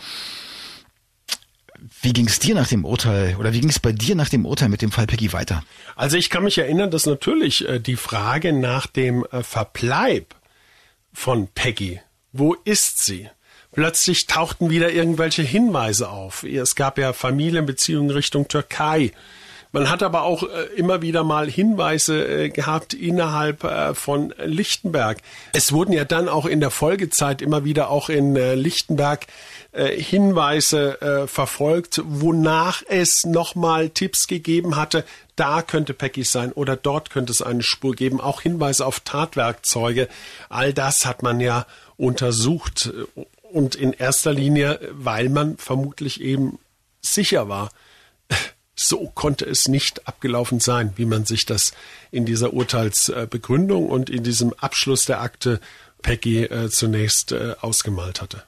wie 2.01 2.13
ging 2.13 2.27
es 2.27 2.39
dir 2.39 2.55
nach 2.55 2.67
dem 2.67 2.85
Urteil 2.85 3.35
oder 3.37 3.53
wie 3.53 3.61
ging 3.61 3.69
es 3.69 3.79
bei 3.79 3.91
dir 3.91 4.15
nach 4.15 4.29
dem 4.29 4.45
Urteil 4.45 4.69
mit 4.69 4.81
dem 4.81 4.91
Fall 4.91 5.07
Peggy 5.07 5.33
weiter? 5.33 5.63
Also 5.95 6.17
ich 6.17 6.29
kann 6.29 6.43
mich 6.43 6.57
erinnern, 6.57 6.91
dass 6.91 7.05
natürlich 7.05 7.67
äh, 7.67 7.79
die 7.79 7.95
Frage 7.95 8.53
nach 8.53 8.87
dem 8.87 9.25
äh, 9.31 9.43
Verbleib 9.43 10.35
von 11.13 11.47
Peggy, 11.47 11.99
wo 12.31 12.53
ist 12.53 13.05
sie? 13.05 13.29
Plötzlich 13.71 14.25
tauchten 14.25 14.69
wieder 14.69 14.91
irgendwelche 14.91 15.43
Hinweise 15.43 16.09
auf. 16.09 16.43
Es 16.43 16.75
gab 16.75 16.97
ja 16.97 17.13
Familienbeziehungen 17.13 18.09
Richtung 18.09 18.47
Türkei. 18.47 19.11
Man 19.71 19.87
hat 19.89 20.01
aber 20.01 20.23
auch 20.23 20.43
äh, 20.43 20.63
immer 20.75 21.03
wieder 21.03 21.23
mal 21.23 21.47
Hinweise 21.47 22.25
äh, 22.25 22.49
gehabt 22.49 22.95
innerhalb 22.95 23.63
äh, 23.63 23.93
von 23.93 24.33
Lichtenberg. 24.43 25.19
Es 25.53 25.71
wurden 25.71 25.93
ja 25.93 26.05
dann 26.05 26.27
auch 26.27 26.47
in 26.47 26.59
der 26.59 26.71
Folgezeit 26.71 27.43
immer 27.43 27.65
wieder 27.65 27.89
auch 27.89 28.09
in 28.09 28.35
Lichtenberg 28.35 29.27
Hinweise 29.71 31.27
verfolgt, 31.27 32.01
wonach 32.03 32.81
es 32.87 33.23
nochmal 33.25 33.89
Tipps 33.89 34.27
gegeben 34.27 34.75
hatte, 34.75 35.05
da 35.35 35.61
könnte 35.61 35.93
Peggy 35.93 36.23
sein 36.23 36.51
oder 36.51 36.75
dort 36.75 37.11
könnte 37.11 37.31
es 37.31 37.43
eine 37.43 37.61
Spur 37.61 37.93
geben, 37.93 38.19
auch 38.19 38.41
Hinweise 38.41 38.85
auf 38.85 38.99
Tatwerkzeuge. 39.01 40.09
All 40.49 40.73
das 40.73 41.05
hat 41.05 41.21
man 41.21 41.39
ja 41.39 41.67
untersucht 41.97 42.91
und 43.51 43.75
in 43.75 43.93
erster 43.93 44.33
Linie, 44.33 44.79
weil 44.91 45.29
man 45.29 45.57
vermutlich 45.57 46.19
eben 46.19 46.57
sicher 47.01 47.47
war, 47.47 47.69
so 48.79 49.11
konnte 49.13 49.45
es 49.45 49.67
nicht 49.67 50.07
abgelaufen 50.07 50.59
sein, 50.59 50.93
wie 50.95 51.05
man 51.05 51.25
sich 51.25 51.45
das 51.45 51.73
in 52.11 52.25
dieser 52.25 52.53
Urteilsbegründung 52.53 53.87
und 53.87 54.09
in 54.09 54.23
diesem 54.23 54.53
Abschluss 54.53 55.05
der 55.05 55.21
Akte 55.21 55.59
Peggy 56.01 56.43
äh, 56.43 56.69
zunächst 56.69 57.31
äh, 57.33 57.55
ausgemalt 57.59 58.21
hatte. 58.21 58.43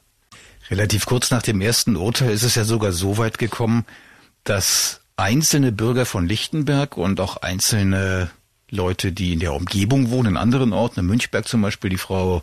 Relativ 0.69 1.05
kurz 1.05 1.31
nach 1.31 1.41
dem 1.41 1.59
ersten 1.59 1.97
Urteil 1.97 2.31
ist 2.31 2.43
es 2.43 2.55
ja 2.55 2.63
sogar 2.63 2.93
so 2.93 3.17
weit 3.17 3.39
gekommen, 3.39 3.85
dass 4.45 5.01
einzelne 5.17 5.73
Bürger 5.73 6.05
von 6.05 6.25
Lichtenberg 6.25 6.95
und 6.95 7.19
auch 7.19 7.37
einzelne 7.37 8.31
Leute, 8.69 9.11
die 9.11 9.33
in 9.33 9.39
der 9.39 9.53
Umgebung 9.53 10.11
wohnen, 10.11 10.29
in 10.29 10.37
anderen 10.37 10.71
Orten, 10.71 11.01
in 11.01 11.07
Münchberg 11.07 11.45
zum 11.45 11.61
Beispiel, 11.61 11.89
die 11.89 11.97
Frau 11.97 12.41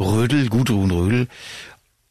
Rödel, 0.00 0.48
Gudrun 0.48 0.90
Rödel, 0.90 1.28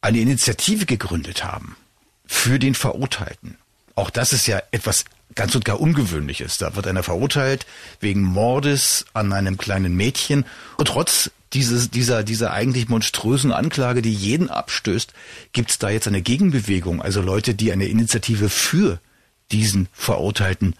eine 0.00 0.20
Initiative 0.20 0.86
gegründet 0.86 1.44
haben 1.44 1.76
für 2.24 2.58
den 2.58 2.74
Verurteilten. 2.74 3.58
Auch 3.94 4.08
das 4.08 4.32
ist 4.32 4.46
ja 4.46 4.62
etwas 4.70 5.04
ganz 5.34 5.54
und 5.54 5.64
gar 5.64 5.80
Ungewöhnliches. 5.80 6.58
Da 6.58 6.74
wird 6.76 6.86
einer 6.86 7.02
verurteilt 7.02 7.66
wegen 8.00 8.22
Mordes 8.22 9.06
an 9.12 9.32
einem 9.32 9.56
kleinen 9.56 9.94
Mädchen 9.94 10.44
und 10.76 10.88
trotz 10.88 11.30
dieses, 11.52 11.90
dieser, 11.90 12.24
dieser 12.24 12.52
eigentlich 12.52 12.88
monströsen 12.88 13.52
Anklage, 13.52 14.02
die 14.02 14.12
jeden 14.12 14.50
abstößt, 14.50 15.12
gibt 15.52 15.70
es 15.70 15.78
da 15.78 15.88
jetzt 15.88 16.06
eine 16.06 16.20
Gegenbewegung, 16.20 17.00
also 17.00 17.22
Leute, 17.22 17.54
die 17.54 17.72
eine 17.72 17.86
Initiative 17.86 18.48
für 18.48 19.00
diesen 19.50 19.88
Verurteilten 19.92 20.74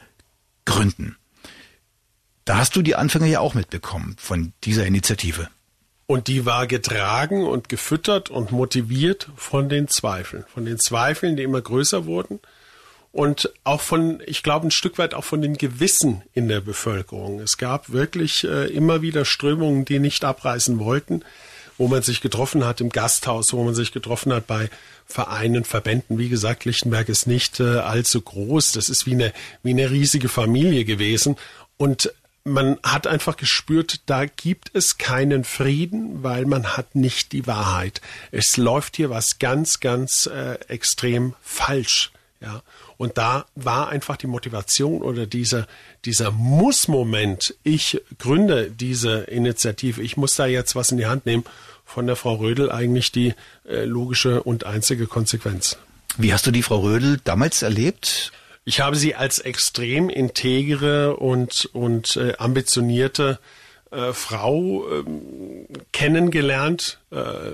gründen. 0.66 1.16
Da 2.44 2.58
hast 2.58 2.76
du 2.76 2.82
die 2.82 2.96
Anfänge 2.96 3.28
ja 3.28 3.40
auch 3.40 3.54
mitbekommen 3.54 4.16
von 4.18 4.52
dieser 4.64 4.86
Initiative. 4.86 5.48
Und 6.06 6.28
die 6.28 6.46
war 6.46 6.66
getragen 6.66 7.46
und 7.46 7.68
gefüttert 7.68 8.30
und 8.30 8.52
motiviert 8.52 9.28
von 9.36 9.68
den 9.68 9.88
Zweifeln, 9.88 10.44
von 10.52 10.64
den 10.64 10.78
Zweifeln, 10.78 11.36
die 11.36 11.42
immer 11.42 11.60
größer 11.60 12.06
wurden 12.06 12.40
und 13.12 13.50
auch 13.64 13.80
von, 13.80 14.22
ich 14.26 14.42
glaube, 14.42 14.66
ein 14.66 14.70
Stück 14.70 14.98
weit 14.98 15.14
auch 15.14 15.24
von 15.24 15.40
dem 15.40 15.56
Gewissen 15.56 16.22
in 16.34 16.48
der 16.48 16.60
Bevölkerung. 16.60 17.40
Es 17.40 17.56
gab 17.56 17.90
wirklich 17.90 18.44
äh, 18.44 18.66
immer 18.66 19.02
wieder 19.02 19.24
Strömungen, 19.24 19.84
die 19.84 19.98
nicht 19.98 20.24
abreißen 20.24 20.78
wollten, 20.78 21.24
wo 21.78 21.88
man 21.88 22.02
sich 22.02 22.20
getroffen 22.20 22.64
hat 22.64 22.80
im 22.80 22.90
Gasthaus, 22.90 23.52
wo 23.52 23.64
man 23.64 23.74
sich 23.74 23.92
getroffen 23.92 24.32
hat 24.32 24.46
bei 24.46 24.68
Vereinen, 25.06 25.64
Verbänden. 25.64 26.18
Wie 26.18 26.28
gesagt, 26.28 26.64
Lichtenberg 26.64 27.08
ist 27.08 27.26
nicht 27.26 27.60
äh, 27.60 27.78
allzu 27.78 28.20
groß. 28.20 28.72
Das 28.72 28.90
ist 28.90 29.06
wie 29.06 29.14
eine, 29.14 29.32
wie 29.62 29.70
eine 29.70 29.90
riesige 29.90 30.28
Familie 30.28 30.84
gewesen. 30.84 31.36
Und 31.78 32.12
man 32.44 32.78
hat 32.82 33.06
einfach 33.06 33.36
gespürt, 33.36 34.02
da 34.06 34.26
gibt 34.26 34.70
es 34.74 34.98
keinen 34.98 35.44
Frieden, 35.44 36.22
weil 36.22 36.44
man 36.44 36.76
hat 36.76 36.94
nicht 36.94 37.32
die 37.32 37.46
Wahrheit. 37.46 38.00
Es 38.32 38.56
läuft 38.56 38.96
hier 38.96 39.10
was 39.10 39.38
ganz, 39.38 39.80
ganz 39.80 40.26
äh, 40.26 40.54
extrem 40.68 41.34
falsch. 41.40 42.10
Ja. 42.40 42.62
Und 42.98 43.16
da 43.16 43.46
war 43.54 43.88
einfach 43.88 44.16
die 44.16 44.26
Motivation 44.26 45.02
oder 45.02 45.24
dieser, 45.24 45.66
dieser 46.04 46.32
Muss-Moment, 46.32 47.54
ich 47.62 48.02
gründe 48.18 48.70
diese 48.70 49.20
Initiative, 49.20 50.02
ich 50.02 50.16
muss 50.16 50.34
da 50.34 50.46
jetzt 50.46 50.74
was 50.74 50.90
in 50.90 50.98
die 50.98 51.06
Hand 51.06 51.24
nehmen, 51.24 51.44
von 51.84 52.06
der 52.06 52.16
Frau 52.16 52.34
Rödel 52.34 52.70
eigentlich 52.70 53.12
die 53.12 53.34
äh, 53.66 53.84
logische 53.84 54.42
und 54.42 54.66
einzige 54.66 55.06
Konsequenz. 55.06 55.78
Wie 56.18 56.32
hast 56.32 56.46
du 56.46 56.50
die 56.50 56.62
Frau 56.62 56.80
Rödel 56.80 57.20
damals 57.22 57.62
erlebt? 57.62 58.32
Ich 58.64 58.80
habe 58.80 58.96
sie 58.96 59.14
als 59.14 59.38
extrem 59.38 60.10
integere 60.10 61.16
und, 61.16 61.70
und 61.72 62.16
äh, 62.16 62.34
ambitionierte 62.36 63.38
äh, 63.92 64.12
Frau 64.12 64.86
äh, 64.90 65.04
kennengelernt. 65.92 66.98
Äh, 67.10 67.52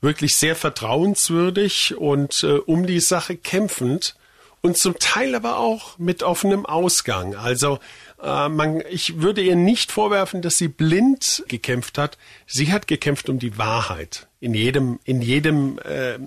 wirklich 0.00 0.36
sehr 0.36 0.56
vertrauenswürdig 0.56 1.96
und 1.96 2.42
äh, 2.42 2.52
um 2.52 2.86
die 2.86 3.00
Sache 3.00 3.36
kämpfend 3.36 4.16
und 4.60 4.76
zum 4.76 4.98
Teil 4.98 5.34
aber 5.34 5.58
auch 5.58 5.98
mit 5.98 6.22
offenem 6.22 6.66
Ausgang. 6.66 7.34
Also 7.34 7.78
äh, 8.22 8.48
man, 8.48 8.82
ich 8.90 9.20
würde 9.20 9.42
ihr 9.42 9.56
nicht 9.56 9.92
vorwerfen, 9.92 10.42
dass 10.42 10.58
sie 10.58 10.68
blind 10.68 11.44
gekämpft 11.48 11.98
hat. 11.98 12.18
Sie 12.46 12.72
hat 12.72 12.86
gekämpft 12.86 13.28
um 13.28 13.38
die 13.38 13.58
Wahrheit 13.58 14.26
in 14.40 14.54
jedem 14.54 14.98
in 15.04 15.22
jedem 15.22 15.78
äh, 15.78 16.18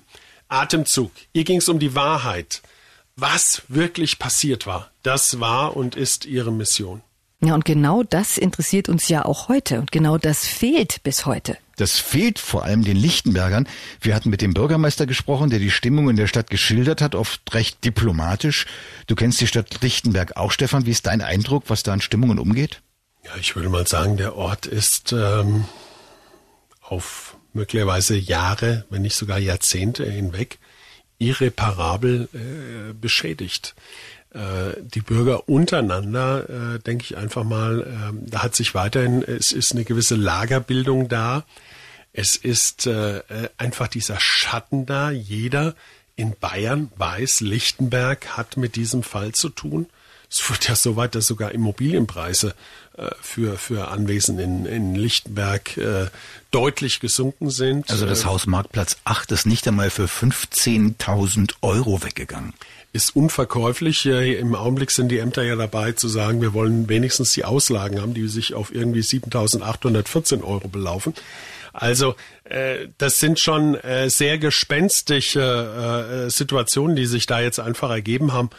Atemzug. 0.48 1.12
Ihr 1.34 1.44
ging 1.44 1.58
es 1.58 1.70
um 1.70 1.80
die 1.80 1.96
Wahrheit, 1.96 2.62
was 3.16 3.64
wirklich 3.68 4.20
passiert 4.20 4.68
war. 4.68 4.92
Das 5.04 5.40
war 5.40 5.76
und 5.76 5.96
ist 5.96 6.26
ihre 6.26 6.52
Mission. 6.52 7.02
Ja, 7.44 7.56
und 7.56 7.66
genau 7.66 8.04
das 8.04 8.38
interessiert 8.38 8.88
uns 8.88 9.10
ja 9.10 9.26
auch 9.26 9.48
heute. 9.48 9.80
Und 9.80 9.92
genau 9.92 10.18
das 10.18 10.46
fehlt 10.46 11.02
bis 11.04 11.26
heute. 11.26 11.58
Das 11.82 11.98
fehlt 11.98 12.38
vor 12.38 12.64
allem 12.64 12.84
den 12.84 12.96
Lichtenbergern. 12.96 13.68
Wir 14.02 14.14
hatten 14.14 14.30
mit 14.30 14.44
dem 14.44 14.54
Bürgermeister 14.54 15.08
gesprochen, 15.08 15.50
der 15.50 15.58
die 15.58 15.72
Stimmung 15.72 16.12
in 16.12 16.16
der 16.16 16.28
Stadt 16.28 16.52
geschildert 16.52 17.02
hat, 17.02 17.16
oft 17.16 17.42
recht 17.56 17.84
diplomatisch. 17.84 18.68
Du 19.08 19.16
kennst 19.16 19.42
die 19.42 19.48
Stadt 19.48 19.82
Lichtenberg 19.82 20.38
auch, 20.38 20.52
Stefan. 20.52 20.86
Wie 20.86 20.92
ist 20.92 21.08
dein 21.08 21.22
Eindruck, 21.22 21.64
was 21.70 21.82
da 21.82 21.94
an 21.94 22.00
Stimmungen 22.00 22.38
umgeht? 22.38 22.84
Ja, 23.26 23.32
ich 23.40 23.56
würde 23.56 23.70
mal 23.70 23.88
sagen, 23.88 24.16
der 24.16 24.36
Ort 24.36 24.68
ist 24.68 25.12
ähm, 25.12 25.66
auf 26.82 27.36
möglicherweise 27.52 28.16
Jahre, 28.16 28.86
wenn 28.92 29.02
nicht 29.02 29.16
sogar 29.16 29.40
Jahrzehnte 29.40 30.06
hinweg 30.06 30.60
irreparabel 31.22 32.28
äh, 32.34 32.94
beschädigt. 32.94 33.76
Äh, 34.34 34.82
die 34.82 35.02
Bürger 35.02 35.48
untereinander, 35.48 36.50
äh, 36.50 36.80
denke 36.80 37.06
ich 37.06 37.18
einfach 37.18 37.44
mal, 37.44 37.82
äh, 37.82 38.30
da 38.30 38.44
hat 38.44 38.56
sich 38.56 38.74
weiterhin, 38.74 39.22
es 39.22 39.52
ist 39.52 39.74
eine 39.74 39.84
gewisse 39.84 40.16
Lagerbildung 40.16 41.08
da. 41.08 41.46
Es 42.12 42.36
ist 42.36 42.88
äh, 42.88 43.22
einfach 43.58 43.88
dieser 43.88 44.20
Schatten 44.20 44.86
da. 44.86 45.12
Jeder 45.12 45.76
in 46.16 46.36
Bayern 46.38 46.92
weiß, 46.98 47.42
Lichtenberg 47.42 48.36
hat 48.38 48.58
mit 48.58 48.76
diesem 48.76 49.04
Fall 49.04 49.32
zu 49.32 49.50
tun. 49.50 49.88
Es 50.32 50.50
wird 50.50 50.70
ja 50.70 50.76
so 50.76 50.96
weit, 50.96 51.14
dass 51.16 51.28
sogar 51.28 51.52
Immobilienpreise 51.52 52.56
äh, 52.98 53.10
für, 53.22 53.58
für 53.58 53.90
Anwesen 53.90 54.40
in, 54.40 54.66
in 54.66 54.96
Lichtenberg 54.96 55.76
äh, 55.78 56.08
deutlich 56.52 57.02
gesunken 57.02 57.50
sind. 57.50 57.92
Also 57.92 58.06
das 58.06 58.26
Haus 58.26 58.48
Marktplatz 58.48 58.98
8 59.04 59.32
ist 59.34 59.46
nicht 59.46 59.68
einmal 59.68 59.90
für 59.90 60.06
15.000 60.06 61.56
Euro 61.62 62.04
weggegangen 62.04 62.54
ist 62.94 63.16
unverkäuflich. 63.16 64.06
Im 64.06 64.54
Augenblick 64.54 64.92
sind 64.92 65.10
die 65.10 65.20
Ämter 65.20 65.44
ja 65.44 65.56
dabei 65.56 65.94
zu 65.94 66.10
sagen, 66.10 66.42
wir 66.42 66.54
wollen 66.54 66.90
wenigstens 66.90 67.32
die 67.34 67.46
Auslagen 67.46 68.02
haben, 68.02 68.14
die 68.14 68.28
sich 68.28 68.54
auf 68.54 68.74
irgendwie 68.74 69.00
7.814 69.00 70.44
Euro 70.44 70.68
belaufen. 70.68 71.14
Also 71.74 72.16
äh, 72.44 72.88
das 72.98 73.20
sind 73.20 73.40
schon 73.40 73.76
äh, 73.76 74.10
sehr 74.10 74.38
gespenstische 74.38 76.26
äh, 76.26 76.30
Situationen, 76.30 76.98
die 76.98 77.06
sich 77.06 77.28
da 77.28 77.40
jetzt 77.40 77.60
einfach 77.60 77.90
ergeben 77.90 78.34
haben. 78.34 78.50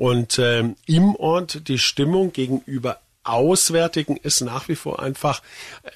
Und 0.00 0.38
äh, 0.38 0.64
im 0.86 1.14
Ort 1.16 1.68
die 1.68 1.78
Stimmung 1.78 2.32
gegenüber 2.32 3.00
Auswärtigen 3.22 4.16
ist 4.16 4.40
nach 4.40 4.66
wie 4.68 4.74
vor 4.74 5.02
einfach 5.02 5.42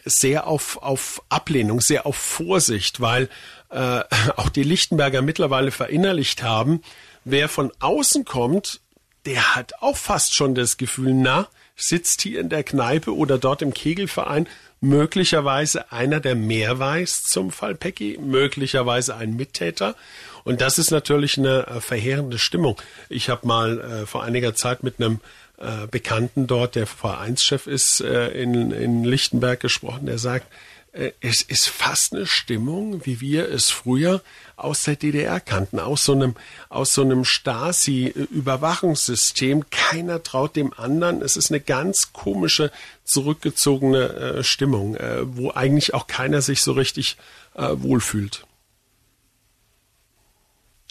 sehr 0.04 0.46
auf, 0.46 0.76
auf 0.82 1.22
Ablehnung, 1.30 1.80
sehr 1.80 2.04
auf 2.04 2.16
Vorsicht, 2.16 3.00
weil 3.00 3.30
äh, 3.70 4.02
auch 4.36 4.50
die 4.50 4.62
Lichtenberger 4.62 5.22
mittlerweile 5.22 5.70
verinnerlicht 5.70 6.42
haben, 6.42 6.82
wer 7.24 7.48
von 7.48 7.72
außen 7.80 8.26
kommt, 8.26 8.82
der 9.24 9.56
hat 9.56 9.72
auch 9.80 9.96
fast 9.96 10.34
schon 10.34 10.54
das 10.54 10.76
Gefühl, 10.76 11.14
na, 11.14 11.48
sitzt 11.74 12.20
hier 12.20 12.40
in 12.40 12.50
der 12.50 12.62
Kneipe 12.62 13.16
oder 13.16 13.38
dort 13.38 13.62
im 13.62 13.72
Kegelverein 13.72 14.46
möglicherweise 14.82 15.92
einer, 15.92 16.20
der 16.20 16.34
mehr 16.34 16.78
weiß 16.78 17.22
zum 17.22 17.50
Fall 17.50 17.74
Pecky, 17.74 18.18
möglicherweise 18.20 19.16
ein 19.16 19.34
Mittäter. 19.34 19.96
Und 20.44 20.60
das 20.60 20.78
ist 20.78 20.90
natürlich 20.90 21.38
eine 21.38 21.66
äh, 21.66 21.80
verheerende 21.80 22.38
Stimmung. 22.38 22.80
Ich 23.08 23.30
habe 23.30 23.46
mal 23.46 23.80
äh, 23.80 24.06
vor 24.06 24.22
einiger 24.22 24.54
Zeit 24.54 24.82
mit 24.82 25.00
einem 25.00 25.20
äh, 25.58 25.86
Bekannten 25.90 26.46
dort, 26.46 26.74
der 26.74 26.86
Vereinschef 26.86 27.66
ist, 27.66 28.00
äh, 28.00 28.28
in, 28.28 28.70
in 28.70 29.04
Lichtenberg 29.04 29.60
gesprochen, 29.60 30.06
der 30.06 30.18
sagt, 30.18 30.46
äh, 30.92 31.12
es 31.20 31.42
ist 31.42 31.68
fast 31.68 32.14
eine 32.14 32.26
Stimmung, 32.26 33.06
wie 33.06 33.20
wir 33.20 33.48
es 33.48 33.70
früher 33.70 34.22
aus 34.56 34.84
der 34.84 34.96
DDR 34.96 35.40
kannten, 35.40 35.80
aus 35.80 36.04
so 36.04 36.12
einem, 36.12 36.36
aus 36.68 36.92
so 36.94 37.02
einem 37.02 37.24
Stasi-Überwachungssystem. 37.24 39.70
Keiner 39.70 40.22
traut 40.22 40.54
dem 40.56 40.72
anderen. 40.74 41.22
Es 41.22 41.36
ist 41.36 41.50
eine 41.50 41.60
ganz 41.60 42.12
komische, 42.12 42.70
zurückgezogene 43.04 44.12
äh, 44.12 44.44
Stimmung, 44.44 44.96
äh, 44.96 45.22
wo 45.24 45.50
eigentlich 45.50 45.94
auch 45.94 46.06
keiner 46.06 46.42
sich 46.42 46.62
so 46.62 46.72
richtig 46.72 47.16
äh, 47.54 47.70
wohlfühlt. 47.72 48.46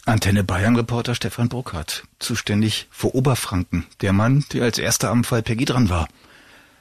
Antenne 0.06 0.43
Bayern 0.43 0.76
Reporter 0.76 1.16
Stefan 1.16 1.47
Burkhardt, 1.47 2.04
zuständig 2.20 2.88
für 2.91 3.16
Oberfranken, 3.16 3.86
der 4.01 4.12
Mann, 4.12 4.43
der 4.51 4.64
als 4.64 4.78
erster 4.78 5.10
am 5.10 5.24
Fall 5.24 5.41
Peggy 5.41 5.64
dran 5.64 5.89
war. 5.89 6.10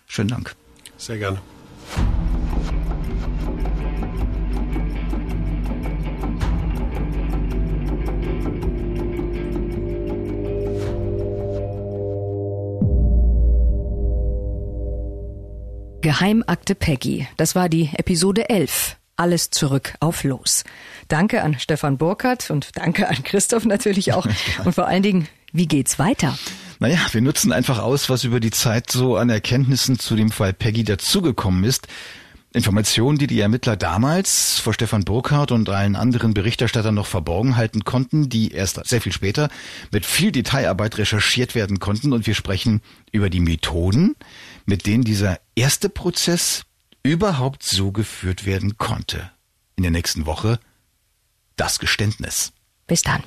Schönen 0.09 0.31
Dank. 0.31 0.57
Sehr 0.97 1.19
gerne. 1.19 1.41
Geheimakte 16.01 16.75
Peggy. 16.75 17.29
Das 17.37 17.55
war 17.55 17.69
die 17.69 17.91
Episode 17.95 18.49
11. 18.51 18.97
Alles 19.17 19.51
zurück 19.51 19.95
auf 20.01 20.25
Los. 20.25 20.65
Danke 21.09 21.43
an 21.43 21.59
Stefan 21.59 21.99
Burkhardt 21.99 22.51
und 22.51 22.71
danke 22.77 23.09
an 23.09 23.23
Christoph 23.23 23.65
natürlich 23.65 24.13
auch. 24.13 24.27
Und 24.65 24.75
vor 24.75 24.87
allen 24.87 25.03
Dingen, 25.03 25.29
wie 25.53 25.67
geht's 25.67 25.99
weiter? 25.99 26.37
Naja, 26.79 26.99
wir 27.13 27.21
nutzen 27.21 27.53
einfach 27.53 27.79
aus, 27.79 28.09
was 28.09 28.25
über 28.25 28.41
die 28.41 28.51
Zeit 28.51 28.91
so 28.91 29.17
an 29.17 29.29
Erkenntnissen 29.31 29.99
zu 29.99 30.17
dem 30.17 30.31
Fall 30.31 30.53
Peggy 30.53 30.83
dazugekommen 30.83 31.63
ist. 31.63 31.87
Informationen, 32.55 33.19
die 33.19 33.27
die 33.27 33.41
Ermittler 33.41 33.77
damals 33.77 34.59
vor 34.59 34.75
Stefan 34.75 35.05
Burkhardt 35.05 35.53
und 35.53 35.69
allen 35.71 35.97
anderen 35.97 36.35
Berichterstattern 36.35 36.95
noch 36.95 37.07
verborgen 37.07 37.57
halten 37.57 37.85
konnten, 37.85 38.29
die 38.29 38.53
erst 38.53 38.85
sehr 38.87 39.01
viel 39.01 39.13
später 39.13 39.49
mit 39.91 40.05
viel 40.05 40.33
Detailarbeit 40.33 40.99
recherchiert 40.99 41.55
werden 41.55 41.79
konnten. 41.79 42.13
Und 42.13 42.27
wir 42.27 42.35
sprechen 42.35 42.83
über 43.11 43.31
die 43.31 43.41
Methoden, 43.41 44.17
mit 44.67 44.87
denen 44.87 45.05
dieser 45.05 45.39
erste 45.55 45.89
Prozess 45.89 46.65
überhaupt 47.03 47.63
so 47.63 47.93
geführt 47.93 48.47
werden 48.47 48.79
konnte. 48.79 49.31
In 49.77 49.83
der 49.83 49.93
nächsten 49.93 50.27
Woche 50.27 50.59
das 51.57 51.79
Geständnis. 51.79 52.53
Bis 52.87 53.03
dann. 53.03 53.23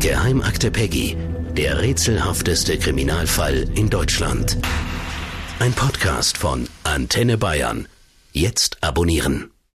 Geheimakte 0.00 0.70
Peggy, 0.70 1.16
der 1.56 1.80
rätselhafteste 1.80 2.78
Kriminalfall 2.78 3.68
in 3.74 3.90
Deutschland. 3.90 4.58
Ein 5.58 5.72
Podcast 5.72 6.38
von 6.38 6.68
Antenne 6.84 7.36
Bayern. 7.36 7.88
Jetzt 8.32 8.82
abonnieren. 8.82 9.50